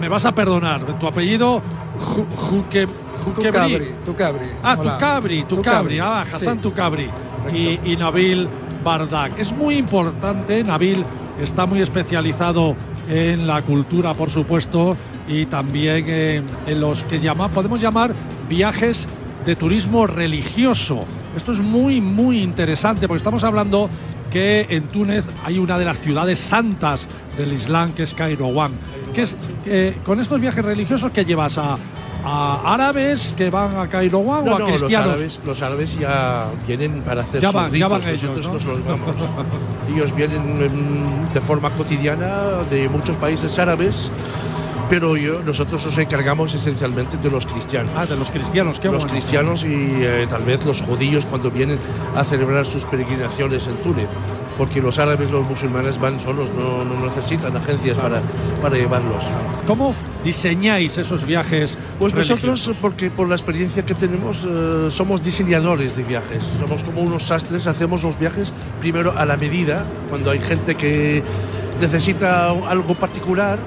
me 0.00 0.08
vas 0.08 0.24
a 0.24 0.34
perdonar, 0.34 0.80
tu 0.98 1.06
apellido 1.06 1.62
Ju- 1.98 2.26
Juque-. 2.36 2.88
Tucabri, 3.34 3.88
Tucabri. 4.04 4.46
Ah, 4.62 4.76
Tucabri, 4.76 5.44
Tucabri, 5.44 5.98
ah, 5.98 6.20
Hassan 6.20 6.56
sí. 6.58 6.62
Tucabri 6.62 7.08
y, 7.54 7.80
y 7.82 7.96
Nabil 7.96 8.46
Bardak. 8.84 9.38
Es 9.38 9.50
muy 9.50 9.76
importante, 9.76 10.62
Nabil 10.62 11.02
está 11.40 11.66
muy 11.66 11.80
especializado 11.80 12.76
en 13.08 13.46
la 13.46 13.62
cultura, 13.62 14.14
por 14.14 14.30
supuesto, 14.30 14.96
y 15.28 15.46
también 15.46 16.44
en, 16.66 16.80
los 16.80 17.02
que 17.04 17.20
podemos 17.52 17.80
llamar 17.80 18.14
viajes 18.48 19.06
de 19.44 19.56
turismo 19.56 20.06
religioso. 20.06 21.00
Esto 21.36 21.52
es 21.52 21.60
muy, 21.60 22.00
muy 22.00 22.40
interesante, 22.40 23.08
porque 23.08 23.18
estamos 23.18 23.44
hablando 23.44 23.90
que 24.30 24.66
en 24.70 24.84
Túnez 24.88 25.24
hay 25.44 25.58
una 25.58 25.78
de 25.78 25.84
las 25.84 26.00
ciudades 26.00 26.38
santas 26.38 27.06
del 27.36 27.52
Islam, 27.52 27.92
que 27.92 28.04
es 28.04 28.14
Kairouan. 28.14 28.72
Que 29.14 29.22
es, 29.22 29.36
eh, 29.66 29.96
con 30.04 30.18
estos 30.18 30.40
viajes 30.40 30.64
religiosos 30.64 31.12
que 31.12 31.24
llevas 31.24 31.56
a, 31.58 31.76
a 32.24 32.72
árabes 32.74 33.34
que 33.36 33.50
van 33.50 33.76
a 33.76 33.86
Kairouan 33.88 34.44
No, 34.44 34.52
o 34.52 34.56
a 34.56 34.58
no, 34.60 34.68
los 34.68 34.78
cristianos. 34.80 35.08
árabes, 35.10 35.40
los 35.44 35.62
árabes 35.62 35.98
ya 35.98 36.46
vienen 36.66 37.02
para 37.02 37.20
hacer 37.22 37.40
Ya 37.42 37.48
sus 37.48 37.54
van- 37.54 37.64
ya 37.72 37.86
ritos, 37.88 37.90
van 38.04 38.14
ellos, 38.14 38.36
nosotros 38.36 38.64
¿no? 38.64 38.72
los 38.72 38.84
vamos. 38.84 39.14
ellos 39.94 40.14
vienen 40.14 41.06
de 41.34 41.40
forma 41.40 41.70
cotidiana 41.70 42.62
de 42.70 42.88
muchos 42.88 43.16
países 43.18 43.58
árabes, 43.58 44.10
pero 44.88 45.16
yo, 45.16 45.42
nosotros 45.42 45.84
nos 45.86 45.96
encargamos 45.98 46.54
esencialmente 46.54 47.16
de 47.16 47.30
los 47.30 47.46
cristianos. 47.46 47.90
Ah, 47.96 48.06
de 48.06 48.16
los 48.16 48.30
cristianos, 48.30 48.80
qué 48.80 48.88
Los 48.88 48.98
bueno. 48.98 49.10
cristianos 49.12 49.64
y 49.64 49.72
eh, 50.00 50.26
tal 50.28 50.42
vez 50.44 50.64
los 50.64 50.80
judíos 50.82 51.26
cuando 51.26 51.50
vienen 51.50 51.78
a 52.16 52.22
celebrar 52.24 52.64
sus 52.66 52.84
peregrinaciones 52.84 53.66
en 53.66 53.76
Túnez, 53.76 54.08
porque 54.56 54.80
los 54.80 54.98
árabes, 54.98 55.30
los 55.30 55.46
musulmanes 55.46 55.98
van 55.98 56.20
solos, 56.20 56.48
no, 56.56 56.84
no 56.84 57.06
necesitan 57.06 57.56
agencias 57.56 57.98
para, 57.98 58.20
para 58.62 58.76
llevarlos. 58.76 59.24
¿Cómo 59.66 59.94
diseñáis 60.22 60.96
esos 60.98 61.26
viajes? 61.26 61.76
Pues 61.98 62.12
religiosos? 62.12 62.44
nosotros, 62.44 62.76
porque 62.80 63.10
por 63.10 63.28
la 63.28 63.34
experiencia 63.34 63.84
que 63.84 63.94
tenemos, 63.94 64.46
eh, 64.48 64.88
somos 64.90 65.22
diseñadores 65.22 65.96
de 65.96 66.04
viajes. 66.04 66.44
Somos 66.58 66.84
como 66.84 67.00
unos 67.00 67.24
sastres, 67.24 67.66
hacemos 67.66 68.02
los 68.02 68.18
viajes 68.18 68.52
primero 68.80 69.14
a 69.16 69.24
la 69.24 69.36
medida, 69.36 69.84
cuando 70.08 70.30
hay 70.30 70.40
gente 70.40 70.74
que 70.74 71.22
necesita 71.80 72.50
algo 72.50 72.94
particular. 72.94 73.58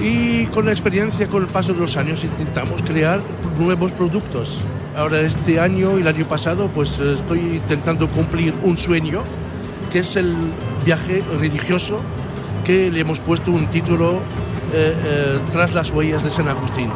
Y 0.00 0.46
con 0.46 0.66
la 0.66 0.72
experiencia, 0.72 1.28
con 1.28 1.44
el 1.44 1.48
paso 1.48 1.72
de 1.72 1.78
los 1.80 1.96
años, 1.96 2.24
intentamos 2.24 2.82
crear 2.82 3.20
nuevos 3.58 3.92
productos. 3.92 4.58
Ahora 4.96 5.20
este 5.20 5.60
año 5.60 5.98
y 5.98 6.02
el 6.02 6.08
año 6.08 6.26
pasado, 6.26 6.68
pues 6.68 6.98
eh, 7.00 7.14
estoy 7.14 7.38
intentando 7.38 8.08
cumplir 8.08 8.54
un 8.62 8.76
sueño, 8.76 9.22
que 9.94 10.00
es 10.00 10.16
el 10.16 10.34
viaje 10.84 11.22
religioso, 11.38 12.00
que 12.64 12.90
le 12.90 12.98
hemos 12.98 13.20
puesto 13.20 13.52
un 13.52 13.68
título 13.68 14.14
eh, 14.72 14.92
eh, 15.04 15.38
Tras 15.52 15.72
las 15.72 15.92
huellas 15.92 16.24
de 16.24 16.30
San 16.30 16.48
Agustín. 16.48 16.90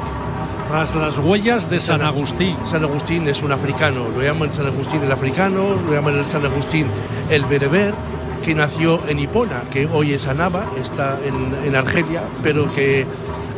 Tras 0.66 0.96
las 0.96 1.16
huellas 1.16 1.70
de 1.70 1.78
San 1.78 2.03
Agustín. 2.03 2.57
San 2.64 2.82
Agustín 2.82 3.28
es 3.28 3.40
un 3.44 3.53
africano, 3.53 4.09
lo 4.09 4.20
llaman 4.20 4.53
San 4.53 4.66
Agustín 4.66 5.01
el 5.05 5.12
africano, 5.12 5.76
lo 5.86 5.94
llaman 5.94 6.16
el 6.16 6.26
San 6.26 6.44
Agustín 6.44 6.86
el 7.30 7.44
bereber, 7.44 7.94
que 8.44 8.57
nació 8.57 9.01
en 9.07 9.20
Hipona, 9.20 9.62
que 9.70 9.86
hoy 9.86 10.14
es 10.14 10.26
Anaba, 10.26 10.66
está 10.82 11.20
en, 11.24 11.68
en 11.68 11.76
Argelia, 11.76 12.22
pero 12.42 12.68
que 12.74 13.07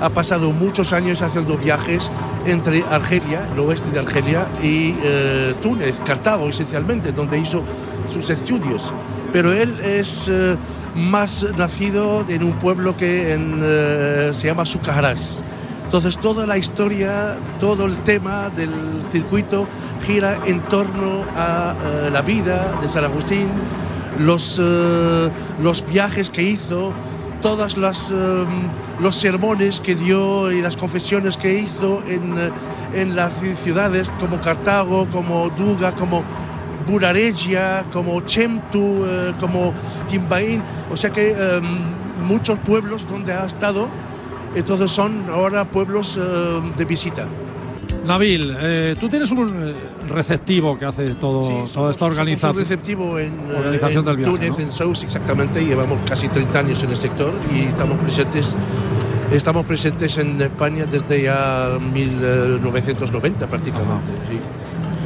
ha 0.02 0.10
pasado 0.10 0.50
muchos 0.50 0.92
años 0.92 1.22
haciendo 1.22 1.56
viajes 1.56 2.10
entre 2.44 2.84
Argelia, 2.90 3.48
el 3.54 3.60
oeste 3.60 3.90
de 3.90 4.00
Argelia, 4.00 4.46
y 4.62 4.94
eh, 5.02 5.54
Túnez, 5.62 5.98
Cartago 6.02 6.46
esencialmente, 6.50 7.12
donde 7.12 7.38
hizo 7.38 7.62
sus 8.06 8.28
estudios. 8.28 8.92
Pero 9.32 9.52
él 9.52 9.78
es 9.80 10.28
eh, 10.28 10.56
más 10.94 11.46
nacido 11.56 12.24
en 12.28 12.42
un 12.42 12.58
pueblo 12.58 12.96
que 12.96 13.36
eh, 13.38 14.30
se 14.32 14.46
llama 14.48 14.64
Sucajarás. 14.64 15.44
Entonces 15.84 16.18
toda 16.18 16.46
la 16.46 16.56
historia, 16.56 17.36
todo 17.58 17.86
el 17.86 17.96
tema 18.04 18.48
del 18.50 18.70
circuito 19.10 19.66
gira 20.06 20.38
en 20.46 20.60
torno 20.62 21.24
a 21.34 21.74
eh, 21.74 22.10
la 22.12 22.22
vida 22.22 22.78
de 22.80 22.88
San 22.88 23.04
Agustín, 23.04 23.48
los, 24.18 24.60
los 25.60 25.86
viajes 25.86 26.30
que 26.30 26.42
hizo, 26.42 26.92
eh, 27.42 28.46
los 29.00 29.16
sermones 29.16 29.80
que 29.80 29.94
dio 29.94 30.52
y 30.52 30.60
las 30.60 30.76
confesiones 30.76 31.38
que 31.38 31.58
hizo 31.60 32.02
en, 32.06 32.34
en 32.92 33.16
las 33.16 33.32
ciudades 33.64 34.10
como 34.20 34.42
Cartago, 34.42 35.08
como 35.10 35.48
Duga, 35.48 35.94
como 35.94 36.22
Buraregia, 36.90 37.84
como 37.92 38.20
Chemtu, 38.22 39.04
eh, 39.06 39.34
como 39.38 39.72
Timbaín, 40.06 40.62
o 40.90 40.96
sea 40.96 41.10
que 41.10 41.34
eh, 41.36 41.60
muchos 42.22 42.58
pueblos 42.58 43.06
donde 43.08 43.32
ha 43.32 43.46
estado, 43.46 43.88
entonces 44.54 44.90
son 44.90 45.30
ahora 45.30 45.64
pueblos 45.64 46.18
eh, 46.20 46.72
de 46.76 46.84
visita. 46.84 47.26
Nabil, 48.04 48.56
eh, 48.58 48.94
tú 48.98 49.08
tienes 49.08 49.30
un 49.30 49.68
eh, 49.68 49.74
receptivo 50.08 50.78
que 50.78 50.84
hace 50.84 51.14
todo, 51.14 51.66
toda 51.72 51.90
esta 51.90 52.06
organización. 52.06 52.56
un 52.56 52.58
receptivo 52.58 53.18
en, 53.18 53.32
eh, 53.32 53.56
organización 53.56 54.00
en 54.00 54.04
del 54.06 54.16
viaje, 54.16 54.32
Túnez, 54.32 54.58
¿no? 54.58 54.64
en 54.64 54.72
Sous, 54.72 55.04
exactamente. 55.04 55.64
Llevamos 55.64 56.00
casi 56.02 56.28
30 56.28 56.58
años 56.58 56.82
en 56.82 56.90
el 56.90 56.96
sector 56.96 57.32
y 57.54 57.64
estamos 57.64 57.98
presentes, 57.98 58.56
estamos 59.32 59.66
presentes 59.66 60.16
en 60.18 60.40
España 60.40 60.86
desde 60.90 61.22
ya 61.22 61.78
1990 61.80 63.46
prácticamente. 63.46 64.10
sí. 64.28 64.38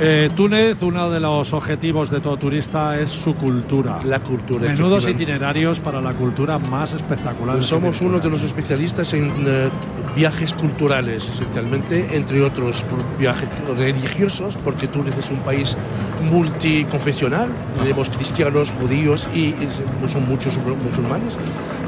Eh, 0.00 0.28
Túnez, 0.34 0.82
uno 0.82 1.08
de 1.08 1.20
los 1.20 1.52
objetivos 1.52 2.10
de 2.10 2.20
todo 2.20 2.36
turista 2.36 3.00
es 3.00 3.10
su 3.10 3.34
cultura. 3.34 4.00
La 4.04 4.18
cultura. 4.18 4.68
Menudos 4.68 5.06
itinerarios 5.06 5.78
para 5.78 6.00
la 6.00 6.12
cultura 6.12 6.58
más 6.58 6.94
espectacular. 6.94 7.56
Pues 7.56 7.66
somos 7.66 8.00
uno 8.00 8.18
de 8.18 8.28
los 8.28 8.42
especialistas 8.42 9.14
en 9.14 9.28
eh, 9.46 9.68
viajes 10.16 10.52
culturales, 10.52 11.28
esencialmente, 11.28 12.16
entre 12.16 12.42
otros 12.42 12.84
viajes 13.20 13.48
religiosos, 13.76 14.56
porque 14.56 14.88
Túnez 14.88 15.16
es 15.16 15.30
un 15.30 15.38
país 15.38 15.76
multiconfesional, 16.24 17.50
tenemos 17.80 18.10
cristianos, 18.10 18.72
judíos 18.72 19.28
y, 19.32 19.50
y 19.50 19.68
son 20.08 20.26
muchos 20.26 20.58
musulmanes, 20.84 21.38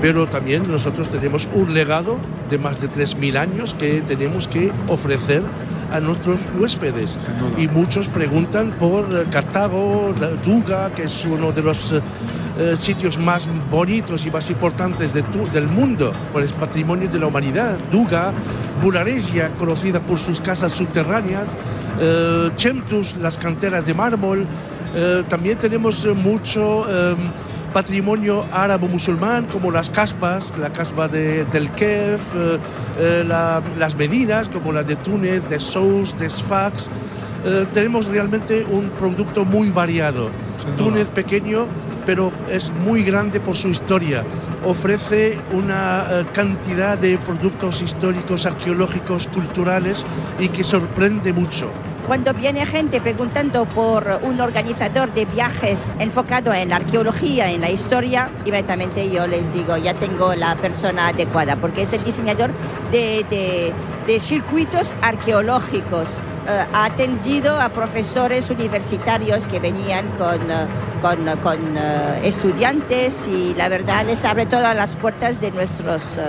pero 0.00 0.28
también 0.28 0.70
nosotros 0.70 1.08
tenemos 1.08 1.48
un 1.54 1.74
legado 1.74 2.18
de 2.50 2.58
más 2.58 2.80
de 2.80 2.88
3.000 2.88 3.36
años 3.36 3.74
que 3.74 4.00
tenemos 4.02 4.46
que 4.46 4.70
ofrecer 4.88 5.42
a 5.92 6.00
nuestros 6.00 6.40
huéspedes. 6.58 7.16
Y 7.58 7.68
muchos 7.68 8.08
preguntan 8.08 8.72
por 8.78 9.04
eh, 9.12 9.24
Cartago, 9.30 10.14
Duga, 10.44 10.90
que 10.94 11.04
es 11.04 11.24
uno 11.24 11.52
de 11.52 11.62
los 11.62 11.92
eh, 11.92 12.00
eh, 12.58 12.76
sitios 12.76 13.18
más 13.18 13.48
bonitos 13.70 14.26
y 14.26 14.30
más 14.30 14.48
importantes 14.50 15.12
de 15.12 15.22
tu- 15.24 15.46
del 15.52 15.68
mundo, 15.68 16.12
por 16.32 16.42
el 16.42 16.48
patrimonio 16.48 17.08
de 17.08 17.18
la 17.18 17.26
humanidad. 17.26 17.78
Duga, 17.90 18.32
Buraresia, 18.82 19.50
conocida 19.58 20.00
por 20.00 20.18
sus 20.18 20.40
casas 20.40 20.72
subterráneas, 20.72 21.56
eh, 22.00 22.50
Chemtus, 22.56 23.16
las 23.16 23.38
canteras 23.38 23.86
de 23.86 23.94
mármol. 23.94 24.46
Eh, 24.94 25.24
también 25.28 25.58
tenemos 25.58 26.06
mucho 26.14 26.86
eh, 26.88 27.14
patrimonio 27.80 28.42
árabe-musulmán, 28.52 29.44
como 29.52 29.70
las 29.70 29.90
caspas, 29.90 30.50
la 30.58 30.70
caspa 30.72 31.08
de- 31.08 31.44
del 31.44 31.70
Kef, 31.72 32.22
eh, 32.34 32.58
eh, 32.98 33.24
la- 33.28 33.62
las 33.78 33.94
medidas, 33.96 34.48
como 34.48 34.72
la 34.72 34.82
de 34.82 34.96
Túnez, 34.96 35.46
de 35.50 35.60
Sous, 35.60 36.16
de 36.18 36.30
Sfax. 36.30 36.88
Eh, 37.44 37.66
tenemos 37.74 38.06
realmente 38.06 38.64
un 38.70 38.88
producto 38.98 39.44
muy 39.44 39.68
variado. 39.70 40.30
Túnez 40.78 41.10
pequeño, 41.10 41.66
pero 42.06 42.32
es 42.50 42.72
muy 42.72 43.02
grande 43.02 43.40
por 43.40 43.56
su 43.58 43.68
historia. 43.68 44.24
Ofrece 44.64 45.38
una 45.52 46.06
eh, 46.10 46.24
cantidad 46.32 46.96
de 46.96 47.18
productos 47.18 47.82
históricos, 47.82 48.46
arqueológicos, 48.46 49.26
culturales 49.26 50.06
y 50.38 50.48
que 50.48 50.64
sorprende 50.64 51.34
mucho. 51.34 51.70
Cuando 52.06 52.32
viene 52.32 52.64
gente 52.66 53.00
preguntando 53.00 53.64
por 53.64 54.20
un 54.22 54.40
organizador 54.40 55.12
de 55.12 55.24
viajes 55.24 55.96
enfocado 55.98 56.54
en 56.54 56.68
la 56.68 56.76
arqueología, 56.76 57.50
en 57.50 57.60
la 57.60 57.70
historia, 57.70 58.30
inmediatamente 58.44 59.10
yo 59.10 59.26
les 59.26 59.52
digo, 59.52 59.76
ya 59.76 59.92
tengo 59.92 60.32
la 60.36 60.54
persona 60.54 61.08
adecuada, 61.08 61.56
porque 61.56 61.82
es 61.82 61.92
el 61.92 62.04
diseñador 62.04 62.52
de, 62.92 63.72
circuitos 64.20 64.94
arqueológicos. 65.02 66.20
Eh, 66.48 66.66
ha 66.72 66.84
atendido 66.84 67.60
a 67.60 67.70
profesores 67.70 68.50
universitarios 68.50 69.48
que 69.48 69.58
venían 69.58 70.08
con, 70.10 70.48
eh, 70.48 71.34
eh, 71.76 72.20
estudiantes 72.22 73.26
y 73.26 73.52
la 73.54 73.68
verdad 73.68 74.06
les 74.06 74.24
abre 74.24 74.46
todas 74.46 74.76
las 74.76 74.94
puertas 74.94 75.40
de 75.40 75.50
nuestros 75.50 76.20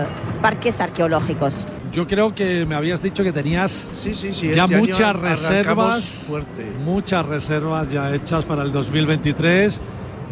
parques 0.41 0.81
arqueológicos. 0.81 1.67
Yo 1.97 2.05
creo 2.05 2.35
que 2.35 2.63
me 2.63 2.75
habías 2.75 3.01
dicho 3.01 3.23
que 3.23 3.31
tenías 3.31 3.87
sí, 3.91 4.13
sí, 4.13 4.31
ya 4.51 4.65
este 4.65 4.77
muchas 4.77 5.15
reservas, 5.15 6.25
fuerte. 6.27 6.71
muchas 6.85 7.25
reservas 7.25 7.89
ya 7.89 8.13
hechas 8.13 8.45
para 8.45 8.61
el 8.61 8.71
2023 8.71 9.81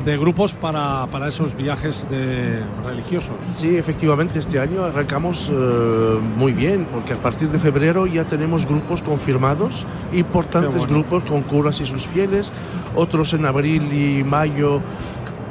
de 0.06 0.18
grupos 0.20 0.54
para, 0.54 1.08
para 1.08 1.28
esos 1.28 1.56
viajes 1.56 2.06
de 2.08 2.62
religiosos. 2.86 3.36
Sí, 3.52 3.78
efectivamente, 3.78 4.38
este 4.38 4.60
año 4.60 4.84
arrancamos 4.84 5.52
eh, 5.52 6.20
muy 6.38 6.54
bien, 6.54 6.86
porque 6.86 7.14
a 7.14 7.18
partir 7.18 7.50
de 7.50 7.58
febrero 7.58 8.06
ya 8.06 8.26
tenemos 8.26 8.68
grupos 8.68 9.02
confirmados, 9.02 9.88
importantes 10.14 10.78
bueno. 10.78 10.94
grupos 10.94 11.24
con 11.24 11.42
curas 11.42 11.82
y 11.82 11.88
sus 11.88 12.06
fieles, 12.06 12.52
otros 12.94 13.34
en 13.34 13.44
abril 13.44 13.92
y 13.92 14.24
mayo 14.24 14.82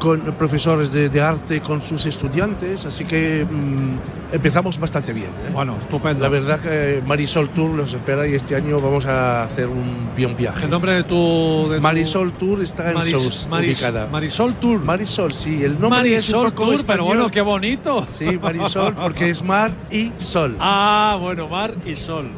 con 0.05 0.21
profesores 0.37 0.93
de, 0.93 1.09
de 1.09 1.21
arte 1.23 1.61
con 1.63 1.81
sus 1.81 2.05
estudiantes, 2.05 2.85
así 2.85 3.05
que 3.07 3.47
mm, 3.51 4.35
empezamos 4.35 4.79
bastante 4.79 5.15
bien. 5.15 5.29
¿eh? 5.29 5.51
Bueno, 5.53 5.77
estupendo. 5.81 6.23
La 6.23 6.29
verdad 6.29 6.61
que 6.61 7.03
Marisol 7.07 7.49
Tour 7.49 7.71
los 7.71 7.95
espera 7.95 8.27
y 8.29 8.35
este 8.35 8.55
año 8.55 8.79
vamos 8.81 9.07
a 9.07 9.45
hacer 9.45 9.67
un 9.67 10.11
bien 10.15 10.37
viaje. 10.37 10.65
El 10.67 10.71
nombre 10.71 10.93
de 10.95 11.05
tu... 11.05 11.69
de 11.71 11.77
tu- 11.77 11.83
Marisol 11.83 12.33
Tour 12.33 12.61
está 12.63 12.91
en 12.91 12.99
Maris- 12.99 13.11
Sous, 13.19 13.49
Maris- 13.49 13.77
ubicada. 13.79 14.07
Marisol 14.13 14.55
Tour. 14.57 14.81
Marisol, 14.81 15.33
sí, 15.33 15.65
el 15.65 15.81
nombre 15.81 16.15
es 16.15 16.29
un 16.29 16.43
Marisol 16.43 16.53
poco 16.53 16.71
Tour, 16.73 16.85
pero 16.87 17.05
bueno, 17.07 17.31
qué 17.31 17.41
bonito. 17.41 18.07
Sí, 18.11 18.39
Marisol, 18.41 18.95
porque 18.95 19.31
es 19.31 19.43
mar 19.43 19.73
y 19.91 20.13
sol. 20.19 20.57
Ah, 20.61 21.17
bueno, 21.21 21.49
mar 21.49 21.75
y 21.87 21.97
sol. 21.97 22.29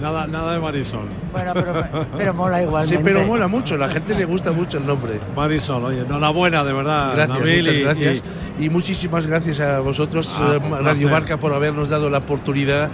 Nada, 0.00 0.26
nada 0.26 0.52
de 0.52 0.58
Marisol. 0.60 1.06
Bueno, 1.32 1.52
pero, 1.54 1.84
pero 2.16 2.34
mola 2.34 2.62
igualmente. 2.62 2.96
Sí, 2.96 3.02
pero 3.02 3.24
mola 3.24 3.48
mucho, 3.48 3.76
la 3.76 3.88
gente 3.88 4.14
le 4.14 4.24
gusta 4.26 4.52
mucho 4.52 4.78
el 4.78 4.86
nombre. 4.86 5.18
Marisol, 5.34 5.84
oye, 5.84 6.00
enhorabuena, 6.00 6.62
de 6.64 6.72
verdad. 6.72 7.12
Gracias, 7.14 7.38
Nabil, 7.38 7.56
muchas 7.58 7.74
y- 7.74 7.80
gracias. 7.82 8.22
Y, 8.58 8.68
muchísimas 8.70 9.26
gracias 9.26 9.60
a 9.60 9.80
vosotros, 9.80 10.34
Ah, 10.38 10.52
eh, 10.54 10.56
un 10.58 10.70
Radio 10.72 10.80
placer. 10.82 11.10
Marca, 11.10 11.36
por 11.38 11.52
habernos 11.54 11.88
dado 11.88 12.10
la 12.10 12.18
oportunidad 12.18 12.88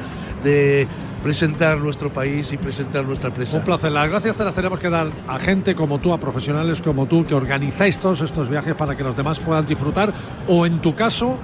de 0.44 0.86
presentar 1.22 1.78
nuestro 1.78 2.12
país 2.12 2.52
y 2.52 2.56
presentar 2.56 3.04
nuestra 3.04 3.28
empresa. 3.28 3.58
Un 3.58 3.64
placer. 3.64 3.92
Las 3.92 4.10
gracias 4.10 4.36
te 4.36 4.44
las 4.44 4.54
tenemos 4.54 4.80
que 4.80 4.90
dar 4.90 5.06
a 5.28 5.38
gente 5.38 5.74
como 5.76 6.00
tú, 6.00 6.12
a 6.12 6.18
profesionales 6.18 6.82
como 6.82 7.06
tú, 7.06 7.24
que 7.24 7.34
organizáis 7.34 8.00
todos 8.00 8.22
estos 8.22 8.48
viajes 8.48 8.74
para 8.74 8.96
que 8.96 9.04
los 9.04 9.14
demás 9.16 9.38
puedan 9.38 9.64
disfrutar 9.64 10.12
o, 10.48 10.66
en 10.66 10.80
tu 10.80 10.96
caso, 10.96 11.38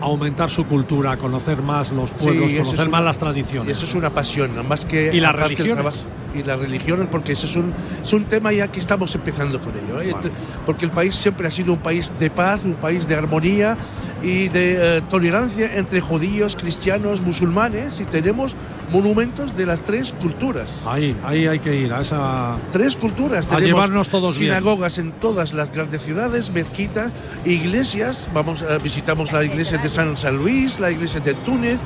aumentar 0.00 0.50
su 0.50 0.66
cultura, 0.66 1.16
conocer 1.16 1.62
más 1.62 1.92
los 1.92 2.10
pueblos, 2.10 2.52
conocer 2.52 2.86
es 2.86 2.90
más 2.90 3.04
las 3.04 3.18
tradiciones. 3.18 3.68
Y 3.68 3.70
eso 3.72 3.84
es 3.84 3.94
una 3.94 4.10
pasión, 4.10 4.50
más 4.66 4.84
que. 4.84 5.10
¿Y 5.12 5.20
las 5.20 5.34
religiones? 5.34 6.04
Y 6.34 6.42
las 6.42 6.60
religiones, 6.60 7.08
porque 7.10 7.32
eso 7.32 7.46
es 7.46 7.56
un, 7.56 7.72
es 8.02 8.12
un 8.12 8.24
tema 8.24 8.52
ya 8.52 8.68
que 8.68 8.80
estamos 8.80 9.14
empezando 9.14 9.58
con 9.58 9.70
ello. 9.70 10.00
¿eh? 10.00 10.12
Vale. 10.12 10.30
Porque 10.66 10.84
el 10.84 10.90
país 10.90 11.16
siempre 11.16 11.48
ha 11.48 11.50
sido 11.50 11.72
un 11.72 11.78
país 11.78 12.12
de 12.18 12.30
paz, 12.30 12.64
un 12.64 12.74
país 12.74 13.08
de 13.08 13.14
armonía 13.14 13.76
y 14.22 14.48
de 14.48 14.98
eh, 14.98 15.02
tolerancia 15.08 15.76
entre 15.76 16.00
judíos, 16.00 16.54
cristianos, 16.54 17.22
musulmanes, 17.22 18.00
y 18.00 18.04
tenemos 18.04 18.56
monumentos 18.90 19.56
de 19.56 19.66
las 19.66 19.82
tres 19.82 20.14
culturas. 20.20 20.82
Ahí, 20.86 21.16
ahí 21.24 21.46
hay 21.46 21.58
que 21.58 21.74
ir, 21.74 21.92
a 21.92 22.00
esa. 22.00 22.56
Tres 22.70 22.96
culturas. 22.96 23.46
A 23.46 23.56
Tenemos 23.56 23.66
llevarnos 23.66 24.08
todos 24.08 24.38
bien. 24.38 24.50
sinagogas 24.52 24.98
en 24.98 25.12
todas 25.12 25.54
las 25.54 25.72
grandes 25.72 26.02
ciudades, 26.02 26.50
mezquitas, 26.50 27.12
iglesias. 27.44 28.30
Vamos, 28.34 28.62
eh, 28.62 28.78
visitamos 28.82 29.32
la 29.32 29.44
iglesia 29.44 29.78
de 29.78 29.88
San, 29.88 30.16
San 30.16 30.36
Luis, 30.36 30.80
la 30.80 30.90
iglesia 30.90 31.20
de 31.20 31.34
Túnez. 31.34 31.78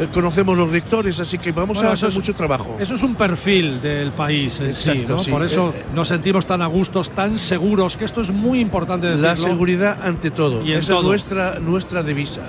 Eh, 0.00 0.08
conocemos 0.12 0.56
los 0.56 0.70
rectores, 0.70 1.18
así 1.20 1.38
que 1.38 1.52
vamos 1.52 1.76
Bueno, 1.78 1.90
a 1.90 1.92
hacer 1.94 2.08
es- 2.10 2.14
mucho 2.14 2.34
trabajo. 2.34 2.76
Eso 2.78 2.94
es 2.94 3.02
un 3.02 3.14
perfil 3.14 3.80
del 3.80 4.12
país 4.12 4.58
en 4.60 4.74
sí, 4.74 4.90
Exacto, 4.90 5.12
¿no? 5.14 5.18
sí. 5.18 5.30
Por 5.30 5.44
eso 5.44 5.72
Eh, 5.74 5.78
eh. 5.80 5.84
nos 5.94 6.08
sentimos 6.08 6.46
tan 6.46 6.62
a 6.62 6.66
gustos, 6.66 7.10
tan 7.10 7.38
seguros, 7.38 7.96
que 7.96 8.04
esto 8.04 8.20
es 8.20 8.30
muy 8.30 8.60
importante 8.60 9.06
decirlo. 9.06 9.28
La 9.28 9.36
seguridad 9.36 9.98
ante 10.02 10.30
todo. 10.30 10.62
Y 10.64 10.72
en 10.72 10.78
Esa 10.78 10.88
todo. 10.94 11.00
es 11.00 11.06
nuestra, 11.06 11.58
nuestra 11.60 12.02
divisa. 12.02 12.42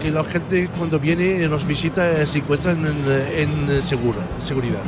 que 0.00 0.10
la 0.10 0.24
gente 0.24 0.70
cuando 0.78 0.98
viene 0.98 1.42
y 1.44 1.48
nos 1.48 1.66
visita 1.66 2.22
eh, 2.22 2.26
se 2.26 2.38
encuentran 2.38 2.78
en, 2.86 3.02
eh, 3.06 3.42
en 3.42 3.70
eh, 3.70 3.82
segura, 3.82 4.16
seguridad. 4.38 4.78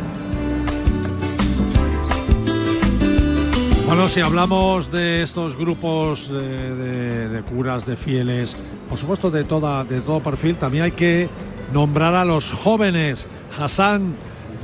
Bueno, 3.87 4.09
si 4.09 4.21
hablamos 4.21 4.91
de 4.91 5.23
estos 5.23 5.55
grupos 5.57 6.29
de, 6.31 6.75
de- 6.75 7.29
de 7.29 7.43
curas, 7.43 7.85
de 7.85 7.95
fieles, 7.97 8.57
por 8.89 8.97
supuesto 8.97 9.31
de, 9.31 9.45
toda, 9.45 9.85
de 9.85 10.01
todo 10.01 10.21
perfil, 10.21 10.57
también 10.57 10.85
hay 10.85 10.93
que 10.93 11.29
nombrar 11.73 12.15
a 12.15 12.25
los 12.25 12.53
jóvenes. 12.53 13.27
Hassan, 13.59 14.15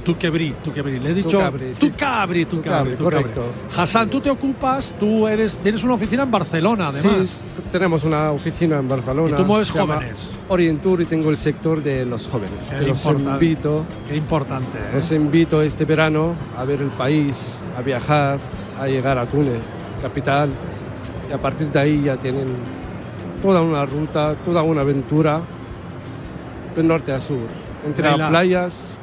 Tu 0.04 0.16
quebrí, 0.16 0.54
tu 0.64 0.72
quebrí. 0.72 0.98
Le 0.98 1.10
he 1.10 1.14
dicho 1.14 1.36
Tucabri, 1.36 1.74
sí. 1.74 1.80
tu 1.90 1.94
cabri, 1.94 2.46
tu 2.46 2.62
cabri, 2.62 2.96
Tucabri, 2.96 2.96
tu 2.96 3.04
correcto. 3.04 3.44
Hassan, 3.76 4.08
tú 4.08 4.20
te 4.22 4.30
ocupas, 4.30 4.94
tú 4.98 5.26
eres, 5.28 5.58
tienes 5.58 5.84
una 5.84 5.94
oficina 5.94 6.22
en 6.22 6.30
Barcelona, 6.30 6.88
además. 6.88 7.28
Sí, 7.28 7.62
tenemos 7.70 8.04
una 8.04 8.30
oficina 8.30 8.78
en 8.78 8.88
Barcelona. 8.88 9.34
Y 9.34 9.36
tú 9.36 9.44
mueves 9.44 9.70
jóvenes. 9.70 10.30
Orientur 10.48 11.02
y 11.02 11.04
tengo 11.04 11.28
el 11.28 11.36
sector 11.36 11.82
de 11.82 12.06
los 12.06 12.26
jóvenes. 12.26 12.70
Qué 12.70 12.86
que 12.86 12.86
los 12.86 13.04
invito, 13.04 13.84
Qué 14.08 14.16
importante. 14.16 14.78
¿eh? 14.78 14.92
los 14.94 15.10
invito 15.12 15.60
este 15.60 15.84
verano 15.84 16.34
a 16.56 16.64
ver 16.64 16.80
el 16.80 16.90
país, 16.90 17.58
a 17.76 17.82
viajar, 17.82 18.38
a 18.80 18.86
llegar 18.86 19.18
a 19.18 19.26
Túnez, 19.26 19.60
capital. 20.00 20.48
Y 21.28 21.34
a 21.34 21.38
partir 21.38 21.70
de 21.70 21.78
ahí 21.78 22.04
ya 22.04 22.16
tienen 22.16 22.46
toda 23.42 23.60
una 23.60 23.84
ruta, 23.84 24.34
toda 24.42 24.62
una 24.62 24.80
aventura 24.80 25.42
de 26.74 26.82
norte 26.82 27.12
a 27.12 27.20
sur. 27.20 27.46
Entre 27.84 28.16
las 28.16 28.28
playas, 28.28 28.98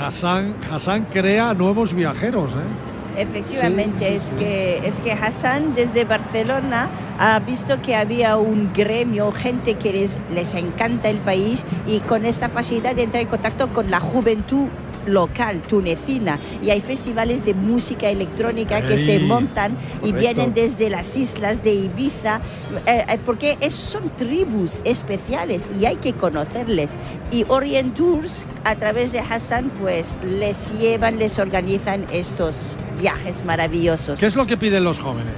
Hassan, 0.00 0.56
Hassan 0.70 1.06
crea 1.12 1.54
nuevos 1.54 1.94
viajeros, 1.94 2.52
¿eh? 2.54 3.20
Efectivamente, 3.20 3.98
Sí, 3.98 4.04
sí, 4.04 4.14
es, 4.14 4.22
sí. 4.22 4.34
Que, 4.36 4.86
es 4.86 5.00
que 5.00 5.12
Hassan 5.12 5.74
desde 5.74 6.04
Barcelona 6.04 6.88
ha 7.18 7.40
visto 7.40 7.82
que 7.82 7.96
había 7.96 8.36
un 8.36 8.72
gremio, 8.72 9.32
gente 9.32 9.74
que 9.74 9.92
les, 9.92 10.20
les 10.32 10.54
encanta 10.54 11.08
el 11.08 11.18
país 11.18 11.64
y 11.86 11.98
con 12.00 12.24
esta 12.24 12.48
facilidad 12.48 12.94
de 12.94 13.02
entrar 13.02 13.22
en 13.22 13.28
contacto 13.28 13.68
con 13.72 13.90
la 13.90 13.98
juventud 13.98 14.68
local 15.08 15.62
tunecina 15.62 16.38
y 16.62 16.70
hay 16.70 16.80
festivales 16.80 17.44
de 17.44 17.54
música 17.54 18.08
electrónica 18.08 18.82
que 18.86 18.96
se 18.98 19.18
montan 19.20 19.76
y 20.04 20.12
vienen 20.12 20.54
desde 20.54 20.90
las 20.90 21.16
islas 21.16 21.62
de 21.64 21.72
Ibiza 21.74 22.40
eh, 22.86 23.04
eh, 23.08 23.18
porque 23.26 23.56
es- 23.60 23.74
son 23.74 24.10
tribus 24.16 24.80
especiales 24.84 25.68
y 25.80 25.86
hay 25.86 25.96
que 25.96 26.12
conocerles 26.12 26.96
y 27.30 27.44
Orient 27.48 27.94
Tours 27.96 28.44
a 28.64 28.74
través 28.76 29.12
de 29.12 29.20
Hassan 29.20 29.70
pues 29.80 30.16
les 30.24 30.78
llevan 30.78 31.18
les 31.18 31.38
organizan 31.38 32.04
estos 32.12 32.62
viajes 33.00 33.44
maravillosos 33.44 34.18
¿Qué 34.20 34.26
es 34.26 34.36
lo 34.36 34.46
que 34.46 34.56
piden 34.56 34.84
los 34.84 34.98
jóvenes? 34.98 35.34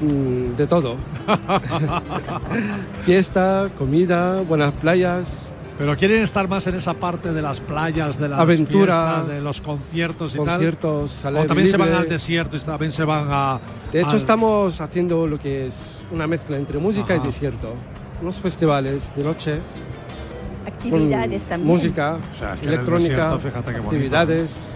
mm, 0.00 0.56
de 0.56 0.66
todo. 0.66 0.96
Fiesta, 3.04 3.68
comida, 3.78 4.40
buenas 4.42 4.72
playas. 4.72 5.48
Pero 5.78 5.96
quieren 5.96 6.22
estar 6.22 6.46
más 6.48 6.66
en 6.66 6.74
esa 6.76 6.94
parte 6.94 7.32
de 7.32 7.42
las 7.42 7.60
playas, 7.60 8.18
de 8.18 8.28
las 8.28 8.38
Aventura. 8.38 8.94
fiestas, 9.14 9.28
de 9.28 9.40
los 9.40 9.60
conciertos 9.60 10.34
y 10.34 10.38
Conciertos, 10.38 11.24
al 11.24 11.34
tal. 11.34 11.42
O 11.44 11.46
también 11.46 11.68
se 11.68 11.76
van 11.76 11.88
libre. 11.88 12.02
al 12.04 12.08
desierto 12.08 12.56
y 12.56 12.60
también 12.60 12.92
se 12.92 13.04
van 13.04 13.26
a. 13.30 13.58
De 13.90 14.00
hecho, 14.00 14.10
al- 14.10 14.16
estamos 14.16 14.80
haciendo 14.80 15.26
lo 15.26 15.38
que 15.38 15.66
es 15.66 15.98
una 16.12 16.26
mezcla 16.26 16.56
entre 16.56 16.78
música 16.78 17.14
Ajá. 17.14 17.22
y 17.24 17.26
desierto. 17.26 17.74
Unos 18.20 18.38
festivales 18.38 19.12
de 19.16 19.24
noche. 19.24 19.60
actividades 20.66 21.44
también 21.46 21.72
Música, 21.72 22.18
O 22.32 22.38
sea, 22.38 22.54
el 22.62 22.68
electrónica, 22.68 23.32
desierto, 23.34 23.62
bonito. 23.72 23.80
actividades. 23.82 24.68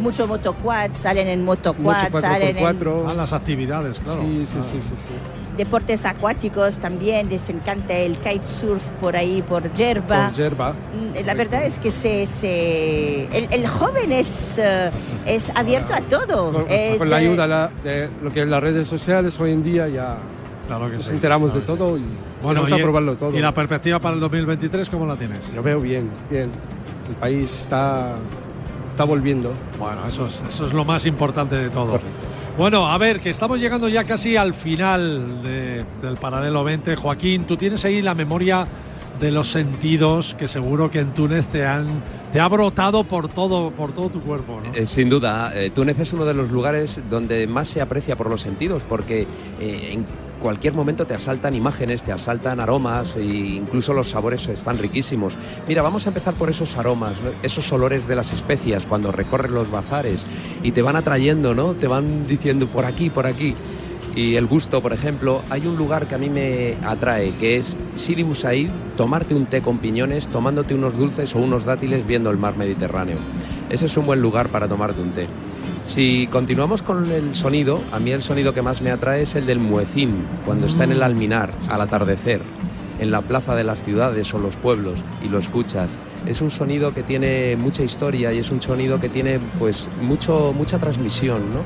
mucho 0.00 0.26
motoquad 0.26 0.90
salen 0.94 1.28
en 1.28 1.44
motoquad 1.44 2.10
salen 2.20 2.40
por 2.40 2.46
en 2.48 2.56
cuatro. 2.56 3.06
Ah, 3.08 3.14
las 3.14 3.32
actividades, 3.32 3.98
claro. 4.00 4.22
Sí, 4.22 4.46
sí, 4.46 4.56
Ah. 4.58 4.62
sí, 4.62 4.80
sí, 4.80 4.92
sí. 4.96 5.08
Deportes 5.56 6.04
acuáticos 6.04 6.78
también 6.78 7.28
les 7.28 7.48
encanta 7.48 7.94
el 7.94 8.16
kitesurf 8.18 8.82
por 9.00 9.16
ahí 9.16 9.42
por 9.42 9.72
Yerba 9.74 10.28
Por 10.28 10.36
yerba. 10.36 10.72
Mm, 10.72 11.26
La 11.26 11.34
verdad 11.34 11.64
es 11.64 11.78
que 11.78 11.90
se, 11.90 12.26
se- 12.26 13.24
el, 13.36 13.48
el 13.52 13.66
joven 13.68 14.12
es, 14.12 14.58
eh, 14.58 14.90
es 15.26 15.50
abierto 15.54 15.94
a 15.94 16.00
todo. 16.00 16.52
Con, 16.52 16.64
Es, 16.68 16.98
con 16.98 17.08
la 17.10 17.22
eh, 17.22 17.26
ayuda 17.26 17.46
la- 17.46 17.70
de 17.82 18.08
lo 18.22 18.30
que 18.30 18.42
es 18.42 18.48
las 18.48 18.62
redes 18.62 18.88
sociales 18.88 19.38
hoy 19.40 19.52
en 19.52 19.62
día 19.62 19.88
ya 19.88 20.16
Claro 20.66 20.88
que 20.88 20.94
nos 20.94 21.04
sí, 21.04 21.10
enteramos 21.12 21.50
claro 21.50 21.60
de 21.60 21.66
todo 21.66 21.98
y 21.98 22.02
Bueno, 22.42 22.62
vamos 22.62 22.70
y, 22.78 22.80
a 22.80 22.82
probarlo 22.84 23.16
todo. 23.16 23.36
¿Y 23.36 23.40
la 23.40 23.52
perspectiva 23.52 23.98
para 24.00 24.14
el 24.14 24.20
2023 24.20 24.88
cómo 24.88 25.06
la 25.06 25.14
tienes? 25.16 25.52
Lo 25.54 25.62
veo 25.62 25.78
bien, 25.80 26.08
bien. 26.30 26.50
El 27.08 27.16
país 27.16 27.54
está, 27.54 28.14
está 28.92 29.04
volviendo. 29.04 29.52
Bueno, 29.78 29.98
eso 30.08 30.26
es, 30.26 30.42
eso 30.48 30.66
es 30.66 30.72
lo 30.72 30.86
más 30.86 31.04
importante 31.04 31.54
de 31.54 31.68
todo. 31.68 32.00
Bueno, 32.56 32.86
a 32.86 32.96
ver, 32.98 33.18
que 33.20 33.30
estamos 33.30 33.58
llegando 33.60 33.88
ya 33.88 34.04
casi 34.04 34.36
al 34.36 34.54
final 34.54 35.42
de- 35.42 35.84
del 36.00 36.16
paralelo 36.16 36.62
20. 36.62 36.94
Joaquín, 36.94 37.44
tú 37.44 37.56
tienes 37.56 37.84
ahí 37.84 38.00
la 38.00 38.14
memoria 38.14 38.66
de 39.18 39.30
los 39.32 39.50
sentidos 39.50 40.34
que 40.38 40.46
seguro 40.48 40.90
que 40.90 41.00
en 41.00 41.14
Túnez 41.14 41.46
te 41.48 41.64
han 41.66 41.86
te 42.32 42.40
ha 42.40 42.48
brotado 42.48 43.04
por 43.04 43.28
todo 43.28 43.70
por 43.70 43.92
todo 43.92 44.08
tu 44.08 44.20
cuerpo, 44.20 44.60
¿no? 44.64 44.74
Eh, 44.74 44.86
Sin 44.86 45.08
duda, 45.08 45.52
eh, 45.54 45.70
Túnez 45.70 45.98
es 46.00 46.12
uno 46.12 46.24
de 46.24 46.34
los 46.34 46.50
lugares 46.50 47.00
donde 47.08 47.46
más 47.46 47.68
se 47.68 47.80
aprecia 47.80 48.16
por 48.16 48.28
los 48.28 48.42
sentidos, 48.42 48.82
porque 48.88 49.22
eh, 49.60 49.90
en 49.92 50.04
cualquier 50.40 50.74
momento 50.74 51.06
te 51.06 51.14
asaltan 51.14 51.54
imágenes, 51.54 52.02
te 52.02 52.12
asaltan 52.12 52.60
aromas 52.60 53.16
e 53.16 53.24
incluso 53.24 53.92
los 53.92 54.10
sabores 54.10 54.46
están 54.48 54.78
riquísimos. 54.78 55.36
Mira, 55.66 55.82
vamos 55.82 56.06
a 56.06 56.10
empezar 56.10 56.34
por 56.34 56.50
esos 56.50 56.76
aromas, 56.76 57.16
esos 57.42 57.70
olores 57.72 58.06
de 58.06 58.16
las 58.16 58.32
especias 58.32 58.86
cuando 58.86 59.12
recorres 59.12 59.50
los 59.50 59.70
bazares 59.70 60.26
y 60.62 60.72
te 60.72 60.82
van 60.82 60.96
atrayendo, 60.96 61.54
¿no? 61.54 61.74
Te 61.74 61.86
van 61.86 62.26
diciendo 62.26 62.66
por 62.66 62.84
aquí, 62.84 63.10
por 63.10 63.26
aquí. 63.26 63.54
Y 64.16 64.36
el 64.36 64.46
gusto, 64.46 64.80
por 64.80 64.92
ejemplo, 64.92 65.42
hay 65.50 65.66
un 65.66 65.76
lugar 65.76 66.06
que 66.06 66.14
a 66.14 66.18
mí 66.18 66.30
me 66.30 66.76
atrae, 66.84 67.32
que 67.40 67.56
es 67.56 67.76
Sidi 67.96 68.22
Busaid, 68.22 68.68
tomarte 68.96 69.34
un 69.34 69.46
té 69.46 69.60
con 69.60 69.78
piñones, 69.78 70.28
tomándote 70.28 70.74
unos 70.74 70.96
dulces 70.96 71.34
o 71.34 71.40
unos 71.40 71.64
dátiles 71.64 72.06
viendo 72.06 72.30
el 72.30 72.38
mar 72.38 72.56
Mediterráneo. 72.56 73.16
Ese 73.70 73.86
es 73.86 73.96
un 73.96 74.06
buen 74.06 74.22
lugar 74.22 74.50
para 74.50 74.68
tomarte 74.68 75.00
un 75.00 75.10
té. 75.10 75.26
Si 75.84 76.26
continuamos 76.28 76.82
con 76.82 77.10
el 77.10 77.34
sonido, 77.34 77.80
a 77.92 77.98
mí 77.98 78.10
el 78.10 78.22
sonido 78.22 78.54
que 78.54 78.62
más 78.62 78.80
me 78.80 78.90
atrae 78.90 79.22
es 79.22 79.36
el 79.36 79.46
del 79.46 79.58
muecín, 79.58 80.24
cuando 80.44 80.66
está 80.66 80.84
en 80.84 80.92
el 80.92 81.02
alminar, 81.02 81.52
al 81.68 81.80
atardecer, 81.80 82.40
en 82.98 83.10
la 83.10 83.20
plaza 83.20 83.54
de 83.54 83.64
las 83.64 83.82
ciudades 83.82 84.32
o 84.32 84.38
los 84.38 84.56
pueblos, 84.56 84.98
y 85.22 85.28
lo 85.28 85.38
escuchas. 85.38 85.98
Es 86.26 86.40
un 86.40 86.50
sonido 86.50 86.94
que 86.94 87.02
tiene 87.02 87.56
mucha 87.56 87.82
historia 87.82 88.32
y 88.32 88.38
es 88.38 88.50
un 88.50 88.62
sonido 88.62 88.98
que 88.98 89.10
tiene 89.10 89.38
pues 89.58 89.90
mucho, 90.00 90.54
mucha 90.56 90.78
transmisión, 90.78 91.42
¿no? 91.52 91.60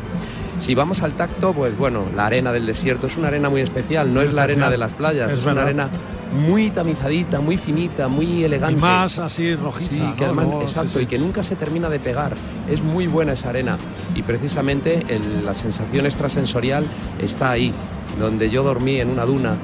Si 0.58 0.74
vamos 0.74 1.02
al 1.02 1.12
tacto, 1.12 1.52
pues 1.52 1.76
bueno, 1.78 2.06
la 2.14 2.26
arena 2.26 2.52
del 2.52 2.66
desierto 2.66 3.06
es 3.06 3.16
una 3.16 3.28
arena 3.28 3.48
muy 3.48 3.60
especial, 3.60 4.12
no 4.12 4.20
es 4.20 4.32
la 4.34 4.42
arena 4.42 4.68
de 4.70 4.76
las 4.78 4.92
playas, 4.94 5.32
Es 5.32 5.38
es, 5.40 5.46
una 5.46 5.62
arena 5.62 5.88
muy 6.34 6.68
tamizadita, 6.70 7.40
muy 7.40 7.56
finita, 7.56 8.08
muy 8.08 8.44
elegante. 8.44 8.76
Y 8.76 8.80
más 8.80 9.18
así 9.18 9.54
rojiza, 9.54 9.88
Sí, 9.90 9.98
¿no? 10.00 10.16
que 10.16 10.24
además- 10.26 10.46
sí, 10.50 10.62
exacto, 10.62 10.98
sí. 10.98 11.04
y 11.04 11.06
que 11.06 11.18
nunca 11.18 11.42
se 11.42 11.56
termina 11.56 11.88
de 11.88 12.00
pegar. 12.00 12.34
Es 12.68 12.82
muy 12.82 13.06
buena 13.06 13.32
esa 13.32 13.48
arena. 13.50 13.78
Y 14.14 14.22
precisamente 14.22 15.00
el- 15.08 15.44
la 15.46 15.54
sensación 15.54 16.04
extrasensorial 16.06 16.86
está 17.22 17.50
ahí, 17.52 17.72
donde 18.18 18.50
yo 18.50 18.62
dormí 18.62 19.00
en 19.00 19.08
una 19.10 19.24
duna 19.24 19.56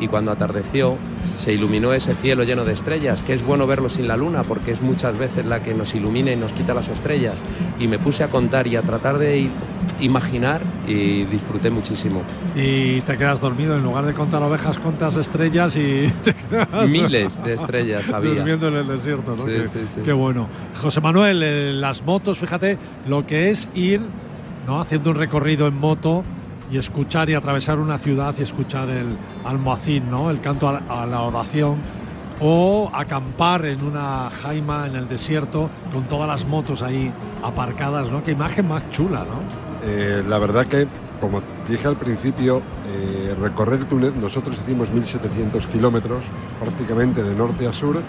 y 0.00 0.08
cuando 0.08 0.32
atardeció 0.32 0.96
se 1.36 1.52
iluminó 1.52 1.92
ese 1.92 2.14
cielo 2.14 2.42
lleno 2.44 2.64
de 2.64 2.72
estrellas, 2.72 3.22
que 3.22 3.34
es 3.34 3.44
bueno 3.44 3.66
verlo 3.66 3.88
sin 3.88 4.08
la 4.08 4.16
luna 4.16 4.42
porque 4.42 4.72
es 4.72 4.82
muchas 4.82 5.18
veces 5.18 5.46
la 5.46 5.62
que 5.62 5.74
nos 5.74 5.94
ilumina 5.94 6.32
y 6.32 6.36
nos 6.36 6.52
quita 6.52 6.74
las 6.74 6.88
estrellas. 6.88 7.42
Y 7.78 7.86
me 7.88 7.98
puse 7.98 8.24
a 8.24 8.28
contar 8.28 8.66
y 8.66 8.76
a 8.76 8.82
tratar 8.82 9.18
de 9.18 9.48
imaginar 10.00 10.62
y 10.86 11.24
disfruté 11.24 11.70
muchísimo. 11.70 12.22
Y 12.54 13.00
te 13.02 13.16
quedas 13.16 13.40
dormido 13.40 13.76
en 13.76 13.82
lugar 13.82 14.04
de 14.06 14.14
contar 14.14 14.42
ovejas, 14.42 14.78
contas 14.78 15.16
estrellas 15.16 15.76
y 15.76 16.12
te 16.22 16.34
quedas 16.34 16.90
Miles 16.90 17.42
de 17.42 17.54
estrellas 17.54 18.08
había. 18.10 18.34
durmiendo 18.34 18.68
en 18.68 18.74
el 18.76 18.88
desierto, 18.88 19.34
¿no? 19.36 19.44
Sí, 19.44 19.50
qué, 19.50 19.66
sí, 19.66 19.78
sí. 19.94 20.00
qué 20.04 20.12
bueno. 20.12 20.48
José 20.80 21.00
Manuel, 21.00 21.42
eh, 21.42 21.72
las 21.72 22.02
motos, 22.04 22.38
fíjate 22.38 22.78
lo 23.06 23.26
que 23.26 23.50
es 23.50 23.68
ir 23.74 24.00
¿no? 24.66 24.80
haciendo 24.80 25.10
un 25.10 25.16
recorrido 25.16 25.66
en 25.66 25.78
moto 25.78 26.24
y 26.70 26.78
escuchar 26.78 27.28
y 27.30 27.34
atravesar 27.34 27.78
una 27.78 27.98
ciudad 27.98 28.34
y 28.38 28.42
escuchar 28.42 28.88
el 28.88 29.16
almohacín, 29.44 30.10
¿no? 30.10 30.30
el 30.30 30.40
canto 30.40 30.68
a, 30.68 31.06
la 31.06 31.22
oración, 31.22 31.78
o 32.40 32.90
acampar 32.94 33.66
en 33.66 33.82
una 33.82 34.30
jaima 34.42 34.86
en 34.86 34.96
el 34.96 35.08
desierto 35.08 35.68
con 35.92 36.04
todas 36.04 36.28
las 36.28 36.46
motos 36.46 36.82
ahí 36.82 37.12
aparcadas, 37.42 38.10
¿no? 38.10 38.24
Qué 38.24 38.30
imagen 38.30 38.66
más 38.66 38.88
chula, 38.90 39.24
¿no? 39.24 39.40
Eh, 39.86 40.22
la 40.26 40.38
verdad 40.38 40.66
que, 40.66 40.86
como 41.20 41.42
dije 41.68 41.86
al 41.86 41.96
principio, 41.96 42.62
eh, 42.86 43.34
recorrer 43.38 43.84
Túnez, 43.84 44.14
nosotros 44.14 44.58
hicimos 44.64 44.88
1.700 44.88 45.66
kilómetros 45.66 46.24
prácticamente 46.58 47.22
de 47.22 47.34
norte 47.34 47.66
a 47.66 47.72
sur, 47.74 48.00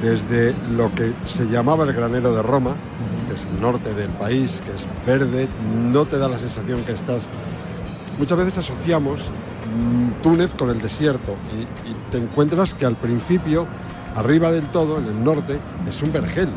desde 0.00 0.52
lo 0.72 0.92
que 0.92 1.12
se 1.26 1.46
llamaba 1.46 1.84
el 1.84 1.92
granero 1.92 2.34
de 2.34 2.42
Roma, 2.42 2.74
que 3.26 3.34
es 3.34 3.46
el 3.46 3.60
norte 3.60 3.94
del 3.94 4.10
país, 4.10 4.60
que 4.64 4.70
es 4.70 4.86
verde, 5.06 5.48
no 5.90 6.04
te 6.04 6.18
da 6.18 6.28
la 6.28 6.38
sensación 6.38 6.82
que 6.84 6.92
estás... 6.92 7.28
Muchas 8.18 8.36
veces 8.38 8.58
asociamos 8.58 9.20
mm, 9.20 10.22
Túnez 10.22 10.52
con 10.54 10.70
el 10.70 10.80
desierto 10.80 11.36
y, 11.58 11.92
te 12.10 12.18
encuentras 12.18 12.74
que 12.74 12.84
al 12.84 12.94
principio, 12.94 13.66
arriba 14.14 14.52
del 14.52 14.66
todo, 14.66 14.98
en 14.98 15.06
el 15.06 15.24
norte, 15.24 15.58
es 15.88 16.02
un 16.02 16.12
vergel. 16.12 16.50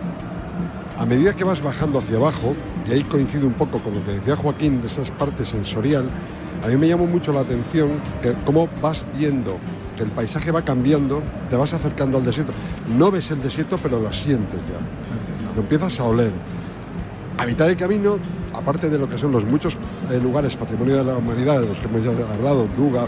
A 0.99 1.05
medida 1.05 1.33
que 1.33 1.45
vas 1.45 1.61
bajando 1.61 1.99
hacia 1.99 2.17
abajo, 2.17 2.53
y 2.85 2.91
ahí 2.91 3.03
coincide 3.03 3.45
un 3.45 3.53
poco 3.53 3.79
con 3.79 3.95
lo 3.95 4.05
que 4.05 4.11
decía 4.11 4.35
Joaquín 4.35 4.81
de 4.81 4.87
esas 4.87 5.11
partes 5.11 5.47
sensorial, 5.47 6.09
a 6.61 6.67
mí 6.67 6.75
me 6.75 6.89
llamó 6.89 7.05
mucho 7.05 7.31
la 7.31 7.41
atención 7.41 7.89
que 8.21 8.33
cómo 8.45 8.67
vas 8.81 9.05
viendo 9.17 9.57
que 9.95 10.03
el 10.03 10.11
paisaje 10.11 10.51
va 10.51 10.61
cambiando, 10.61 11.23
te 11.49 11.55
vas 11.55 11.73
acercando 11.73 12.17
al 12.17 12.25
desierto. 12.25 12.53
No 12.97 13.11
ves 13.11 13.31
el 13.31 13.41
desierto, 13.41 13.79
pero 13.81 13.99
lo 13.99 14.11
sientes 14.13 14.59
ya. 14.67 15.34
Lo 15.55 15.61
empiezas 15.61 15.99
a 15.99 16.03
oler. 16.03 16.31
A 17.37 17.45
mitad 17.45 17.67
de 17.67 17.75
camino, 17.75 18.17
aparte 18.53 18.89
de 18.89 18.97
lo 18.97 19.09
que 19.09 19.17
son 19.17 19.31
los 19.31 19.45
muchos 19.45 19.75
eh, 20.11 20.19
lugares 20.21 20.55
patrimonio 20.55 20.97
de 20.97 21.03
la 21.03 21.17
humanidad, 21.17 21.61
de 21.61 21.67
los 21.67 21.79
que 21.79 21.87
hemos 21.87 22.05
hablado, 22.29 22.67
Duga, 22.77 23.07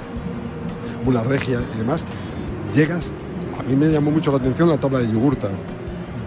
Regia 1.25 1.59
y 1.73 1.77
demás, 1.77 2.01
llegas, 2.73 3.13
a 3.57 3.63
mí 3.63 3.75
me 3.75 3.87
llamó 3.87 4.11
mucho 4.11 4.31
la 4.31 4.37
atención 4.37 4.67
la 4.67 4.77
tabla 4.77 4.99
de 4.99 5.09
Yugurta, 5.09 5.49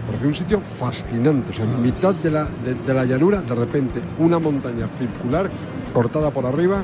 pareció 0.07 0.27
un 0.27 0.33
sitio 0.33 0.59
fascinante. 0.59 1.51
O 1.51 1.53
sea, 1.53 1.65
en 1.65 1.81
mitad 1.81 2.15
de 2.15 2.31
la, 2.31 2.45
de 2.45 2.93
la 2.93 3.05
llanura, 3.05 3.41
de 3.41 3.55
repente, 3.55 4.01
una 4.17 4.39
montaña 4.39 4.87
circular 4.97 5.49
cortada 5.93 6.31
por 6.31 6.45
arriba. 6.45 6.81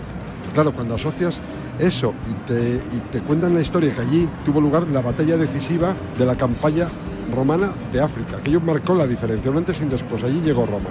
Claro, 0.54 0.74
cuando 0.74 0.96
asocias 0.96 1.40
eso 1.80 2.14
y 2.30 2.34
te, 2.48 2.76
y 2.96 3.00
te 3.12 3.22
cuentan 3.22 3.54
la 3.54 3.62
historia 3.62 3.94
que 3.94 4.02
allí 4.02 4.30
tuvo 4.46 4.62
lugar 4.62 4.88
la 4.88 5.02
batalla 5.02 5.38
decisiva 5.38 5.96
de 6.18 6.26
la 6.26 6.36
campaña 6.36 6.88
romana 7.34 7.74
de 7.92 8.02
África. 8.02 8.38
Aquello 8.38 8.62
marcó 8.62 8.96
la 8.96 9.08
diferencia, 9.08 9.52
un 9.52 9.58
antes 9.58 9.82
y 9.82 9.86
después. 9.86 10.24
Allí 10.24 10.42
llegó 10.42 10.66
Roma. 10.66 10.90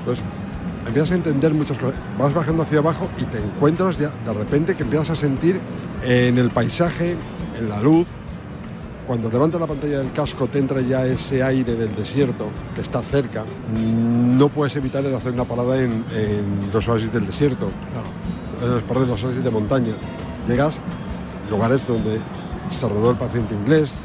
Entonces, 0.00 0.24
empiezas 0.86 1.12
a 1.12 1.14
entender 1.16 1.54
muchas 1.54 1.78
cosas. 1.78 2.00
Vas 2.18 2.34
bajando 2.34 2.62
hacia 2.62 2.78
abajo 2.78 3.08
y 3.18 3.24
te 3.24 3.38
encuentras 3.38 3.98
ya 3.98 4.10
de 4.24 4.32
repente 4.32 4.74
que 4.74 4.82
empiezas 4.82 5.10
a 5.10 5.16
sentir 5.16 5.60
en 6.02 6.38
el 6.38 6.50
paisaje, 6.50 7.16
en 7.58 7.68
la 7.68 7.80
luz. 7.80 8.08
Cuando 9.06 9.30
levantas 9.30 9.58
la 9.58 9.66
pantalla 9.66 9.98
del 9.98 10.12
casco 10.12 10.48
te 10.48 10.58
entra 10.58 10.82
ya 10.82 11.06
ese 11.06 11.42
aire 11.42 11.74
del 11.74 11.94
desierto 11.96 12.48
que 12.74 12.82
está 12.82 13.02
cerca. 13.02 13.44
No 13.72 14.50
puedes 14.50 14.76
evitar 14.76 15.04
el 15.04 15.14
hacer 15.14 15.32
una 15.32 15.44
parada 15.44 15.80
en, 15.82 16.04
en 16.14 16.70
los 16.72 16.86
oasis 16.88 17.10
del 17.10 17.26
desierto. 17.26 17.68
Eh, 17.68 18.82
perdón, 18.86 19.08
los 19.08 19.24
oasis 19.24 19.42
de 19.42 19.50
montaña. 19.50 19.94
Llegas 20.46 20.78
a 21.46 21.50
lugares 21.50 21.86
donde 21.86 22.18
se 22.70 22.86
rodó 22.86 23.12
el 23.12 23.16
paciente 23.16 23.54
inglés, 23.54 24.02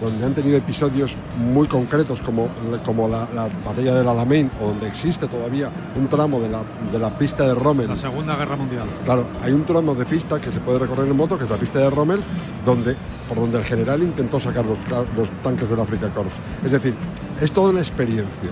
donde 0.00 0.24
han 0.24 0.34
tenido 0.34 0.56
episodios 0.56 1.16
muy 1.36 1.66
concretos 1.66 2.20
como, 2.20 2.48
como 2.84 3.08
la, 3.08 3.28
la 3.34 3.48
batalla 3.64 3.94
del 3.94 4.06
Alamein 4.08 4.50
o 4.60 4.68
donde 4.68 4.86
existe 4.86 5.26
todavía 5.26 5.70
un 5.96 6.08
tramo 6.08 6.40
de 6.40 6.48
la, 6.48 6.62
de 6.92 6.98
la 6.98 7.16
pista 7.18 7.46
de 7.46 7.54
Rommel. 7.54 7.88
La 7.88 7.96
Segunda 7.96 8.36
Guerra 8.36 8.56
Mundial. 8.56 8.84
Claro, 9.04 9.26
hay 9.42 9.52
un 9.52 9.64
tramo 9.64 9.94
de 9.94 10.04
pista 10.06 10.40
que 10.40 10.52
se 10.52 10.60
puede 10.60 10.78
recorrer 10.78 11.08
en 11.08 11.16
moto, 11.16 11.36
que 11.36 11.44
es 11.44 11.50
la 11.50 11.56
pista 11.56 11.80
de 11.80 11.90
Rommel, 11.90 12.20
donde, 12.64 12.96
por 13.28 13.38
donde 13.38 13.58
el 13.58 13.64
general 13.64 14.02
intentó 14.02 14.38
sacar 14.38 14.64
los, 14.64 14.78
los 15.16 15.30
tanques 15.42 15.68
del 15.68 15.80
Africa 15.80 16.08
Corps. 16.10 16.30
Es 16.64 16.70
decir, 16.72 16.94
es 17.40 17.50
toda 17.50 17.70
una 17.70 17.80
experiencia. 17.80 18.50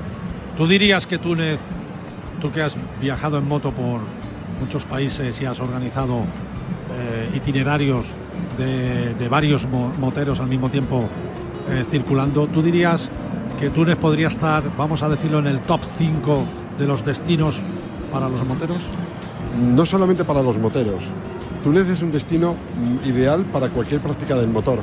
¿Tú 0.56 0.66
dirías 0.66 1.06
que 1.06 1.18
Túnez, 1.18 1.60
tú 2.40 2.50
que 2.50 2.62
has 2.62 2.74
viajado 3.00 3.38
en 3.38 3.46
moto 3.46 3.70
por 3.72 4.00
muchos 4.60 4.84
países 4.84 5.40
y 5.40 5.44
has 5.44 5.60
organizado 5.60 6.20
eh, 6.20 7.30
itinerarios 7.36 8.06
de, 8.56 9.14
de 9.14 9.28
varios 9.28 9.66
mo- 9.68 9.92
moteros 9.98 10.40
al 10.40 10.46
mismo 10.46 10.70
tiempo 10.70 11.08
eh, 11.70 11.84
circulando, 11.88 12.46
¿tú 12.46 12.62
dirías 12.62 13.08
que 13.60 13.70
Túnez 13.70 13.96
podría 13.96 14.28
estar, 14.28 14.62
vamos 14.76 15.02
a 15.02 15.08
decirlo, 15.08 15.38
en 15.38 15.46
el 15.46 15.60
top 15.60 15.80
5 15.82 16.44
de 16.78 16.86
los 16.86 17.04
destinos 17.04 17.60
para 18.12 18.28
los 18.28 18.44
moteros? 18.46 18.82
No 19.74 19.86
solamente 19.86 20.24
para 20.24 20.42
los 20.42 20.58
moteros. 20.58 21.02
Túnez 21.64 21.88
es 21.88 22.02
un 22.02 22.12
destino 22.12 22.52
mm, 22.54 23.08
ideal 23.08 23.44
para 23.52 23.68
cualquier 23.70 24.00
práctica 24.00 24.34
del 24.36 24.48
motor. 24.48 24.80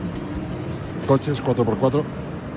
Coches 1.07 1.41
4x4. 1.43 2.03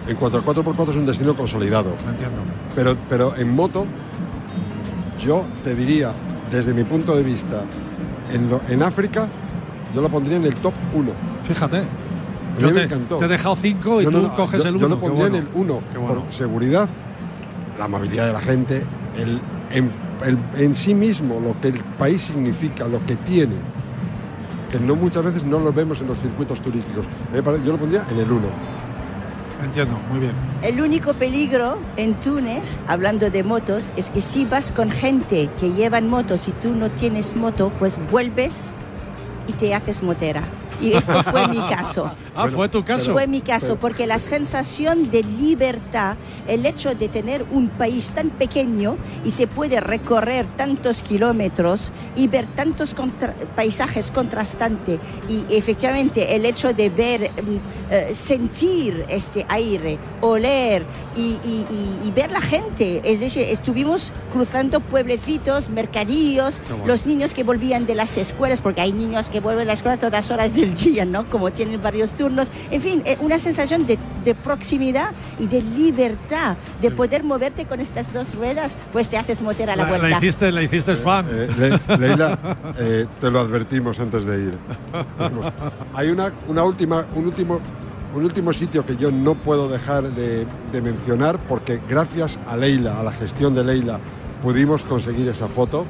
En 0.09 0.17
cuanto 0.17 0.39
a 0.39 0.43
4x4 0.43 0.91
es 0.91 0.97
un 0.97 1.07
destino 1.07 1.35
consolidado. 1.35 1.91
Entiendo. 2.09 2.39
Pero, 2.75 2.97
pero 3.09 3.37
en 3.37 3.55
moto, 3.55 3.87
yo 5.25 5.45
te 5.65 5.75
diría, 5.75 6.13
desde 6.51 6.73
mi 6.73 6.85
punto 6.85 7.15
de 7.17 7.23
vista, 7.23 7.63
en, 8.33 8.49
lo- 8.49 8.61
en 8.69 8.83
África, 8.83 9.29
yo 9.95 10.01
lo 10.01 10.09
pondría 10.09 10.37
en 10.37 10.45
el 10.45 10.55
top 10.57 10.75
1. 10.95 11.11
Fíjate. 11.47 11.83
A 12.57 12.61
mí 12.61 12.63
Yo 12.63 12.69
me 12.69 12.75
te, 12.81 12.83
encantó. 12.85 13.17
te 13.19 13.25
he 13.27 13.29
dejado 13.29 13.55
5 13.57 14.01
y 14.03 14.05
No, 14.07 14.11
tú 14.11 14.23
no, 14.23 14.37
coges 14.37 14.63
yo- 14.63 14.69
el 14.69 14.77
1. 14.77 14.83
Yo 14.83 14.89
lo 14.89 14.99
pondría 15.01 15.27
en 15.27 15.35
el 15.37 15.49
1 15.55 15.81
Qué 15.93 15.99
bueno. 15.99 16.23
por 16.25 16.33
seguridad, 16.33 16.89
la 17.79 17.85
amabilidad 17.85 18.27
de 18.27 18.33
la 18.33 18.41
gente, 18.41 18.83
el, 19.17 19.41
en, 19.71 19.93
el- 20.25 20.39
en 20.63 20.75
sí 20.75 20.95
mismo 20.95 21.39
lo 21.41 21.61
que 21.61 21.69
el 21.69 21.81
país 21.99 22.23
significa, 22.23 22.89
lo 22.89 23.05
que 23.05 23.17
tiene, 23.17 23.55
que 24.71 24.81
no 24.81 24.97
muchas 24.97 25.23
veces 25.25 25.45
no 25.45 25.59
lo 25.61 25.73
vemos 25.73 26.01
en 26.01 26.07
los 26.07 26.19
circuitos 26.19 26.61
turísticos. 26.63 27.05
Yo 27.65 27.73
lo 27.73 27.79
pondría 27.79 28.03
en 28.11 28.19
el 28.19 28.31
1. 28.33 28.43
Entiendo, 29.65 29.99
muy 30.11 30.21
bien. 30.21 30.33
El 30.63 30.81
único 30.81 31.13
peligro 31.15 31.79
en 31.97 32.15
Túnez, 32.21 32.79
hablando 32.87 33.31
de 33.31 33.43
motos, 33.43 33.91
es 33.97 34.11
que 34.11 34.21
si 34.21 34.45
vas 34.45 34.71
con 34.71 34.91
gente 34.91 35.49
que 35.59 35.73
llevan 35.73 36.09
motos 36.09 36.47
y 36.49 36.53
tú 36.53 36.75
no 36.75 36.91
tienes 36.91 37.35
moto, 37.35 37.73
pues 37.79 37.99
vuelves 38.11 38.71
y 39.49 39.53
te 39.53 39.75
haces 39.75 40.03
motera. 40.03 40.43
Y 40.81 40.93
esto 40.93 41.23
fue 41.23 41.49
mi 41.49 41.57
caso. 41.71 42.11
Ah, 42.37 42.49
fue 42.49 42.69
tu 42.69 42.85
caso. 42.85 43.13
Fue 43.13 43.27
mi 43.27 43.41
caso, 43.41 43.77
porque 43.77 44.07
la 44.07 44.19
sensación 44.19 45.11
de 45.11 45.23
libertad, 45.23 46.17
el 46.47 46.65
hecho 46.67 46.95
de 46.95 47.09
tener 47.09 47.45
un 47.51 47.69
país 47.69 48.11
tan 48.11 48.31
pequeño 48.31 48.97
y 49.25 49.31
se 49.33 49.47
puede 49.47 49.81
recorrer 49.81 50.47
tantos 50.57 51.03
kilómetros 51.03 51.93
y 52.15 52.29
ver 52.29 52.47
tantos 52.55 52.95
contra- 52.95 53.35
paisajes 53.57 54.11
contrastantes 54.11 55.01
y 55.29 55.45
efectivamente 55.55 56.37
el 56.37 56.47
hecho 56.47 56.73
de 56.73 56.91
ver, 56.91 57.31
mm, 57.31 57.93
eh, 57.93 58.11
sentir 58.15 59.05
este 59.09 59.45
aire, 59.49 59.99
oler 60.21 60.85
y, 61.17 61.39
y- 61.45 61.67
y- 62.03 62.09
y 62.09 62.11
ver 62.13 62.31
la 62.31 62.41
gente, 62.41 63.01
es 63.05 63.21
decir, 63.21 63.43
estuvimos 63.43 64.13
cruzando 64.33 64.81
pueblecitos, 64.81 65.71
mercadillos, 65.71 66.61
bueno. 66.69 66.87
los 66.87 67.07
niños 67.07 67.35
que 67.35 67.43
volvían 67.45 67.87
de 67.87 67.95
las 67.95 68.17
escuelas, 68.19 68.61
porque 68.61 68.81
hay 68.81 68.93
niños 68.93 69.31
que 69.31 69.41
vuelven 69.41 69.63
a 69.63 69.67
la 69.67 69.73
escuela 69.73 69.95
a 69.95 69.99
todas 69.99 70.31
horas 70.31 70.55
del 70.55 70.75
día, 70.75 71.05
¿no? 71.05 71.29
Como 71.31 71.51
tienen 71.53 71.83
varios 71.83 72.15
turnos. 72.27 72.51
En 72.71 72.81
fin, 72.81 73.03
eh, 73.05 73.17
una 73.21 73.39
sensación 73.39 73.87
de, 73.87 73.99
de 74.25 74.35
proximidad 74.35 75.11
y 75.39 75.47
de 75.47 75.63
libertad, 75.63 76.57
de 76.83 76.91
poder 76.91 77.23
moverte 77.23 77.65
con 77.67 77.79
estas 77.81 78.13
dos 78.13 78.35
ruedas, 78.35 78.77
pues 78.93 79.09
te 79.09 79.17
haces 79.17 79.43
moter 79.43 79.71
a 79.71 79.77
la, 79.77 79.85
La, 79.85 79.91
la 79.93 79.99
vuelta. 79.99 80.19
hiciste, 80.19 80.51
la 80.51 80.63
hiciste 80.63 80.97
fan. 80.97 81.27
Eh, 81.31 81.49
Le- 81.89 81.97
Leila, 81.99 82.39
eh, 82.79 83.07
te 83.21 83.31
lo 83.31 83.41
advertimos 83.41 83.99
antes 84.01 84.25
de 84.25 84.41
ir. 84.45 84.59
Hay 85.95 86.09
una, 86.09 86.33
una 86.49 86.65
última, 86.65 87.07
un 87.15 87.27
último, 87.27 87.61
un 88.15 88.25
último 88.25 88.53
sitio 88.53 88.85
que 88.85 88.97
yo 88.97 89.11
no 89.13 89.35
puedo 89.35 89.69
dejar 89.69 90.03
de, 90.05 90.47
de 90.73 90.83
mencionar 90.83 91.39
porque 91.49 91.81
gracias 91.89 92.39
a 92.49 92.57
Leila, 92.57 92.99
a 93.01 93.03
la 93.05 93.13
gestión 93.13 93.55
de 93.55 93.63
Leila, 93.65 94.01
pudimos 94.43 94.83
conseguir 94.83 95.29
esa 95.29 95.47
foto, 95.49 95.85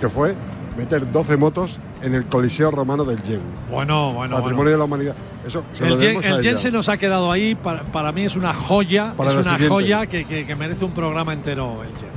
que 0.00 0.08
fue 0.08 0.34
meter 0.76 1.10
12 1.10 1.36
motos 1.36 1.78
en 2.02 2.14
el 2.14 2.26
Coliseo 2.26 2.70
Romano 2.70 3.04
del 3.04 3.20
Yen. 3.22 3.40
Bueno, 3.70 4.12
bueno, 4.12 4.36
Patrimonio 4.36 4.56
bueno. 4.56 4.70
de 4.70 4.78
la 4.78 4.84
humanidad. 4.84 5.14
Eso 5.46 5.62
se 5.72 5.84
El 5.84 5.90
lo 5.90 5.98
Yen, 5.98 6.22
el 6.24 6.42
Yen 6.42 6.58
se 6.58 6.70
nos 6.70 6.88
ha 6.88 6.96
quedado 6.96 7.30
ahí. 7.32 7.54
Para, 7.54 7.82
para 7.84 8.12
mí 8.12 8.24
es 8.24 8.36
una 8.36 8.52
joya. 8.52 9.14
Para 9.16 9.30
es 9.30 9.36
una 9.36 9.44
siguiente. 9.44 9.68
joya 9.68 10.06
que, 10.06 10.24
que- 10.24 10.46
que 10.46 10.54
merece 10.56 10.84
un 10.84 10.92
programa 10.92 11.32
entero. 11.32 11.82
El 11.82 11.88
Yen. 11.90 12.16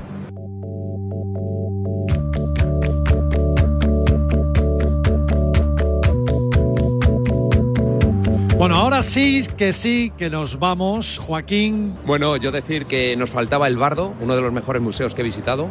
Bueno, 8.57 8.75
ahora 8.75 9.01
sí 9.03 9.41
que 9.55 9.71
sí 9.71 10.11
que 10.17 10.29
nos 10.29 10.59
vamos, 10.59 11.17
Joaquín. 11.17 11.93
Bueno, 12.05 12.35
yo 12.35 12.51
decir 12.51 12.85
que 12.85 13.15
nos 13.15 13.29
faltaba 13.29 13.67
el 13.69 13.77
Bardo, 13.77 14.13
uno 14.19 14.35
de 14.35 14.41
los 14.41 14.51
mejores 14.51 14.81
museos 14.81 15.15
que 15.15 15.21
he 15.21 15.23
visitado, 15.23 15.67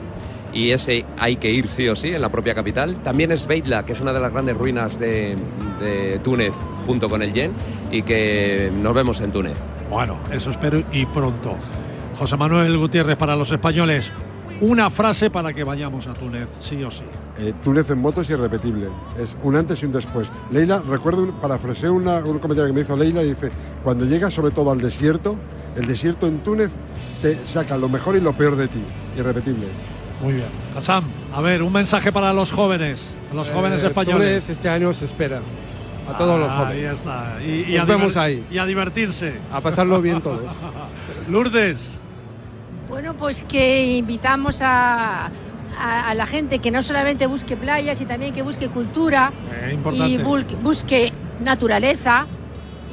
y 0.58 0.72
ese 0.72 1.04
hay 1.18 1.36
que 1.36 1.50
ir 1.50 1.68
sí 1.68 1.88
o 1.88 1.94
sí 1.96 2.08
en 2.08 2.20
la 2.22 2.28
propia 2.30 2.54
capital. 2.54 2.96
También 3.02 3.30
es 3.32 3.46
Beitla, 3.46 3.84
que 3.86 3.92
es 3.92 4.00
una 4.00 4.12
de 4.12 4.20
las 4.20 4.32
grandes 4.32 4.56
ruinas 4.56 4.98
de, 4.98 5.36
de 5.80 6.18
Túnez, 6.24 6.52
junto 6.86 7.08
con 7.08 7.22
el 7.22 7.32
Yen, 7.32 7.52
y 7.92 8.02
que 8.02 8.70
nos 8.82 8.92
vemos 8.94 9.20
en 9.20 9.30
Túnez. 9.30 9.56
Bueno, 9.90 10.18
eso 10.32 10.50
espero 10.50 10.80
y 10.92 11.06
pronto. 11.06 11.54
José 12.18 12.36
Manuel 12.36 12.76
Gutiérrez 12.76 13.16
para 13.16 13.36
los 13.36 13.50
españoles. 13.52 14.10
Una 14.60 14.90
frase 14.90 15.30
para 15.30 15.52
que 15.52 15.62
vayamos 15.62 16.08
a 16.08 16.14
Túnez, 16.14 16.48
sí 16.58 16.82
o 16.82 16.90
sí. 16.90 17.04
Eh, 17.38 17.52
Túnez 17.62 17.88
en 17.90 18.00
moto 18.00 18.22
es 18.22 18.30
irrepetible. 18.30 18.88
Es 19.16 19.36
un 19.44 19.54
antes 19.54 19.80
y 19.82 19.86
un 19.86 19.92
después. 19.92 20.32
Leila, 20.50 20.82
recuerdo, 20.88 21.30
parafraseé 21.40 21.88
una- 21.90 22.18
un 22.18 22.40
comentario 22.40 22.66
que 22.66 22.72
me 22.72 22.80
hizo 22.80 22.96
Leila 22.96 23.22
y 23.22 23.28
dice, 23.28 23.50
cuando 23.84 24.04
llegas 24.04 24.34
sobre 24.34 24.50
todo 24.50 24.72
al 24.72 24.80
desierto, 24.80 25.36
el 25.76 25.86
desierto 25.86 26.26
en 26.26 26.38
Túnez 26.40 26.72
te 27.22 27.36
saca 27.46 27.76
lo 27.76 27.88
mejor 27.88 28.16
y 28.16 28.20
lo 28.20 28.32
peor 28.32 28.56
de 28.56 28.66
ti. 28.66 28.82
Irrepetible. 29.16 29.66
Muy 30.22 30.32
bien. 30.34 30.46
Hassan, 30.76 31.04
a 31.34 31.40
ver, 31.40 31.62
un 31.62 31.72
mensaje 31.72 32.10
para 32.12 32.32
los 32.32 32.50
jóvenes, 32.50 33.00
los 33.32 33.48
jóvenes 33.50 33.82
Eh, 33.82 33.86
españoles. 33.86 34.48
Este 34.48 34.68
año 34.68 34.92
se 34.92 35.04
espera. 35.04 35.40
A 36.12 36.16
todos 36.16 36.38
los 36.38 36.48
Ah, 36.48 36.56
jóvenes. 36.64 36.90
Ahí 36.90 36.94
está. 36.96 37.36
Y, 37.44 37.72
y 37.72 37.76
Nos 37.76 37.82
a 37.82 37.84
vemos 37.84 38.16
ahí. 38.16 38.42
Y 38.50 38.58
a 38.58 38.64
divertirse. 38.66 39.34
A 39.52 39.60
pasarlo 39.60 40.00
bien 40.00 40.20
todos. 40.22 40.40
Lourdes. 41.28 41.98
Bueno, 42.88 43.14
pues 43.14 43.42
que 43.42 43.96
invitamos 43.98 44.62
a, 44.62 45.26
a- 45.78 46.08
a 46.10 46.14
la 46.14 46.26
gente 46.26 46.58
que 46.60 46.70
no 46.70 46.82
solamente 46.82 47.26
busque 47.26 47.56
playas 47.56 48.00
y 48.00 48.06
también 48.06 48.32
que 48.34 48.42
busque 48.42 48.68
cultura 48.68 49.30
Eh, 49.52 49.78
y 49.92 50.16
busque 50.62 51.12
naturaleza 51.44 52.26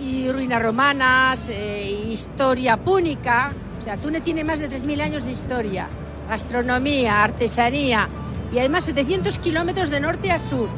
y 0.01 0.29
ruinas 0.31 0.61
romanas, 0.61 1.49
eh, 1.49 1.89
historia 2.11 2.75
púnica. 2.77 3.49
O 3.79 3.83
sea, 3.83 3.95
Túnez 3.95 4.21
tiene 4.23 4.43
más 4.43 4.59
de 4.59 4.67
3.000 4.67 4.99
años 5.01 5.23
de 5.23 5.31
historia, 5.31 5.87
gastronomía, 6.27 7.23
artesanía 7.23 8.09
y 8.51 8.59
además 8.59 8.85
700 8.85 9.39
kilómetros 9.39 9.89
de 9.89 9.99
norte 9.99 10.31
a 10.31 10.39
sur. 10.39 10.69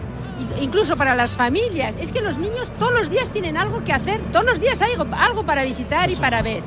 Incluso 0.62 0.95
para 0.95 1.16
las 1.16 1.36
familias. 1.36 1.95
Es 2.00 2.12
que 2.12 2.22
los 2.22 2.38
niños 2.38 2.70
todos 2.78 2.93
los 2.93 3.10
días 3.10 3.32
tienen 3.32 3.58
algo 3.58 3.84
que 3.84 3.93
hacer, 3.93 4.22
todos 4.32 4.45
los 4.45 4.60
días 4.60 4.82
hay 4.82 4.93
algo, 4.93 5.08
algo 5.16 5.43
para 5.43 5.64
visitar 5.64 6.10
y 6.12 6.16
para 6.16 6.41
ver. 6.41 6.64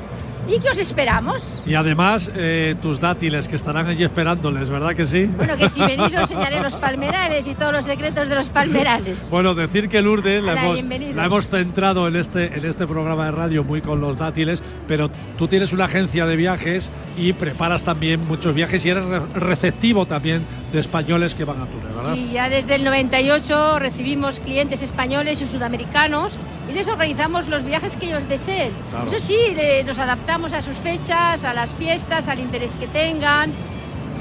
¿Y 0.47 0.59
qué 0.59 0.69
os 0.69 0.77
esperamos? 0.79 1.61
Y 1.65 1.75
además, 1.75 2.31
eh, 2.35 2.75
tus 2.81 2.99
dátiles 2.99 3.47
que 3.47 3.55
estarán 3.55 3.87
allí 3.87 4.03
esperándoles, 4.03 4.67
¿verdad 4.69 4.95
que 4.95 5.05
sí? 5.05 5.25
Bueno, 5.25 5.55
que 5.55 5.69
si 5.69 5.81
venís 5.81 6.07
os 6.07 6.13
enseñaré 6.31 6.61
los 6.61 6.75
palmerales 6.75 7.47
y 7.47 7.55
todos 7.55 7.71
los 7.71 7.85
secretos 7.85 8.27
de 8.27 8.35
los 8.35 8.49
palmerales. 8.49 9.29
Bueno, 9.31 9.53
decir 9.55 9.87
que 9.87 10.01
Lourdes 10.01 10.43
la 10.43 10.53
hemos, 10.61 10.83
la 11.15 11.25
hemos 11.25 11.47
centrado 11.49 12.07
en 12.07 12.15
este, 12.15 12.57
en 12.57 12.65
este 12.65 12.85
programa 12.87 13.25
de 13.25 13.31
radio 13.31 13.63
muy 13.63 13.81
con 13.81 14.01
los 14.01 14.17
dátiles, 14.17 14.61
pero 14.87 15.09
tú 15.37 15.47
tienes 15.47 15.71
una 15.73 15.85
agencia 15.85 16.25
de 16.25 16.35
viajes 16.35 16.89
y 17.17 17.33
preparas 17.33 17.83
también 17.83 18.19
muchos 18.27 18.53
viajes 18.53 18.83
y 18.85 18.89
eres 18.89 19.05
re- 19.05 19.21
receptivo 19.35 20.05
también 20.05 20.43
de 20.71 20.79
españoles 20.79 21.35
que 21.35 21.43
van 21.43 21.61
a 21.61 21.65
Túnez, 21.65 21.95
¿verdad? 21.97 22.13
Sí, 22.13 22.29
ya 22.31 22.49
desde 22.49 22.75
el 22.75 22.83
98 22.83 23.79
recibimos 23.79 24.39
clientes 24.39 24.81
españoles 24.81 25.41
y 25.41 25.47
sudamericanos 25.47 26.37
y 26.69 26.73
les 26.73 26.87
organizamos 26.87 27.47
los 27.49 27.63
viajes 27.65 27.95
que 27.97 28.05
ellos 28.07 28.27
deseen. 28.29 28.71
Claro. 28.89 29.05
Eso 29.05 29.19
sí, 29.19 29.35
le- 29.55 29.83
nos 29.83 29.99
adaptamos 29.99 30.53
a 30.53 30.61
sus 30.61 30.75
fechas, 30.77 31.43
a 31.43 31.53
las 31.53 31.73
fiestas, 31.73 32.27
al 32.29 32.39
interés 32.39 32.77
que 32.77 32.87
tengan. 32.87 33.51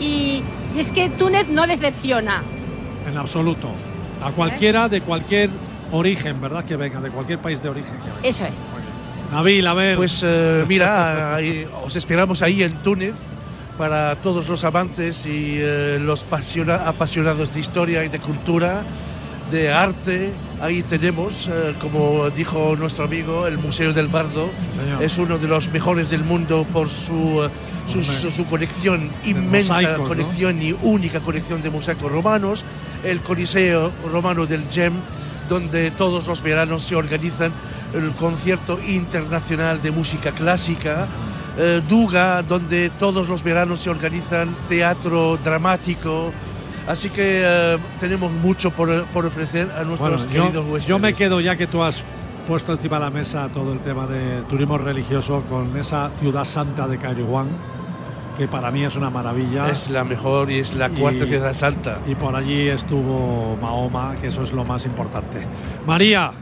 Y, 0.01 0.43
y 0.75 0.79
es 0.81 0.91
que 0.91 1.09
Túnez 1.11 1.49
no 1.49 1.67
decepciona. 1.67 2.43
En 3.09 3.17
absoluto. 3.17 3.69
A 4.23 4.31
cualquiera 4.33 4.89
de 4.89 5.01
cualquier 5.03 5.51
origen, 5.93 6.41
¿verdad? 6.41 6.65
Que 6.65 6.77
venga, 6.77 7.01
de 7.01 7.11
cualquier 7.11 7.39
país 7.39 7.63
de 7.63 7.69
origen. 7.69 7.93
que 7.99 8.07
venga. 8.11 8.21
Eso 8.23 8.45
es. 8.47 8.71
Nabil, 9.31 9.65
a 9.67 9.75
ver. 9.75 9.97
Pues 9.97 10.23
eh, 10.27 10.65
mira, 10.67 11.37
ahí- 11.37 11.67
os 11.85 11.95
esperamos 11.95 12.43
ahí 12.43 12.63
en 12.65 12.75
Túnez 12.83 13.15
para 13.81 14.15
todos 14.17 14.47
los 14.47 14.63
amantes 14.65 15.25
y 15.25 15.57
eh, 15.59 15.99
los 15.99 16.25
pasiona- 16.27 16.87
apasionados 16.87 17.55
de 17.55 17.61
historia 17.61 18.05
y 18.05 18.11
de 18.11 18.19
cultura, 18.19 18.83
de 19.51 19.73
arte. 19.73 20.33
Ahí 20.61 20.83
tenemos, 20.83 21.49
eh, 21.49 21.75
como 21.81 22.29
dijo 22.29 22.77
nuestro 22.79 23.05
amigo, 23.07 23.47
el 23.47 23.57
Museo 23.57 23.95
del 23.95 24.09
Bardo. 24.09 24.51
señor. 24.77 25.03
es 25.03 25.17
uno 25.17 25.39
de 25.39 25.49
los 25.49 25.71
mejores 25.71 26.11
del 26.11 26.25
mundo 26.25 26.67
por 26.75 26.91
su, 26.91 27.43
eh, 27.43 27.49
su, 27.91 28.03
su- 28.03 28.31
su 28.31 28.45
colección, 28.45 29.09
inmensa 29.25 29.73
mosaicos, 29.73 29.99
¿no? 30.01 30.05
colección 30.09 30.61
y 30.61 30.77
única 30.83 31.21
colección 31.21 31.63
de 31.63 31.71
mosaicos 31.71 32.13
romanos. 32.13 32.67
El 33.03 33.21
Coliseo 33.21 33.91
Romano 34.13 34.45
del 34.45 34.63
Gem, 34.71 34.93
donde 35.49 35.91
todos 35.93 36.27
los 36.27 36.43
veranos 36.43 36.83
se 36.83 36.97
organizan 36.97 37.51
el 37.95 38.11
concierto 38.11 38.79
internacional 38.87 39.81
de 39.81 39.91
música 39.91 40.33
clásica. 40.33 41.07
Eh, 41.61 41.83
Duga, 41.89 42.43
donde 42.43 42.91
todos 42.99 43.29
los 43.29 43.43
veranos 43.43 43.81
se 43.81 43.91
organizan 43.91 44.55
teatro 44.67 45.37
dramático. 45.45 46.33
Así 46.89 47.11
que 47.11 47.43
eh, 47.45 47.79
tenemos 48.01 48.33
mucho 48.33 48.71
por, 48.71 49.05
por 49.07 49.27
ofrecer 49.27 49.71
a 49.71 49.83
Bueno, 49.85 49.97
nuestros 49.97 50.25
yo, 50.31 50.45
queridos 50.45 50.65
huéspedes. 50.65 50.87
yo 50.87 50.99
me 50.99 51.13
quedo 51.13 51.41
ya 51.41 51.55
que 51.55 51.67
tú 51.67 51.83
has 51.83 52.03
puesto 52.49 52.73
encima 52.73 52.99
de 52.99 53.05
la 53.05 53.11
mesa 53.11 53.49
todo 53.53 53.73
el 53.73 53.81
tema 53.81 54.07
de 54.07 54.43
turismo 54.49 54.79
religioso 54.79 55.43
con 55.49 55.77
esa 55.77 56.11
ciudad 56.19 56.45
santa 56.45 56.89
de 56.89 56.99
Cairuán, 56.99 57.49
que 58.37 58.49
para 58.49 58.71
mí 58.71 58.83
es 58.83 58.97
una 58.97 59.11
maravilla. 59.11 59.69
Es 59.69 59.91
la 59.91 60.03
mejor 60.03 60.51
y 60.51 60.59
es 60.59 60.75
la 60.75 60.89
cuarta 60.89 61.27
ciudad 61.27 61.53
santa. 61.53 61.99
Y 62.09 62.15
por 62.15 62.35
allí 62.35 62.69
estuvo 62.69 63.57
Mahoma, 63.61 64.15
que 64.21 64.29
eso 64.29 64.43
es 64.43 64.53
lo 64.53 64.65
más 64.65 64.87
importante. 64.87 65.47
María, 65.87 66.33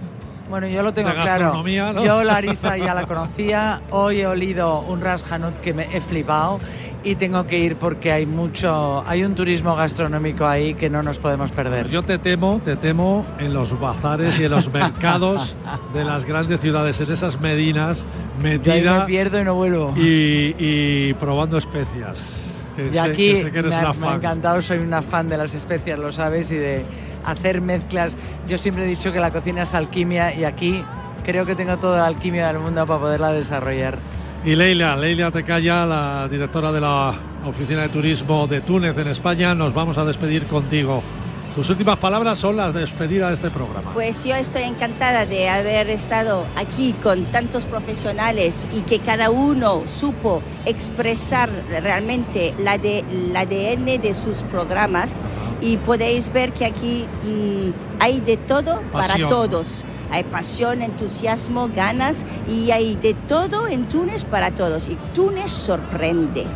Bueno, 0.48 0.66
yo 0.66 0.82
lo 0.82 0.92
tengo 0.94 1.10
De 1.10 1.14
claro. 1.16 1.62
¿no? 1.62 2.04
Yo 2.04 2.24
Larisa 2.24 2.76
ya 2.78 2.94
la 2.94 3.06
conocía. 3.06 3.82
Hoy 3.90 4.20
he 4.20 4.26
olido 4.26 4.80
un 4.80 5.00
Ras 5.02 5.30
Hanout 5.30 5.58
que 5.58 5.74
me 5.74 5.84
he 5.94 6.00
flipado 6.00 6.58
y 7.04 7.14
tengo 7.16 7.46
que 7.46 7.58
ir 7.58 7.76
porque 7.76 8.12
hay 8.12 8.24
mucho, 8.26 9.04
hay 9.06 9.24
un 9.24 9.34
turismo 9.34 9.76
gastronómico 9.76 10.46
ahí 10.46 10.74
que 10.74 10.88
no 10.90 11.02
nos 11.02 11.18
podemos 11.18 11.50
perder. 11.52 11.88
yo 11.88 12.02
te 12.02 12.18
temo, 12.18 12.60
te 12.64 12.76
temo 12.76 13.24
en 13.38 13.52
los 13.54 13.78
bazares 13.78 14.40
y 14.40 14.44
en 14.44 14.50
los 14.50 14.72
mercados 14.72 15.54
de 15.94 16.04
las 16.04 16.24
grandes 16.24 16.60
ciudades, 16.60 16.98
en 17.00 17.12
esas 17.12 17.40
medinas, 17.40 17.98
Yo 17.98 18.04
ahí 18.48 18.58
metida 18.58 19.00
me 19.00 19.06
pierdo 19.06 19.40
y 19.40 19.44
no 19.44 19.54
vuelvo. 19.54 19.94
y, 19.96 20.54
y 20.58 21.14
probando 21.14 21.58
especias. 21.58 22.44
Que 22.74 22.82
Y 22.88 22.92
sé- 22.92 23.00
aquí 23.00 23.32
que 23.34 23.40
sé 23.42 23.50
que 23.52 23.58
eres 23.58 23.72
me, 23.74 23.80
una 23.80 23.92
me 23.92 24.06
ha 24.06 24.08
fan. 24.10 24.16
encantado, 24.16 24.62
soy 24.62 24.78
una 24.78 25.02
fan 25.02 25.28
de 25.28 25.36
las 25.36 25.52
especias, 25.54 25.98
lo 25.98 26.10
sabes, 26.12 26.50
y 26.52 26.56
de 26.56 26.84
hacer 27.24 27.60
mezclas. 27.60 28.16
Yo 28.48 28.58
siempre 28.58 28.84
he 28.84 28.86
dicho 28.86 29.12
que 29.12 29.20
la 29.20 29.30
cocina 29.30 29.62
es 29.62 29.74
alquimia 29.74 30.34
y 30.34 30.44
aquí 30.44 30.84
creo 31.24 31.44
que 31.46 31.54
tengo 31.54 31.76
toda 31.78 31.98
la 31.98 32.06
alquimia 32.06 32.46
del 32.48 32.58
mundo 32.58 32.86
para 32.86 33.00
poderla 33.00 33.32
desarrollar. 33.32 33.98
Y 34.44 34.54
Leila, 34.54 34.96
Leila 34.96 35.30
Tecaya, 35.30 35.84
la 35.84 36.28
directora 36.30 36.70
de 36.72 36.80
la 36.80 37.12
Oficina 37.44 37.82
de 37.82 37.88
Turismo 37.88 38.46
de 38.46 38.60
Túnez 38.60 38.96
en 38.96 39.08
España, 39.08 39.54
nos 39.54 39.74
vamos 39.74 39.98
a 39.98 40.04
despedir 40.04 40.46
contigo. 40.46 41.02
Tus 41.58 41.70
últimas 41.70 41.98
palabras 41.98 42.38
son 42.38 42.56
las 42.56 42.72
de 42.72 42.82
despedida 42.82 43.26
de 43.26 43.34
este 43.34 43.50
programa. 43.50 43.90
Pues 43.92 44.22
yo 44.22 44.36
estoy 44.36 44.62
encantada 44.62 45.26
de 45.26 45.48
haber 45.48 45.90
estado 45.90 46.46
aquí 46.54 46.92
con 47.02 47.24
tantos 47.32 47.66
profesionales 47.66 48.68
y 48.72 48.82
que 48.82 49.00
cada 49.00 49.28
uno 49.30 49.82
supo 49.88 50.40
expresar 50.66 51.50
realmente 51.68 52.54
la 52.60 52.78
de, 52.78 53.00
el 53.00 53.36
ADN 53.36 54.00
de 54.00 54.14
sus 54.14 54.44
programas 54.44 55.18
y 55.60 55.78
podéis 55.78 56.32
ver 56.32 56.52
que 56.52 56.64
aquí 56.64 57.08
mm, 57.24 57.70
hay 57.98 58.20
de 58.20 58.36
todo 58.36 58.80
para 58.92 59.08
Pasión. 59.08 59.28
todos. 59.28 59.84
Hay 60.12 60.22
pasión, 60.22 60.80
entusiasmo, 60.80 61.70
ganas 61.74 62.24
y 62.48 62.70
hay 62.70 62.94
de 62.94 63.14
todo 63.14 63.66
en 63.66 63.88
Túnez 63.88 64.24
para 64.24 64.52
todos. 64.54 64.88
Y 64.88 64.96
Túnez 65.12 65.50
sorprende. 65.50 66.46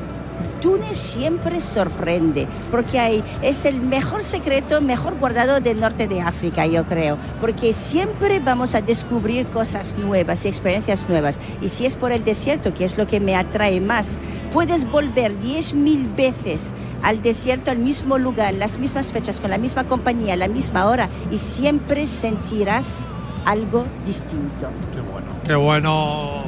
Túnez 0.63 0.97
siempre 0.97 1.61
sorprende 1.61 2.47
porque 2.71 3.01
hay, 3.01 3.25
es 3.43 3.67
el 3.67 3.81
mejor 3.81 4.23
secreto, 4.23 4.81
mejor 4.81 5.19
guardado 5.19 5.61
del 5.61 5.81
norte 5.81 6.07
de 6.07 6.21
África, 6.21 6.67
yo 6.67 6.85
creo, 6.85 7.19
porque 7.41 7.73
siempre 7.73 8.39
vamos 8.39 8.77
a 8.77 8.81
descubrir 8.81 9.49
cosas 9.49 9.99
nuevas 9.99 10.45
y 10.45 10.49
experiencias 10.49 11.09
nuevas. 11.09 11.41
Y 11.61 11.69
si 11.69 11.85
es 11.85 11.97
por 11.97 12.13
el 12.13 12.25
desierto, 12.25 12.73
que 12.73 12.85
es 12.85 12.97
lo 12.97 13.09
que 13.09 13.19
me 13.19 13.35
atrae 13.35 13.81
más, 13.81 14.19
puedes 14.53 14.89
volver 14.89 15.39
10.000 15.39 16.15
veces 16.15 16.73
al 17.03 17.21
desierto, 17.23 17.73
al 17.73 17.79
mismo 17.79 18.17
lugar, 18.17 18.55
las 18.55 18.79
mismas 18.79 19.13
fechas, 19.13 19.41
con 19.41 19.51
la 19.51 19.59
misma 19.59 19.85
compañía, 19.85 20.37
la 20.37 20.49
misma 20.49 20.87
hora, 20.87 21.09
y 21.33 21.39
siempre 21.39 22.07
sentirás 22.07 23.09
algo 23.45 23.85
distinto. 24.07 24.69
Qué 25.45 25.57
bueno. 25.57 26.45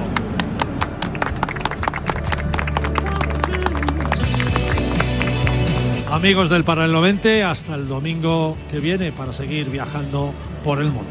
Amigos 6.14 6.48
del 6.48 6.62
Paralelo 6.62 7.00
20, 7.00 7.42
hasta 7.42 7.74
el 7.74 7.88
domingo 7.88 8.56
que 8.70 8.78
viene 8.78 9.10
para 9.10 9.32
seguir 9.32 9.68
viajando 9.68 10.32
por 10.62 10.80
el 10.80 10.92
mundo. 10.92 11.10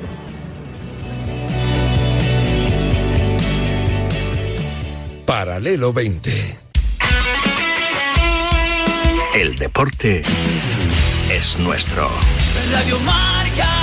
Paralelo 5.26 5.92
20. 5.92 6.32
El 9.36 9.56
deporte 9.56 10.24
es 11.30 11.60
nuestro. 11.60 12.08
Radio 12.72 12.98
Marca. 13.02 13.83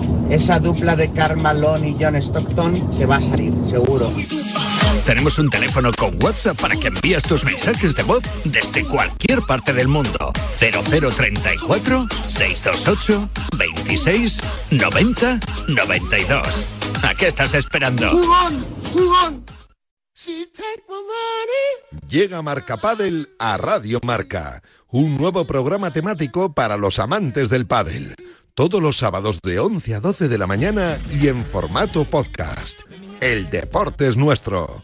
Esa 0.31 0.59
dupla 0.59 0.95
de 0.95 1.11
Karl 1.11 1.41
Malone 1.41 1.89
y 1.89 1.97
John 1.99 2.15
Stockton 2.15 2.93
se 2.93 3.05
va 3.05 3.17
a 3.17 3.21
salir, 3.21 3.53
seguro. 3.69 4.09
Tenemos 5.05 5.37
un 5.37 5.49
teléfono 5.49 5.91
con 5.91 6.17
WhatsApp 6.23 6.57
para 6.57 6.73
que 6.77 6.87
envíes 6.87 7.23
tus 7.23 7.43
mensajes 7.43 7.93
de 7.95 8.03
voz 8.03 8.23
desde 8.45 8.85
cualquier 8.85 9.41
parte 9.41 9.73
del 9.73 9.89
mundo. 9.89 10.31
0034 10.57 12.07
628 12.29 13.29
26 13.57 14.39
90 14.71 15.39
92. 15.67 16.65
¿A 17.03 17.13
qué 17.13 17.27
estás 17.27 17.53
esperando? 17.53 18.09
¡Jugón! 18.09 18.65
¡Jugón! 18.93 19.43
Llega 22.07 22.41
Marca 22.41 22.77
Padel 22.77 23.27
a 23.37 23.57
Radio 23.57 23.99
Marca, 24.03 24.63
un 24.87 25.17
nuevo 25.17 25.43
programa 25.43 25.91
temático 25.91 26.53
para 26.53 26.77
los 26.77 26.99
amantes 26.99 27.49
del 27.49 27.67
pádel. 27.67 28.15
Todos 28.53 28.81
los 28.81 28.97
sábados 28.97 29.39
de 29.41 29.59
11 29.59 29.95
a 29.95 29.99
12 30.01 30.27
de 30.27 30.37
la 30.37 30.45
mañana 30.45 30.99
y 31.09 31.27
en 31.27 31.43
formato 31.45 32.03
podcast. 32.03 32.81
El 33.21 33.49
deporte 33.49 34.07
es 34.07 34.17
nuestro. 34.17 34.83